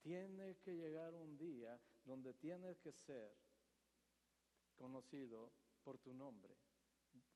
Tiene 0.02 0.58
que 0.58 0.76
llegar 0.76 1.16
un 1.16 1.38
día 1.38 1.80
donde 2.04 2.34
tienes 2.34 2.78
que 2.80 2.92
ser 2.92 3.34
conocido 4.76 5.52
por 5.84 5.98
tu 6.00 6.14
nombre. 6.14 6.56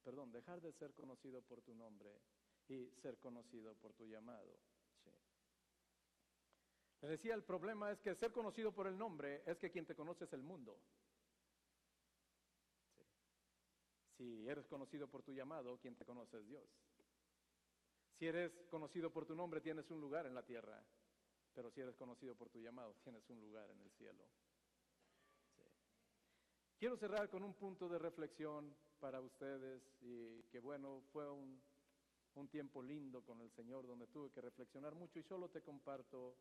Perdón, 0.03 0.31
dejar 0.31 0.61
de 0.61 0.73
ser 0.73 0.93
conocido 0.93 1.41
por 1.41 1.61
tu 1.61 1.73
nombre 1.75 2.09
y 2.67 2.89
ser 3.01 3.17
conocido 3.19 3.75
por 3.75 3.93
tu 3.93 4.05
llamado. 4.05 4.59
Le 7.01 7.09
decía, 7.09 7.35
el 7.35 7.43
problema 7.43 7.91
es 7.91 7.99
que 7.99 8.15
ser 8.15 8.31
conocido 8.31 8.73
por 8.73 8.87
el 8.87 8.97
nombre 8.97 9.43
es 9.45 9.57
que 9.59 9.69
quien 9.69 9.85
te 9.85 9.95
conoce 9.95 10.25
es 10.25 10.33
el 10.33 10.41
mundo. 10.41 10.79
Si 14.17 14.47
eres 14.47 14.65
conocido 14.67 15.07
por 15.07 15.21
tu 15.23 15.31
llamado, 15.31 15.77
quien 15.79 15.95
te 15.95 16.05
conoce 16.05 16.39
es 16.39 16.47
Dios. 16.47 16.67
Si 18.17 18.25
eres 18.25 18.51
conocido 18.71 19.11
por 19.11 19.25
tu 19.25 19.35
nombre, 19.35 19.61
tienes 19.61 19.89
un 19.91 20.01
lugar 20.01 20.25
en 20.25 20.33
la 20.33 20.43
tierra. 20.43 20.83
Pero 21.53 21.71
si 21.71 21.81
eres 21.81 21.95
conocido 21.95 22.35
por 22.35 22.49
tu 22.49 22.59
llamado, 22.59 22.95
tienes 23.03 23.27
un 23.29 23.39
lugar 23.39 23.69
en 23.69 23.79
el 23.79 23.91
cielo. 23.91 24.23
Quiero 26.79 26.97
cerrar 26.97 27.29
con 27.29 27.43
un 27.43 27.53
punto 27.53 27.89
de 27.89 27.97
reflexión 27.97 28.75
para 28.99 29.21
ustedes 29.21 29.81
y 30.01 30.43
que 30.43 30.59
bueno, 30.59 31.01
fue 31.11 31.29
un, 31.29 31.59
un 32.35 32.47
tiempo 32.49 32.83
lindo 32.83 33.23
con 33.23 33.41
el 33.41 33.49
Señor 33.51 33.87
donde 33.87 34.07
tuve 34.07 34.31
que 34.31 34.41
reflexionar 34.41 34.93
mucho 34.93 35.17
y 35.19 35.23
solo 35.23 35.49
te 35.49 35.61
comparto 35.61 36.37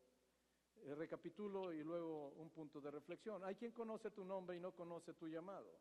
eh, 0.85 0.93
recapitulo 0.95 1.73
y 1.73 1.83
luego 1.83 2.29
un 2.37 2.49
punto 2.51 2.79
de 2.79 2.91
reflexión. 2.91 3.43
Hay 3.43 3.55
quien 3.55 3.71
conoce 3.71 4.11
tu 4.11 4.23
nombre 4.23 4.57
y 4.57 4.59
no 4.59 4.73
conoce 4.73 5.13
tu 5.13 5.27
llamado. 5.27 5.79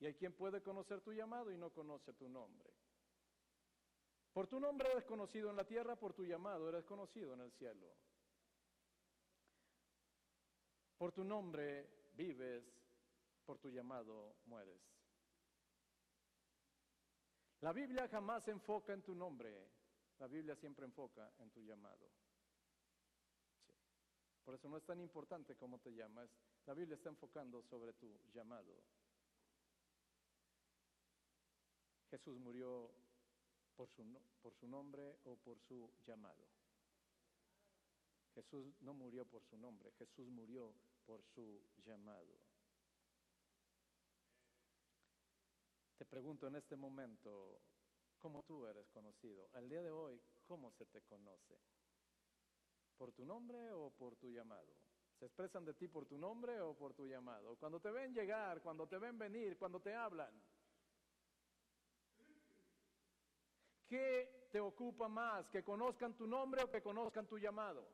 Y 0.00 0.06
hay 0.06 0.14
quien 0.14 0.32
puede 0.32 0.62
conocer 0.62 1.02
tu 1.02 1.12
llamado 1.12 1.52
y 1.52 1.58
no 1.58 1.70
conoce 1.70 2.14
tu 2.14 2.28
nombre. 2.28 2.70
Por 4.32 4.46
tu 4.46 4.58
nombre 4.58 4.90
eres 4.90 5.04
conocido 5.04 5.50
en 5.50 5.56
la 5.56 5.64
tierra, 5.64 5.96
por 5.96 6.14
tu 6.14 6.24
llamado 6.24 6.68
eres 6.68 6.84
conocido 6.84 7.34
en 7.34 7.40
el 7.40 7.52
cielo. 7.52 7.86
Por 10.96 11.12
tu 11.12 11.22
nombre 11.22 12.08
vives, 12.14 12.64
por 13.44 13.58
tu 13.58 13.68
llamado 13.70 14.36
mueres. 14.46 14.80
La 17.60 17.72
Biblia 17.72 18.08
jamás 18.08 18.48
enfoca 18.48 18.94
en 18.94 19.02
tu 19.02 19.14
nombre, 19.14 19.68
la 20.18 20.28
Biblia 20.28 20.56
siempre 20.56 20.86
enfoca 20.86 21.30
en 21.38 21.50
tu 21.50 21.62
llamado. 21.62 22.10
Por 24.44 24.54
eso 24.54 24.68
no 24.68 24.78
es 24.78 24.84
tan 24.84 25.00
importante 25.00 25.56
cómo 25.56 25.78
te 25.78 25.92
llamas. 25.92 26.30
La 26.66 26.74
Biblia 26.74 26.94
está 26.94 27.10
enfocando 27.10 27.62
sobre 27.62 27.92
tu 27.92 28.18
llamado. 28.32 28.82
Jesús 32.10 32.38
murió 32.38 32.90
por 33.76 33.88
su, 33.88 34.04
por 34.42 34.54
su 34.54 34.66
nombre 34.66 35.16
o 35.24 35.36
por 35.36 35.58
su 35.60 35.90
llamado. 36.06 36.44
Jesús 38.34 38.74
no 38.80 38.94
murió 38.94 39.24
por 39.24 39.42
su 39.44 39.56
nombre, 39.56 39.90
Jesús 39.92 40.28
murió 40.28 40.74
por 41.06 41.22
su 41.34 41.62
llamado. 41.84 42.38
Te 45.96 46.04
pregunto 46.04 46.46
en 46.46 46.56
este 46.56 46.76
momento, 46.76 47.60
¿cómo 48.18 48.42
tú 48.44 48.66
eres 48.66 48.88
conocido? 48.88 49.50
Al 49.52 49.68
día 49.68 49.82
de 49.82 49.90
hoy, 49.90 50.20
¿cómo 50.46 50.70
se 50.72 50.86
te 50.86 51.02
conoce? 51.02 51.58
¿Por 52.96 53.12
tu 53.12 53.24
nombre 53.24 53.72
o 53.72 53.90
por 53.90 54.16
tu 54.16 54.30
llamado? 54.30 54.74
¿Se 55.18 55.26
expresan 55.26 55.64
de 55.64 55.74
ti 55.74 55.88
por 55.88 56.06
tu 56.06 56.16
nombre 56.16 56.60
o 56.60 56.74
por 56.74 56.94
tu 56.94 57.06
llamado? 57.06 57.56
Cuando 57.56 57.80
te 57.80 57.90
ven 57.90 58.14
llegar, 58.14 58.62
cuando 58.62 58.86
te 58.86 58.98
ven 58.98 59.18
venir, 59.18 59.58
cuando 59.58 59.80
te 59.80 59.94
hablan. 59.94 60.32
¿Qué 63.90 64.46
te 64.52 64.60
ocupa 64.60 65.08
más? 65.08 65.48
¿Que 65.48 65.64
conozcan 65.64 66.16
tu 66.16 66.24
nombre 66.24 66.62
o 66.62 66.70
que 66.70 66.80
conozcan 66.80 67.26
tu 67.26 67.36
llamado? 67.36 67.84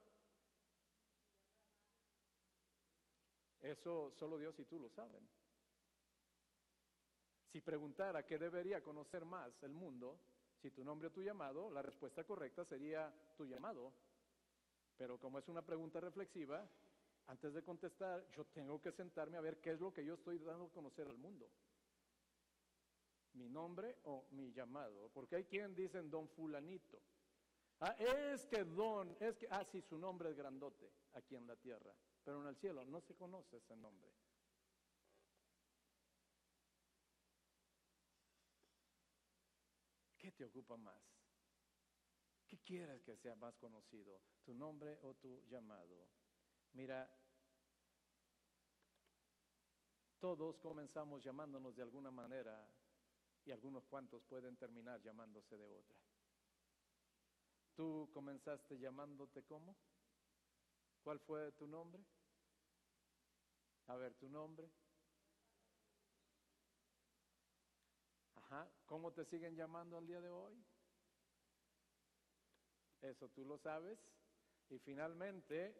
Eso 3.63 4.13
solo 4.19 4.37
Dios 4.37 4.55
y 4.59 4.67
tú 4.67 4.79
lo 4.79 4.91
saben. 4.91 5.27
Si 7.51 7.63
preguntara 7.63 8.27
qué 8.27 8.37
debería 8.37 8.83
conocer 8.83 9.25
más 9.25 9.51
el 9.63 9.73
mundo, 9.73 10.21
si 10.61 10.71
tu 10.71 10.85
nombre 10.85 11.09
o 11.09 11.13
tu 11.13 11.23
llamado, 11.23 11.71
la 11.71 11.81
respuesta 11.81 12.25
correcta 12.25 12.67
sería 12.67 13.11
tu 13.35 13.47
llamado. 13.47 13.91
Pero 14.99 15.19
como 15.19 15.39
es 15.39 15.49
una 15.49 15.63
pregunta 15.63 15.99
reflexiva, 15.99 16.69
antes 17.29 17.55
de 17.55 17.63
contestar, 17.63 18.23
yo 18.33 18.45
tengo 18.45 18.83
que 18.83 18.93
sentarme 18.93 19.39
a 19.39 19.41
ver 19.41 19.63
qué 19.63 19.71
es 19.71 19.81
lo 19.81 19.95
que 19.95 20.05
yo 20.05 20.13
estoy 20.13 20.37
dando 20.41 20.67
a 20.67 20.73
conocer 20.73 21.09
al 21.09 21.17
mundo. 21.17 21.49
Mi 23.37 23.49
nombre 23.49 23.97
o 24.05 24.27
mi 24.33 24.53
llamado. 24.53 25.11
Porque 25.13 25.37
hay 25.37 25.45
quien 25.45 25.75
dicen 25.75 26.11
don 26.11 26.29
fulanito. 26.29 27.01
Ah, 27.81 27.95
es 27.99 28.47
que 28.47 28.65
don, 28.65 29.15
es 29.21 29.37
que, 29.37 29.47
ah, 29.51 29.65
sí, 29.65 29.83
su 29.83 29.99
nombre 29.99 30.31
es 30.31 30.37
grandote 30.37 30.91
aquí 31.13 31.37
en 31.37 31.47
la 31.47 31.57
tierra. 31.57 31.95
Pero 32.25 32.41
en 32.41 32.49
el 32.49 32.57
cielo 32.57 32.85
no 32.87 33.01
se 33.01 33.15
conoce 33.15 33.59
ese 33.59 33.77
nombre. 33.77 34.11
¿Qué 40.19 40.33
te 40.33 40.45
ocupa 40.45 40.77
más? 40.77 41.01
¿Qué 42.49 42.59
quieres 42.59 43.03
que 43.03 43.17
sea 43.17 43.35
más 43.37 43.57
conocido? 43.59 44.21
¿Tu 44.45 44.55
nombre 44.55 44.99
o 45.03 45.15
tu 45.15 45.45
llamado? 45.49 46.09
Mira, 46.73 47.09
todos 50.19 50.59
comenzamos 50.59 51.23
llamándonos 51.23 51.77
de 51.77 51.83
alguna 51.83 52.11
manera 52.11 52.67
y 53.47 53.53
algunos 53.53 53.85
cuantos 53.87 54.23
pueden 54.25 54.57
terminar 54.57 55.01
llamándose 55.03 55.57
de 55.57 55.67
otra. 55.67 55.97
¿Tú 57.77 58.11
comenzaste 58.13 58.79
llamándote 58.79 59.45
cómo? 59.45 59.77
¿Cuál 61.03 61.21
fue 61.21 61.53
tu 61.53 61.69
nombre? 61.69 62.05
A 63.87 63.97
ver, 63.97 64.15
tu 64.15 64.29
nombre. 64.29 64.69
Ajá, 68.35 68.69
¿cómo 68.87 69.13
te 69.13 69.25
siguen 69.25 69.55
llamando 69.55 69.97
al 69.97 70.07
día 70.07 70.21
de 70.21 70.31
hoy? 70.31 70.65
Eso 73.03 73.29
tú 73.29 73.45
lo 73.45 73.59
sabes. 73.59 73.99
Y 74.69 74.79
finalmente, 74.81 75.77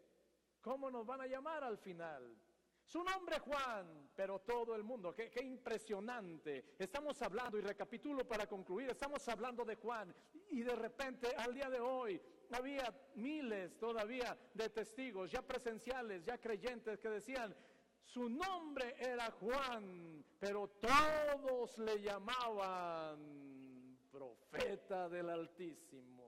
¿cómo 0.61 0.89
nos 0.89 1.05
van 1.05 1.21
a 1.21 1.27
llamar 1.27 1.63
al 1.63 1.77
final? 1.77 2.37
Su 2.87 3.03
nombre 3.03 3.37
Juan, 3.39 4.09
pero 4.15 4.39
todo 4.39 4.73
el 4.73 4.81
mundo, 4.81 5.13
qué, 5.13 5.29
qué, 5.29 5.43
impresionante. 5.43 6.75
Estamos 6.79 7.21
hablando, 7.21 7.57
y 7.57 7.61
recapitulo 7.61 8.25
para 8.25 8.47
concluir, 8.47 8.89
estamos 8.89 9.27
hablando 9.27 9.65
de 9.65 9.75
Juan 9.75 10.15
y 10.51 10.61
de 10.61 10.73
repente 10.73 11.27
al 11.35 11.53
día 11.53 11.69
de 11.69 11.81
hoy 11.81 12.21
había 12.53 12.93
miles 13.15 13.77
todavía 13.77 14.37
de 14.53 14.69
testigos, 14.69 15.29
ya 15.29 15.41
presenciales, 15.41 16.23
ya 16.23 16.37
creyentes, 16.37 17.01
que 17.01 17.09
decían, 17.09 17.53
su 18.05 18.29
nombre 18.29 18.95
era 18.99 19.31
Juan, 19.31 20.23
pero 20.39 20.69
todos 20.79 21.77
le 21.79 22.01
llamaban 22.01 23.97
profeta 24.09 25.09
del 25.09 25.29
Altísimo. 25.29 26.26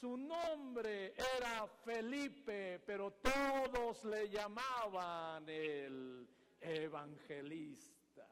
Su 0.00 0.16
nombre 0.16 1.12
era 1.36 1.66
Felipe, 1.84 2.80
pero 2.86 3.12
todos 3.20 4.02
le 4.06 4.30
llamaban 4.30 5.46
el 5.46 6.26
evangelista. 6.58 8.26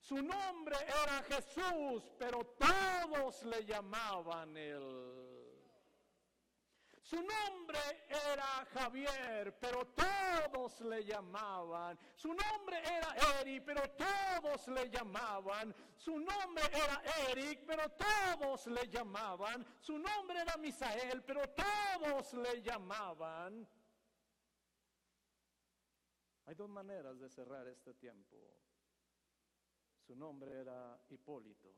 Su 0.00 0.22
nombre 0.22 0.76
era 0.78 1.22
Jesús, 1.24 2.10
pero 2.18 2.56
todos 2.56 3.44
le 3.44 3.66
llamaban 3.66 4.56
el 4.56 4.83
su 7.04 7.16
nombre 7.16 7.78
era 8.08 8.64
Javier, 8.72 9.54
pero 9.60 9.88
todos 9.88 10.80
le 10.80 11.04
llamaban. 11.04 11.98
Su 12.16 12.28
nombre 12.28 12.78
era 12.78 13.40
Eri, 13.40 13.60
pero 13.60 13.82
todos 13.90 14.68
le 14.68 14.88
llamaban. 14.88 15.74
Su 15.98 16.18
nombre 16.18 16.64
era 16.72 17.02
Eric, 17.28 17.64
pero 17.66 17.90
todos 17.90 18.66
le 18.68 18.88
llamaban. 18.88 19.66
Su 19.80 19.98
nombre 19.98 20.40
era 20.40 20.56
Misael, 20.56 21.22
pero 21.22 21.42
todos 21.50 22.32
le 22.32 22.62
llamaban. 22.62 23.68
Hay 26.46 26.54
dos 26.54 26.70
maneras 26.70 27.18
de 27.20 27.28
cerrar 27.28 27.68
este 27.68 27.92
tiempo. 27.92 28.36
Su 30.06 30.16
nombre 30.16 30.58
era 30.58 30.98
Hipólito, 31.10 31.76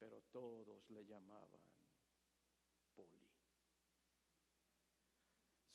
pero 0.00 0.20
todos 0.32 0.90
le 0.90 1.04
llamaban 1.06 1.61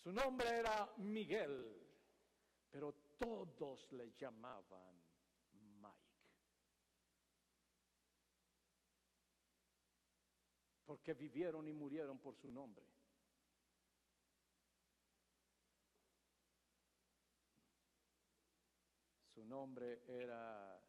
Su 0.08 0.14
nombre 0.14 0.47
era 0.47 0.89
Miguel, 0.99 1.86
pero 2.72 2.93
todos 3.20 3.91
le 3.91 4.14
llamaban 4.16 5.03
Mike. 5.51 5.97
Porque 10.86 11.14
vivieron 11.14 11.68
y 11.68 11.74
murieron 11.74 12.20
por 12.20 12.38
su 12.38 12.49
nombre. 12.49 12.86
Su 19.34 19.43
nombre 19.43 20.03
era 20.08 20.82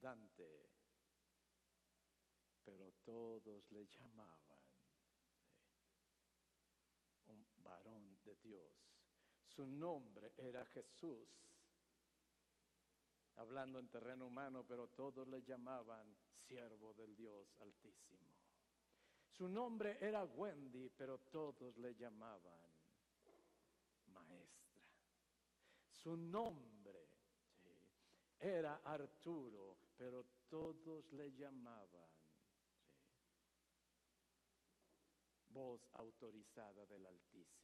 Dante, 0.00 0.70
pero 2.64 2.92
todos 3.04 3.68
le 3.72 3.88
llamaban 3.88 4.52
un 7.32 7.46
varón 7.62 8.18
de 8.24 8.36
Dios. 8.36 8.72
Su 9.54 9.66
nombre 9.66 10.32
era 10.38 10.64
Jesús, 10.66 11.28
hablando 13.36 13.78
en 13.78 13.88
terreno 13.88 14.26
humano, 14.26 14.64
pero 14.66 14.88
todos 14.88 15.28
le 15.28 15.42
llamaban 15.42 16.16
siervo 16.46 16.94
del 16.94 17.14
Dios 17.16 17.54
altísimo. 17.60 18.30
Su 19.28 19.48
nombre 19.48 19.98
era 20.00 20.24
Wendy, 20.24 20.88
pero 20.90 21.18
todos 21.18 21.76
le 21.78 21.94
llamaban 21.94 22.70
maestra. 24.06 24.82
Su 25.90 26.16
nombre 26.16 27.08
era 28.38 28.80
Arturo, 28.84 29.76
pero 29.96 30.24
todos 30.48 31.12
le 31.12 31.32
llamaban 31.32 32.10
voz 35.52 35.86
autorizada 35.94 36.84
del 36.86 37.06
Altísimo. 37.06 37.61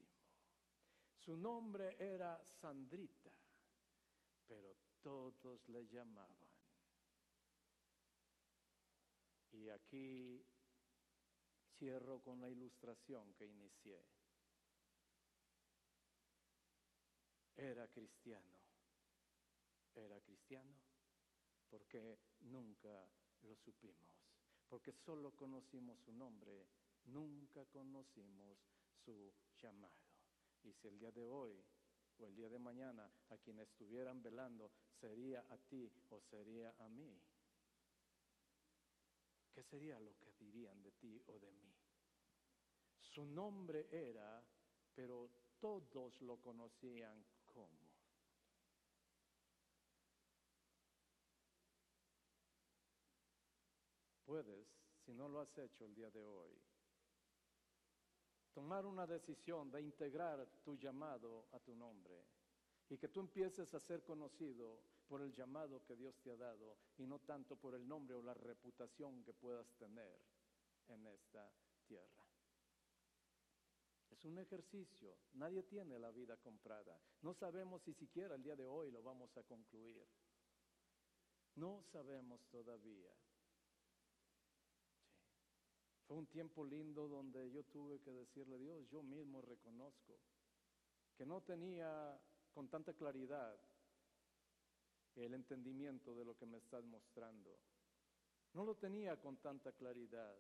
Su 1.29 1.37
nombre 1.37 1.95
era 1.99 2.43
Sandrita, 2.43 3.31
pero 4.47 4.75
todos 5.03 5.69
le 5.69 5.87
llamaban. 5.87 6.49
Y 9.53 9.69
aquí 9.69 10.43
cierro 11.77 12.23
con 12.23 12.41
la 12.41 12.49
ilustración 12.49 13.35
que 13.35 13.45
inicié. 13.45 14.03
Era 17.57 17.87
cristiano. 17.89 18.57
Era 19.97 20.19
cristiano 20.23 20.79
porque 21.69 22.21
nunca 22.41 23.07
lo 23.43 23.55
supimos, 23.55 24.17
porque 24.67 24.95
solo 24.95 25.33
conocimos 25.33 26.01
su 26.01 26.11
nombre 26.11 26.67
nunca 27.05 27.67
conocimos 27.67 28.59
su 29.05 29.31
llamado. 29.61 30.08
Y 30.63 30.73
si 30.73 30.89
el 30.89 30.99
día 30.99 31.11
de 31.11 31.27
hoy 31.27 31.65
o 32.19 32.27
el 32.27 32.35
día 32.35 32.49
de 32.49 32.59
mañana 32.59 33.11
a 33.31 33.39
quienes 33.39 33.69
estuvieran 33.69 34.23
velando 34.23 34.71
sería 35.01 35.45
a 35.49 35.57
ti 35.57 35.91
o 36.11 36.21
sería 36.21 36.75
a 36.79 36.89
mí, 36.89 37.21
¿qué 39.55 39.63
sería 39.63 39.99
lo 40.01 40.17
que 40.19 40.33
dirían 40.39 40.83
de 40.83 40.93
ti 40.93 41.23
o 41.27 41.39
de 41.39 41.53
mí? 41.53 41.75
Su 43.01 43.25
nombre 43.25 43.89
era, 43.91 44.45
pero 44.95 45.31
todos 45.61 46.21
lo 46.21 46.41
conocían 46.41 47.25
como. 47.47 47.89
puedes, 54.29 54.69
si 55.07 55.15
no 55.15 55.27
lo 55.27 55.41
has 55.41 55.57
hecho 55.57 55.87
el 55.87 55.95
día 55.95 56.11
de 56.11 56.23
hoy, 56.23 56.51
tomar 58.59 58.85
una 58.87 59.07
decisión 59.07 59.71
de 59.71 59.81
integrar 59.81 60.45
tu 60.65 60.77
llamado 60.77 61.47
a 61.53 61.61
tu 61.61 61.77
nombre 61.77 62.25
y 62.89 62.99
que 62.99 63.07
tú 63.07 63.21
empieces 63.21 63.73
a 63.73 63.79
ser 63.79 64.03
conocido 64.03 64.81
por 65.07 65.23
el 65.23 65.33
llamado 65.33 65.85
que 65.85 65.95
Dios 65.95 66.19
te 66.25 66.33
ha 66.33 66.37
dado 66.37 66.77
y 66.97 67.07
no 67.07 67.21
tanto 67.21 67.55
por 67.55 67.77
el 67.77 67.87
nombre 67.87 68.17
o 68.17 68.23
la 68.23 68.35
reputación 68.35 69.23
que 69.23 69.33
puedas 69.33 69.73
tener 69.77 70.19
en 70.89 71.07
esta 71.07 71.49
tierra. 71.87 72.25
Es 74.11 74.25
un 74.25 74.37
ejercicio, 74.41 75.17
nadie 75.35 75.63
tiene 75.63 75.97
la 75.97 76.11
vida 76.11 76.37
comprada. 76.39 76.99
No 77.23 77.35
sabemos 77.35 77.85
si 77.85 77.95
siquiera 77.95 78.35
el 78.35 78.43
día 78.43 78.57
de 78.57 78.67
hoy 78.67 78.91
lo 78.91 79.05
vamos 79.05 79.37
a 79.37 79.45
concluir. 79.45 80.05
No 81.55 81.85
sabemos 81.93 82.45
todavía. 82.51 83.13
Fue 86.09 86.17
un 86.17 86.27
tiempo 86.27 86.65
lindo 86.65 87.07
donde 87.07 87.51
yo 87.51 87.63
tuve 87.65 88.01
que 88.01 88.11
decirle 88.11 88.59
Dios, 88.59 88.89
yo 88.89 89.03
mismo 89.03 89.43
reconozco 89.43 90.19
que 91.15 91.27
no 91.27 91.43
tenía 91.43 92.19
con 92.55 92.69
tanta 92.69 92.95
claridad 92.95 93.61
el 95.17 95.35
entendimiento 95.35 96.15
de 96.15 96.25
lo 96.25 96.35
que 96.35 96.47
me 96.47 96.57
estás 96.57 96.83
mostrando. 96.87 97.59
No 98.55 98.65
lo 98.65 98.75
tenía 98.77 99.21
con 99.21 99.37
tanta 99.37 99.73
claridad. 99.73 100.35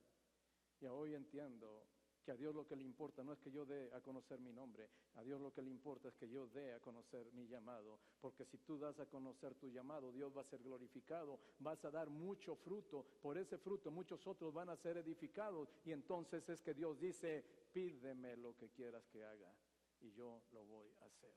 Y 0.81 0.87
hoy 0.87 1.15
entiendo 1.15 1.87
que 2.21 2.33
a 2.33 2.37
Dios 2.37 2.55
lo 2.55 2.67
que 2.67 2.77
le 2.77 2.85
importa 2.85 3.23
no 3.23 3.33
es 3.33 3.41
que 3.41 3.51
yo 3.51 3.65
dé 3.65 3.93
a 3.93 4.01
conocer 4.01 4.41
mi 4.41 4.53
nombre, 4.53 4.89
a 5.15 5.23
Dios 5.23 5.41
lo 5.41 5.53
que 5.53 5.63
le 5.63 5.71
importa 5.71 6.09
es 6.09 6.17
que 6.17 6.29
yo 6.29 6.47
dé 6.49 6.75
a 6.75 6.81
conocer 6.81 7.33
mi 7.33 7.47
llamado, 7.47 7.99
porque 8.21 8.45
si 8.45 8.59
tú 8.59 8.79
das 8.79 8.99
a 9.01 9.07
conocer 9.07 9.55
tu 9.55 9.71
llamado, 9.71 10.13
Dios 10.13 10.37
va 10.37 10.43
a 10.43 10.45
ser 10.45 10.63
glorificado, 10.63 11.39
vas 11.59 11.85
a 11.85 11.91
dar 11.91 12.09
mucho 12.09 12.57
fruto, 12.57 13.05
por 13.23 13.39
ese 13.39 13.59
fruto 13.59 13.91
muchos 13.91 14.27
otros 14.27 14.53
van 14.53 14.69
a 14.69 14.77
ser 14.77 14.97
edificados 14.99 15.69
y 15.85 15.93
entonces 15.93 16.49
es 16.49 16.63
que 16.63 16.75
Dios 16.75 17.01
dice, 17.01 17.45
pídeme 17.73 18.37
lo 18.37 18.57
que 18.57 18.71
quieras 18.71 19.07
que 19.09 19.25
haga 19.25 19.55
y 20.01 20.13
yo 20.13 20.43
lo 20.53 20.65
voy 20.65 20.93
a 21.01 21.07
hacer. 21.07 21.35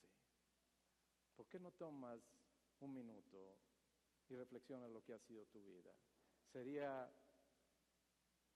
Sí. 0.00 0.06
¿Por 1.36 1.46
qué 1.48 1.58
no 1.58 1.72
tomas 1.72 2.20
un 2.80 2.92
minuto 2.92 3.56
y 4.28 4.34
reflexionas 4.36 4.90
lo 4.90 5.02
que 5.04 5.14
ha 5.14 5.18
sido 5.18 5.44
tu 5.46 5.62
vida? 5.64 5.92
Sería 6.52 7.10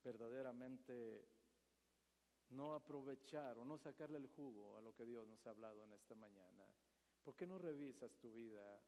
verdaderamente 0.07 1.26
no 2.50 2.74
aprovechar 2.74 3.59
o 3.59 3.64
no 3.64 3.76
sacarle 3.76 4.18
el 4.18 4.28
jugo 4.28 4.76
a 4.76 4.80
lo 4.80 4.94
que 4.94 5.04
Dios 5.04 5.26
nos 5.26 5.44
ha 5.46 5.50
hablado 5.50 5.82
en 5.82 5.92
esta 5.92 6.14
mañana. 6.14 6.64
¿Por 7.24 7.34
qué 7.34 7.44
no 7.44 7.59
revisas 7.59 8.12
tu 8.20 8.32
vida? 8.32 8.80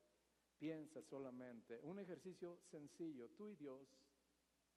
Piensa 0.58 1.02
solamente, 1.02 1.80
un 1.82 1.98
ejercicio 1.98 2.60
sencillo, 2.70 3.30
tú 3.30 3.48
y 3.48 3.56
Dios, 3.56 3.88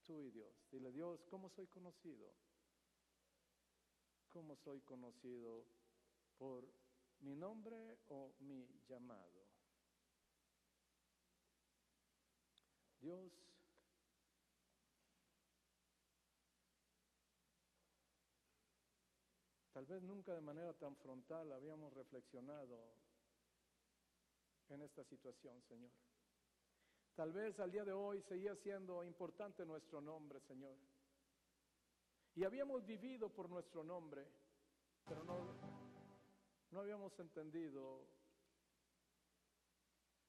tú 0.02 0.20
y 0.20 0.30
Dios. 0.32 0.52
Dile, 0.70 0.90
Dios, 0.90 1.24
¿cómo 1.30 1.48
soy 1.48 1.68
conocido? 1.68 2.34
¿Cómo 4.28 4.56
soy 4.56 4.80
conocido 4.80 5.64
por 6.38 6.68
mi 7.20 7.36
nombre 7.36 7.98
o 8.08 8.34
mi 8.40 8.66
llamado? 8.88 9.46
Dios 13.00 13.41
Tal 19.72 19.86
vez 19.86 20.02
nunca 20.02 20.34
de 20.34 20.40
manera 20.42 20.74
tan 20.74 20.94
frontal 20.96 21.50
habíamos 21.52 21.92
reflexionado 21.94 22.78
en 24.68 24.82
esta 24.82 25.02
situación, 25.04 25.62
Señor. 25.62 25.90
Tal 27.14 27.32
vez 27.32 27.58
al 27.58 27.70
día 27.70 27.84
de 27.84 27.92
hoy 27.92 28.22
seguía 28.22 28.54
siendo 28.56 29.02
importante 29.04 29.64
nuestro 29.64 30.00
nombre, 30.00 30.40
Señor. 30.40 30.76
Y 32.34 32.44
habíamos 32.44 32.84
vivido 32.86 33.28
por 33.30 33.48
nuestro 33.48 33.82
nombre, 33.84 34.26
pero 35.06 35.24
no, 35.24 35.54
no 36.70 36.80
habíamos 36.80 37.18
entendido 37.18 38.06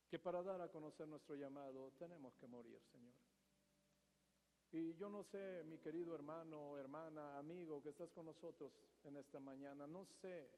que 0.10 0.20
para 0.20 0.44
dar 0.44 0.62
a 0.62 0.70
conocer 0.70 1.08
nuestro 1.08 1.36
llamado 1.36 1.92
tenemos 1.98 2.36
que 2.36 2.48
morir, 2.48 2.82
Señor. 2.92 3.33
Y 4.74 4.96
yo 4.96 5.08
no 5.08 5.24
sé, 5.24 5.64
mi 5.66 5.78
querido 5.78 6.16
hermano, 6.16 6.80
hermana, 6.80 7.38
amigo 7.38 7.80
que 7.84 7.90
estás 7.90 8.10
con 8.10 8.26
nosotros 8.26 8.72
en 9.04 9.16
esta 9.18 9.40
mañana, 9.40 9.86
no 9.86 10.04
sé 10.20 10.50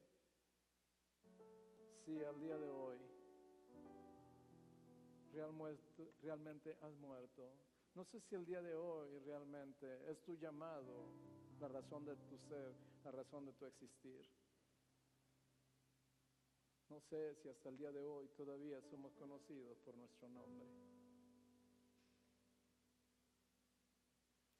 si 2.02 2.24
al 2.24 2.40
día 2.40 2.56
de 2.56 2.70
hoy 2.70 2.96
realmente 6.22 6.78
has 6.80 6.94
muerto. 6.94 7.52
No 7.94 8.06
sé 8.06 8.18
si 8.22 8.34
el 8.34 8.46
día 8.46 8.62
de 8.62 8.74
hoy 8.74 9.18
realmente 9.18 10.10
es 10.10 10.18
tu 10.24 10.34
llamado, 10.36 11.12
la 11.60 11.68
razón 11.68 12.06
de 12.06 12.16
tu 12.16 12.38
ser, 12.48 12.74
la 13.04 13.10
razón 13.10 13.44
de 13.44 13.52
tu 13.52 13.66
existir. 13.66 14.26
No 16.88 17.00
sé 17.10 17.34
si 17.42 17.50
hasta 17.50 17.68
el 17.68 17.76
día 17.76 17.92
de 17.92 18.02
hoy 18.02 18.28
todavía 18.28 18.80
somos 18.80 19.12
conocidos 19.16 19.76
por 19.84 19.94
nuestro 19.94 20.26
nombre. 20.30 20.85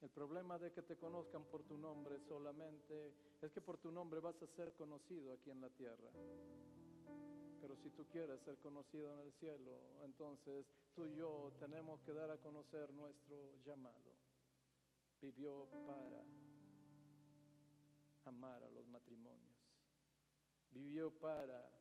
El 0.01 0.09
problema 0.09 0.59
de 0.59 0.71
que 0.71 0.83
te 0.83 0.95
conozcan 0.95 1.43
por 1.45 1.63
tu 1.63 1.77
nombre 1.77 2.19
solamente 2.27 3.13
es 3.41 3.51
que 3.51 3.61
por 3.61 3.77
tu 3.77 3.91
nombre 3.91 4.19
vas 4.19 4.39
a 4.41 4.47
ser 4.47 4.73
conocido 4.73 5.33
aquí 5.33 5.49
en 5.49 5.59
la 5.59 5.69
tierra. 5.69 6.11
Pero 7.59 7.75
si 7.77 7.89
tú 7.89 8.05
quieres 8.05 8.39
ser 8.41 8.57
conocido 8.59 9.13
en 9.13 9.19
el 9.21 9.33
cielo, 9.33 9.81
entonces 10.03 10.67
tú 10.93 11.07
y 11.07 11.15
yo 11.15 11.51
tenemos 11.59 11.99
que 12.01 12.13
dar 12.13 12.29
a 12.29 12.37
conocer 12.37 12.93
nuestro 12.93 13.55
llamado. 13.65 14.13
Vivió 15.19 15.67
para 15.87 16.23
amar 18.25 18.63
a 18.63 18.69
los 18.69 18.87
matrimonios. 18.87 19.57
Vivió 20.71 21.11
para 21.11 21.71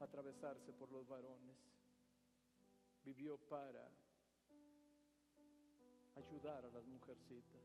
atravesarse 0.00 0.72
por 0.74 0.92
los 0.92 1.08
varones. 1.08 1.56
Vivió 3.04 3.38
para 3.38 3.88
ayudar 6.16 6.64
a 6.64 6.70
las 6.70 6.84
mujercitas. 6.86 7.62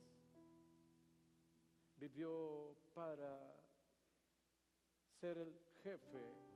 Vivió 1.98 2.76
para 2.94 3.56
ser 5.20 5.38
el 5.38 5.54
jefe 5.84 6.52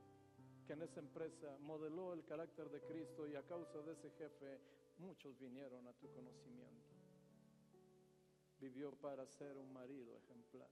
que 0.65 0.73
en 0.73 0.81
esa 0.81 0.99
empresa 0.99 1.57
modeló 1.59 2.13
el 2.13 2.25
carácter 2.25 2.69
de 2.69 2.81
Cristo 2.81 3.27
y 3.27 3.35
a 3.35 3.43
causa 3.43 3.81
de 3.81 3.93
ese 3.93 4.09
jefe 4.11 4.59
muchos 4.97 5.37
vinieron 5.37 5.87
a 5.87 5.93
tu 5.93 6.11
conocimiento. 6.11 6.93
Vivió 8.59 8.91
para 8.95 9.27
ser 9.27 9.57
un 9.57 9.71
marido 9.71 10.17
ejemplar. 10.17 10.69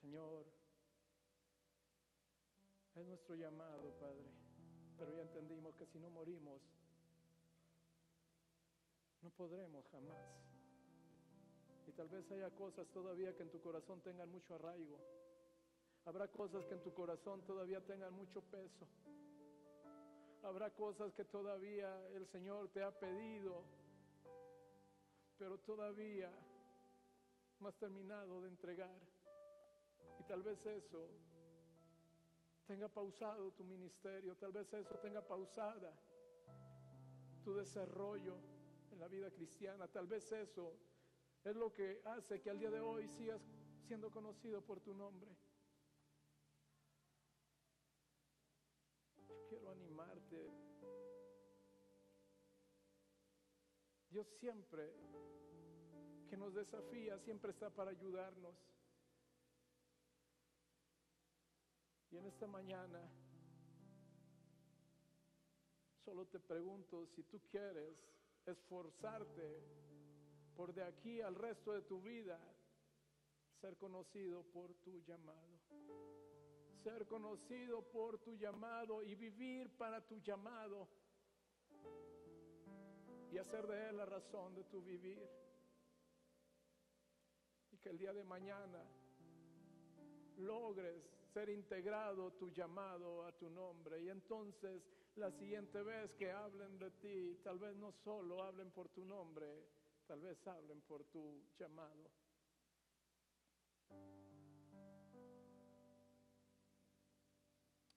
Señor, 0.00 0.46
es 2.96 3.06
nuestro 3.06 3.36
llamado, 3.36 3.92
Padre 4.00 4.37
pero 4.98 5.14
ya 5.14 5.22
entendimos 5.22 5.74
que 5.76 5.86
si 5.86 5.98
no 5.98 6.10
morimos, 6.10 6.60
no 9.22 9.30
podremos 9.30 9.86
jamás. 9.88 10.26
Y 11.86 11.92
tal 11.92 12.08
vez 12.08 12.30
haya 12.32 12.50
cosas 12.50 12.86
todavía 12.88 13.34
que 13.34 13.42
en 13.42 13.50
tu 13.50 13.60
corazón 13.60 14.00
tengan 14.02 14.30
mucho 14.30 14.54
arraigo. 14.54 14.98
Habrá 16.04 16.28
cosas 16.28 16.64
que 16.66 16.74
en 16.74 16.82
tu 16.82 16.92
corazón 16.92 17.42
todavía 17.46 17.80
tengan 17.80 18.12
mucho 18.12 18.42
peso. 18.42 18.86
Habrá 20.42 20.70
cosas 20.70 21.12
que 21.14 21.24
todavía 21.24 22.08
el 22.14 22.26
Señor 22.28 22.68
te 22.70 22.82
ha 22.82 22.90
pedido, 22.90 23.64
pero 25.38 25.58
todavía 25.58 26.30
no 27.60 27.68
has 27.68 27.76
terminado 27.76 28.40
de 28.42 28.48
entregar. 28.48 28.98
Y 30.20 30.24
tal 30.24 30.42
vez 30.42 30.64
eso 30.66 31.08
tenga 32.68 32.86
pausado 32.86 33.50
tu 33.52 33.64
ministerio, 33.64 34.36
tal 34.36 34.52
vez 34.52 34.70
eso 34.74 34.94
tenga 34.98 35.26
pausada 35.26 35.90
tu 37.42 37.54
desarrollo 37.54 38.36
en 38.92 39.00
la 39.00 39.08
vida 39.08 39.30
cristiana, 39.30 39.88
tal 39.88 40.06
vez 40.06 40.30
eso 40.32 40.74
es 41.44 41.56
lo 41.56 41.72
que 41.72 42.02
hace 42.04 42.42
que 42.42 42.50
al 42.50 42.58
día 42.58 42.70
de 42.70 42.80
hoy 42.80 43.08
sigas 43.08 43.40
siendo 43.86 44.10
conocido 44.10 44.60
por 44.60 44.80
tu 44.80 44.92
nombre. 44.92 45.34
Yo 49.26 49.46
quiero 49.48 49.70
animarte. 49.70 50.52
Dios 54.10 54.26
siempre 54.40 54.92
que 56.28 56.36
nos 56.36 56.52
desafía, 56.52 57.18
siempre 57.18 57.50
está 57.50 57.70
para 57.70 57.92
ayudarnos. 57.92 58.54
Y 62.10 62.16
en 62.16 62.26
esta 62.26 62.46
mañana 62.46 63.00
solo 66.04 66.26
te 66.26 66.38
pregunto 66.40 67.06
si 67.06 67.22
tú 67.24 67.40
quieres 67.50 67.96
esforzarte 68.46 69.62
por 70.56 70.72
de 70.72 70.82
aquí 70.82 71.20
al 71.20 71.34
resto 71.34 71.72
de 71.72 71.82
tu 71.82 72.00
vida 72.00 72.40
ser 73.60 73.76
conocido 73.76 74.42
por 74.44 74.74
tu 74.76 75.00
llamado. 75.02 75.58
ser 76.82 77.06
conocido 77.06 77.82
por 77.82 78.18
tu 78.18 78.34
llamado 78.36 79.02
y 79.02 79.14
vivir 79.14 79.68
para 79.76 80.00
tu 80.00 80.20
llamado 80.20 80.88
y 83.30 83.36
hacer 83.36 83.66
de 83.66 83.88
él 83.88 83.96
la 83.96 84.06
razón 84.06 84.54
de 84.54 84.64
tu 84.64 84.80
vivir. 84.80 85.28
Y 87.72 87.76
que 87.78 87.90
el 87.90 87.98
día 87.98 88.12
de 88.12 88.24
mañana 88.24 88.82
logres 90.38 91.17
ser 91.38 91.50
integrado 91.50 92.32
tu 92.32 92.50
llamado 92.50 93.24
a 93.24 93.30
tu 93.30 93.48
nombre. 93.48 94.02
Y 94.02 94.08
entonces 94.08 94.82
la 95.14 95.30
siguiente 95.30 95.80
vez 95.82 96.12
que 96.14 96.32
hablen 96.32 96.78
de 96.80 96.90
ti, 96.90 97.38
tal 97.44 97.60
vez 97.60 97.76
no 97.76 97.92
solo 97.92 98.42
hablen 98.42 98.72
por 98.72 98.88
tu 98.88 99.04
nombre, 99.04 99.46
tal 100.08 100.20
vez 100.20 100.44
hablen 100.48 100.80
por 100.80 101.04
tu 101.04 101.40
llamado. 101.56 102.10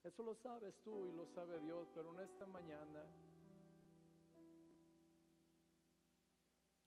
Eso 0.03 0.23
lo 0.23 0.35
sabes 0.35 0.75
tú 0.83 1.07
y 1.07 1.11
lo 1.13 1.25
sabe 1.25 1.59
Dios, 1.61 1.87
pero 1.95 2.13
en 2.13 2.19
esta 2.19 2.45
mañana 2.45 3.03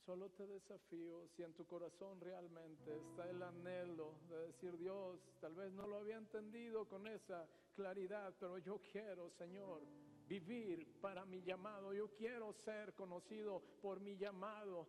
Solo 0.04 0.28
te 0.32 0.46
desafío 0.46 1.26
si 1.28 1.42
en 1.42 1.54
tu 1.54 1.64
corazón 1.66 2.20
realmente 2.20 2.94
está 2.94 3.30
el 3.30 3.42
anhelo 3.42 4.12
de 4.28 4.48
decir, 4.48 4.76
Dios, 4.76 5.18
tal 5.40 5.54
vez 5.54 5.72
no 5.72 5.86
lo 5.86 5.96
había 5.96 6.16
entendido 6.16 6.86
con 6.86 7.06
esa 7.06 7.48
claridad, 7.74 8.34
pero 8.38 8.58
yo 8.58 8.78
quiero, 8.92 9.30
Señor, 9.30 9.80
vivir 10.28 11.00
para 11.00 11.24
mi 11.24 11.42
llamado. 11.42 11.94
Yo 11.94 12.12
quiero 12.14 12.52
ser 12.52 12.92
conocido 12.92 13.62
por 13.80 13.98
mi 13.98 14.14
llamado. 14.18 14.86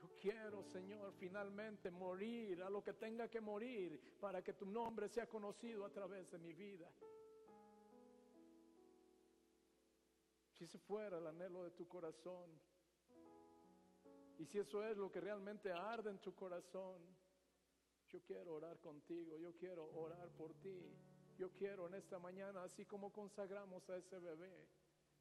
Yo 0.00 0.08
quiero, 0.18 0.64
Señor, 0.64 1.12
finalmente 1.18 1.90
morir 1.90 2.62
a 2.62 2.70
lo 2.70 2.82
que 2.82 2.94
tenga 2.94 3.28
que 3.28 3.42
morir 3.42 4.00
para 4.18 4.42
que 4.42 4.54
tu 4.54 4.64
nombre 4.64 5.10
sea 5.10 5.28
conocido 5.28 5.84
a 5.84 5.90
través 5.90 6.30
de 6.30 6.38
mi 6.38 6.54
vida. 6.54 6.90
Si 10.54 10.64
ese 10.64 10.78
fuera 10.78 11.18
el 11.18 11.26
anhelo 11.26 11.64
de 11.64 11.72
tu 11.72 11.86
corazón, 11.86 12.71
y 14.38 14.46
si 14.46 14.58
eso 14.58 14.84
es 14.84 14.96
lo 14.96 15.10
que 15.10 15.20
realmente 15.20 15.72
arde 15.72 16.10
en 16.10 16.18
tu 16.18 16.34
corazón, 16.34 17.00
yo 18.08 18.20
quiero 18.22 18.54
orar 18.54 18.78
contigo, 18.80 19.38
yo 19.38 19.54
quiero 19.56 19.86
orar 19.94 20.28
por 20.30 20.54
ti. 20.54 20.92
Yo 21.38 21.50
quiero 21.54 21.86
en 21.86 21.94
esta 21.94 22.18
mañana, 22.18 22.62
así 22.62 22.84
como 22.84 23.10
consagramos 23.10 23.88
a 23.88 23.96
ese 23.96 24.18
bebé, 24.18 24.68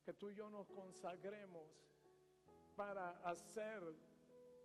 que 0.04 0.14
tú 0.14 0.30
y 0.30 0.36
yo 0.36 0.50
nos 0.50 0.68
consagremos 0.68 1.68
para 2.76 3.12
hacer 3.24 3.82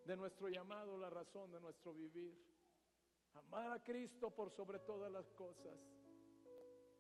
de 0.05 0.17
nuestro 0.17 0.49
llamado 0.49 0.99
la 0.99 1.11
razón 1.11 1.53
de 1.53 1.61
nuestro 1.61 1.93
vivir. 1.95 2.37
Amar 3.35 3.73
a 3.73 3.83
Cristo 3.83 4.31
por 4.31 4.51
sobre 4.51 4.81
todas 4.81 5.11
las 5.11 5.31
cosas, 5.33 5.79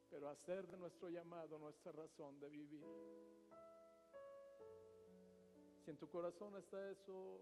pero 0.08 0.28
hacer 0.28 0.66
de 0.68 0.76
nuestro 0.76 1.08
llamado 1.08 1.58
nuestra 1.58 1.92
razón 1.92 2.38
de 2.38 2.48
vivir. 2.48 3.35
Si 5.86 5.92
en 5.92 5.98
tu 5.98 6.08
corazón 6.08 6.56
está 6.56 6.90
eso, 6.90 7.40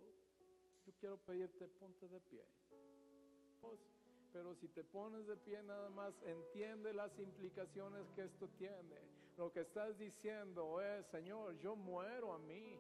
yo 0.84 0.92
quiero 1.00 1.16
pedirte, 1.16 1.66
ponte 1.80 2.06
de 2.06 2.20
pie. 2.20 2.44
Pues, 3.62 3.80
pero 4.34 4.54
si 4.56 4.68
te 4.68 4.84
pones 4.84 5.26
de 5.26 5.34
pie 5.34 5.62
nada 5.62 5.88
más, 5.88 6.12
entiende 6.26 6.92
las 6.92 7.18
implicaciones 7.18 8.06
que 8.14 8.24
esto 8.24 8.46
tiene. 8.58 9.00
Lo 9.38 9.50
que 9.50 9.62
estás 9.62 9.96
diciendo 9.96 10.82
es, 10.82 11.06
Señor, 11.06 11.58
yo 11.60 11.74
muero 11.74 12.34
a 12.34 12.38
mí. 12.38 12.78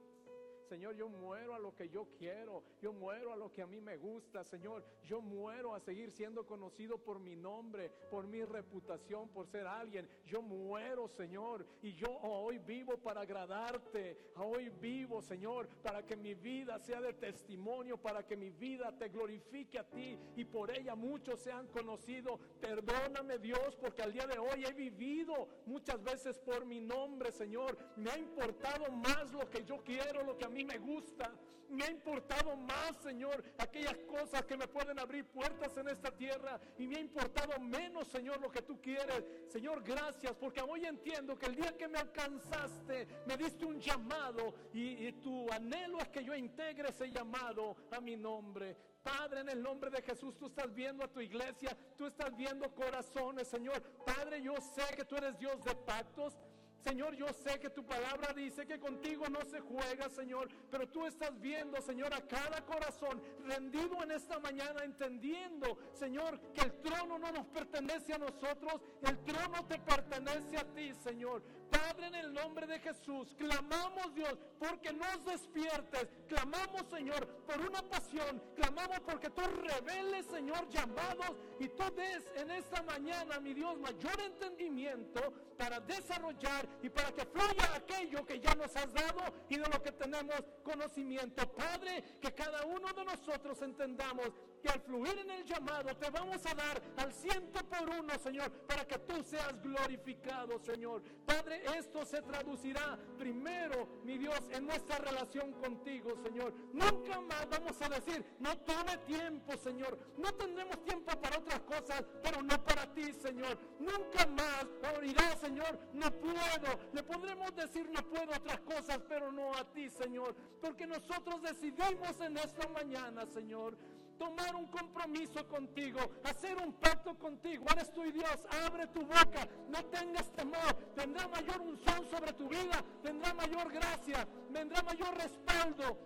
Señor, 0.68 0.94
yo 0.94 1.08
muero 1.08 1.54
a 1.54 1.58
lo 1.58 1.74
que 1.74 1.88
yo 1.88 2.08
quiero, 2.18 2.62
yo 2.80 2.92
muero 2.92 3.32
a 3.32 3.36
lo 3.36 3.52
que 3.52 3.62
a 3.62 3.66
mí 3.66 3.80
me 3.80 3.96
gusta, 3.96 4.44
Señor, 4.44 4.84
yo 5.04 5.20
muero 5.20 5.74
a 5.74 5.80
seguir 5.80 6.10
siendo 6.10 6.46
conocido 6.46 6.98
por 6.98 7.18
mi 7.18 7.36
nombre, 7.36 7.90
por 8.10 8.26
mi 8.26 8.42
reputación, 8.44 9.28
por 9.28 9.46
ser 9.46 9.66
alguien. 9.66 10.08
Yo 10.26 10.42
muero, 10.42 11.08
Señor, 11.08 11.66
y 11.82 11.94
yo 11.94 12.08
hoy 12.22 12.58
vivo 12.58 12.96
para 12.98 13.22
agradarte, 13.22 14.18
hoy 14.36 14.70
vivo, 14.80 15.22
Señor, 15.22 15.68
para 15.82 16.04
que 16.04 16.16
mi 16.16 16.34
vida 16.34 16.78
sea 16.78 17.00
de 17.00 17.12
testimonio, 17.12 17.96
para 17.96 18.26
que 18.26 18.36
mi 18.36 18.50
vida 18.50 18.96
te 18.98 19.08
glorifique 19.08 19.78
a 19.78 19.84
ti 19.84 20.18
y 20.36 20.44
por 20.44 20.70
ella 20.70 20.94
muchos 20.94 21.40
sean 21.40 21.66
conocidos. 21.68 22.40
Perdóname, 22.60 23.38
Dios, 23.38 23.76
porque 23.80 24.02
al 24.02 24.12
día 24.12 24.26
de 24.26 24.38
hoy 24.38 24.64
he 24.64 24.72
vivido 24.72 25.48
muchas 25.66 26.02
veces 26.02 26.38
por 26.38 26.64
mi 26.64 26.80
nombre, 26.80 27.32
Señor. 27.32 27.76
Me 27.96 28.10
ha 28.10 28.18
importado 28.18 28.90
más 28.92 29.32
lo 29.32 29.48
que 29.50 29.64
yo 29.64 29.82
quiero, 29.82 30.22
lo 30.24 30.36
que 30.36 30.44
a 30.44 30.48
me 30.62 30.78
gusta. 30.78 31.32
Me 31.70 31.82
ha 31.84 31.90
importado 31.90 32.56
más, 32.56 32.94
Señor, 33.02 33.42
aquellas 33.58 33.96
cosas 34.06 34.44
que 34.44 34.56
me 34.56 34.68
pueden 34.68 34.98
abrir 34.98 35.24
puertas 35.24 35.76
en 35.76 35.88
esta 35.88 36.10
tierra. 36.10 36.60
Y 36.78 36.86
me 36.86 36.96
ha 36.96 37.00
importado 37.00 37.58
menos, 37.58 38.06
Señor, 38.08 38.40
lo 38.40 38.50
que 38.50 38.62
tú 38.62 38.80
quieres. 38.80 39.24
Señor, 39.48 39.82
gracias, 39.82 40.36
porque 40.36 40.60
hoy 40.60 40.84
entiendo 40.84 41.36
que 41.36 41.46
el 41.46 41.56
día 41.56 41.76
que 41.76 41.88
me 41.88 41.98
alcanzaste, 41.98 43.08
me 43.26 43.36
diste 43.36 43.64
un 43.64 43.80
llamado. 43.80 44.54
Y, 44.72 45.06
y 45.06 45.12
tu 45.14 45.50
anhelo 45.50 45.98
es 45.98 46.08
que 46.10 46.22
yo 46.22 46.34
integre 46.34 46.90
ese 46.90 47.10
llamado 47.10 47.76
a 47.90 48.00
mi 48.00 48.16
nombre. 48.16 48.76
Padre, 49.02 49.40
en 49.40 49.50
el 49.50 49.62
nombre 49.62 49.90
de 49.90 50.00
Jesús, 50.00 50.36
tú 50.38 50.46
estás 50.46 50.72
viendo 50.72 51.04
a 51.04 51.08
tu 51.08 51.20
iglesia, 51.20 51.76
tú 51.96 52.06
estás 52.06 52.34
viendo 52.36 52.74
corazones, 52.74 53.48
Señor. 53.48 53.82
Padre, 54.04 54.42
yo 54.42 54.54
sé 54.56 54.96
que 54.96 55.04
tú 55.04 55.16
eres 55.16 55.38
Dios 55.38 55.62
de 55.62 55.74
pactos. 55.74 56.38
Señor, 56.84 57.16
yo 57.16 57.26
sé 57.32 57.58
que 57.58 57.70
tu 57.70 57.82
palabra 57.86 58.34
dice 58.34 58.66
que 58.66 58.78
contigo 58.78 59.24
no 59.30 59.42
se 59.46 59.58
juega, 59.60 60.10
Señor, 60.10 60.48
pero 60.70 60.86
tú 60.86 61.06
estás 61.06 61.40
viendo, 61.40 61.80
Señor, 61.80 62.12
a 62.12 62.20
cada 62.20 62.64
corazón 62.66 63.22
rendido 63.46 64.02
en 64.02 64.10
esta 64.10 64.38
mañana, 64.38 64.84
entendiendo, 64.84 65.78
Señor, 65.94 66.38
que 66.52 66.60
el 66.60 66.72
trono 66.82 67.18
no 67.18 67.32
nos 67.32 67.46
pertenece 67.46 68.12
a 68.12 68.18
nosotros, 68.18 68.82
el 69.00 69.18
trono 69.24 69.64
te 69.66 69.78
pertenece 69.78 70.58
a 70.58 70.64
ti, 70.74 70.92
Señor. 70.94 71.42
Padre, 71.70 72.06
en 72.06 72.14
el 72.14 72.32
nombre 72.32 72.66
de 72.66 72.78
Jesús, 72.78 73.34
clamamos 73.36 74.14
Dios 74.14 74.38
porque 74.58 74.92
nos 74.92 75.24
despiertes, 75.24 76.08
clamamos 76.28 76.86
Señor 76.90 77.26
por 77.46 77.60
una 77.60 77.82
pasión, 77.82 78.42
clamamos 78.54 79.00
porque 79.00 79.30
tú 79.30 79.42
reveles 79.42 80.26
Señor 80.26 80.68
llamados 80.68 81.36
y 81.60 81.68
tú 81.68 81.84
des 81.94 82.24
en 82.36 82.50
esta 82.50 82.82
mañana, 82.82 83.40
mi 83.40 83.54
Dios, 83.54 83.78
mayor 83.78 84.20
entendimiento 84.20 85.20
para 85.56 85.80
desarrollar 85.80 86.66
y 86.82 86.88
para 86.88 87.12
que 87.12 87.24
fluya 87.26 87.74
aquello 87.74 88.24
que 88.24 88.40
ya 88.40 88.54
nos 88.54 88.74
has 88.76 88.92
dado 88.92 89.22
y 89.48 89.56
de 89.56 89.68
lo 89.68 89.82
que 89.82 89.92
tenemos 89.92 90.42
conocimiento. 90.62 91.46
Padre, 91.52 92.02
que 92.20 92.32
cada 92.32 92.64
uno 92.64 92.92
de 92.92 93.04
nosotros 93.04 93.60
entendamos 93.62 94.30
que 94.64 94.70
al 94.70 94.80
fluir 94.80 95.18
en 95.18 95.30
el 95.30 95.44
llamado 95.44 95.94
te 95.94 96.08
vamos 96.08 96.40
a 96.46 96.54
dar 96.54 96.80
al 96.96 97.12
ciento 97.12 97.60
por 97.68 97.86
uno, 97.86 98.18
Señor, 98.18 98.50
para 98.66 98.86
que 98.86 98.98
tú 99.00 99.22
seas 99.22 99.62
glorificado, 99.62 100.58
Señor. 100.58 101.02
Padre, 101.26 101.62
esto 101.76 102.06
se 102.06 102.22
traducirá 102.22 102.98
primero, 103.18 104.00
mi 104.04 104.16
Dios, 104.16 104.40
en 104.50 104.66
nuestra 104.66 104.96
relación 104.96 105.52
contigo, 105.52 106.16
Señor. 106.24 106.54
Nunca 106.72 107.20
más 107.20 107.46
vamos 107.50 107.76
a 107.82 107.90
decir, 107.90 108.24
no 108.38 108.56
tome 108.60 108.96
tiempo, 109.06 109.54
Señor. 109.58 109.98
No 110.16 110.32
tendremos 110.32 110.82
tiempo 110.82 111.12
para 111.20 111.38
otras 111.38 111.60
cosas, 111.60 112.02
pero 112.22 112.42
no 112.42 112.64
para 112.64 112.90
ti, 112.94 113.12
Señor. 113.12 113.58
Nunca 113.78 114.26
más 114.28 114.66
dirá, 115.02 115.36
Señor, 115.36 115.78
no 115.92 116.10
puedo. 116.10 116.78
Le 116.94 117.02
podremos 117.02 117.54
decir, 117.54 117.86
no 117.90 118.02
puedo 118.08 118.32
otras 118.34 118.60
cosas, 118.60 118.98
pero 119.10 119.30
no 119.30 119.54
a 119.54 119.64
ti, 119.72 119.90
Señor. 119.90 120.34
Porque 120.62 120.86
nosotros 120.86 121.42
decidimos 121.42 122.18
en 122.20 122.38
esta 122.38 122.66
mañana, 122.68 123.26
Señor 123.26 123.76
tomar 124.18 124.54
un 124.54 124.66
compromiso 124.66 125.46
contigo, 125.48 126.00
hacer 126.24 126.56
un 126.58 126.72
pacto 126.74 127.18
contigo. 127.18 127.64
Eres 127.72 127.92
tu 127.92 128.02
Dios, 128.02 128.46
abre 128.64 128.86
tu 128.88 129.00
boca, 129.02 129.48
no 129.68 129.84
tengas 129.86 130.30
temor. 130.32 130.74
Tendrá 130.94 131.28
mayor 131.28 131.60
unción 131.60 132.08
sobre 132.10 132.32
tu 132.32 132.48
vida, 132.48 132.82
tendrá 133.02 133.34
mayor 133.34 133.72
gracia, 133.72 134.26
vendrá 134.50 134.82
mayor 134.82 135.16
respaldo. 135.16 135.98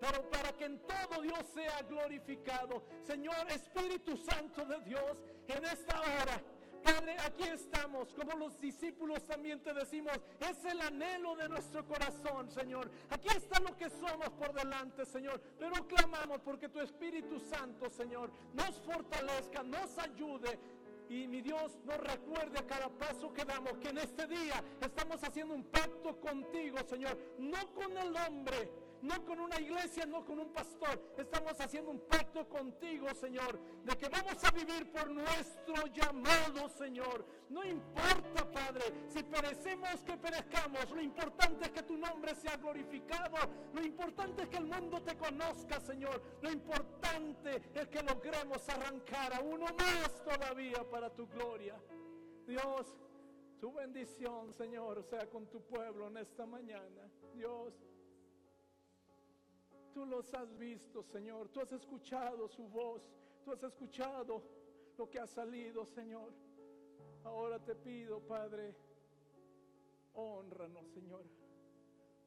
Pero 0.00 0.30
para 0.30 0.52
que 0.52 0.64
en 0.64 0.78
todo 0.80 1.22
Dios 1.22 1.40
sea 1.52 1.82
glorificado. 1.82 2.84
Señor 3.02 3.50
Espíritu 3.50 4.16
Santo 4.16 4.64
de 4.64 4.80
Dios, 4.82 5.18
en 5.48 5.64
esta 5.64 6.00
hora 6.00 6.40
Padre, 6.88 7.16
aquí 7.22 7.42
estamos, 7.42 8.14
como 8.14 8.38
los 8.38 8.58
discípulos 8.58 9.22
también 9.26 9.62
te 9.62 9.74
decimos, 9.74 10.18
es 10.40 10.64
el 10.64 10.80
anhelo 10.80 11.36
de 11.36 11.46
nuestro 11.46 11.86
corazón, 11.86 12.50
Señor. 12.50 12.90
Aquí 13.10 13.28
está 13.28 13.60
lo 13.60 13.76
que 13.76 13.90
somos 13.90 14.30
por 14.30 14.54
delante, 14.54 15.04
Señor. 15.04 15.38
Pero 15.58 15.86
clamamos 15.86 16.40
porque 16.40 16.70
tu 16.70 16.80
Espíritu 16.80 17.38
Santo, 17.40 17.90
Señor, 17.90 18.30
nos 18.54 18.80
fortalezca, 18.80 19.62
nos 19.62 19.98
ayude. 19.98 20.58
Y 21.10 21.28
mi 21.28 21.42
Dios 21.42 21.78
nos 21.84 21.98
recuerde 21.98 22.58
a 22.58 22.66
cada 22.66 22.88
paso 22.88 23.34
que 23.34 23.44
damos 23.44 23.76
que 23.76 23.90
en 23.90 23.98
este 23.98 24.26
día 24.26 24.64
estamos 24.80 25.22
haciendo 25.22 25.54
un 25.54 25.64
pacto 25.64 26.18
contigo, 26.18 26.78
Señor, 26.88 27.18
no 27.38 27.70
con 27.74 27.98
el 27.98 28.16
hombre, 28.16 28.70
no 29.02 29.24
con 29.24 29.40
una 29.40 29.60
iglesia, 29.60 30.06
no 30.06 30.24
con 30.24 30.38
un 30.38 30.52
pastor. 30.52 31.14
Estamos 31.16 31.58
haciendo 31.60 31.90
un 31.90 32.00
pacto 32.00 32.48
contigo, 32.48 33.08
Señor, 33.14 33.58
de 33.84 33.96
que 33.96 34.08
vamos 34.08 34.42
a 34.42 34.50
vivir 34.50 34.90
por 34.90 35.10
nuestro 35.10 35.86
llamado, 35.86 36.68
Señor. 36.68 37.24
No 37.48 37.64
importa, 37.64 38.50
Padre, 38.52 38.82
si 39.08 39.22
perecemos, 39.22 40.02
que 40.02 40.16
perezcamos. 40.16 40.90
Lo 40.90 41.00
importante 41.00 41.66
es 41.66 41.70
que 41.70 41.82
tu 41.82 41.96
nombre 41.96 42.34
sea 42.34 42.56
glorificado. 42.56 43.36
Lo 43.72 43.82
importante 43.82 44.42
es 44.42 44.48
que 44.48 44.58
el 44.58 44.66
mundo 44.66 45.02
te 45.02 45.16
conozca, 45.16 45.80
Señor. 45.80 46.22
Lo 46.42 46.50
importante 46.50 47.62
es 47.74 47.88
que 47.88 48.02
logremos 48.02 48.68
arrancar 48.68 49.34
a 49.34 49.40
uno 49.40 49.66
más 49.66 50.24
todavía 50.24 50.88
para 50.90 51.10
tu 51.10 51.26
gloria. 51.28 51.74
Dios, 52.46 52.86
tu 53.60 53.72
bendición, 53.72 54.52
Señor, 54.54 55.02
sea 55.04 55.28
con 55.28 55.46
tu 55.46 55.60
pueblo 55.62 56.08
en 56.08 56.18
esta 56.18 56.46
mañana. 56.46 57.10
Dios, 57.34 57.74
tú 59.98 60.06
los 60.06 60.32
has 60.32 60.56
visto, 60.56 61.02
Señor. 61.02 61.48
Tú 61.48 61.60
has 61.60 61.72
escuchado 61.72 62.46
su 62.48 62.68
voz. 62.68 63.02
Tú 63.44 63.50
has 63.50 63.62
escuchado 63.64 64.44
lo 64.96 65.10
que 65.10 65.18
ha 65.18 65.26
salido, 65.26 65.84
Señor. 65.84 66.32
Ahora 67.24 67.58
te 67.58 67.74
pido, 67.74 68.20
Padre, 68.20 68.76
honranos, 70.14 70.86
Señor. 70.90 71.24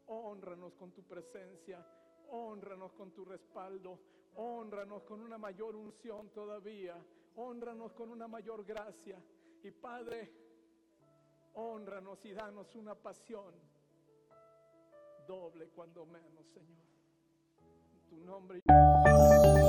Honranos 0.07 0.75
con 0.75 0.91
tu 0.91 1.01
presencia. 1.03 1.85
Honranos 2.31 2.91
con 2.91 3.11
tu 3.11 3.23
respaldo. 3.23 3.99
Honranos 4.35 5.05
con 5.05 5.21
una 5.21 5.37
mayor 5.37 5.77
unción 5.77 6.29
todavía. 6.31 7.01
Honranos 7.35 7.93
con 7.93 8.09
una 8.09 8.27
mayor 8.27 8.65
gracia. 8.65 9.17
Y 9.63 9.71
Padre, 9.71 10.29
honranos 11.53 12.25
y 12.25 12.33
danos 12.33 12.75
una 12.75 12.95
pasión 12.95 13.53
doble 15.25 15.69
cuando 15.69 16.05
menos, 16.05 16.45
Señor. 16.47 16.90
Tu 18.11 18.17
nombre. 18.25 19.60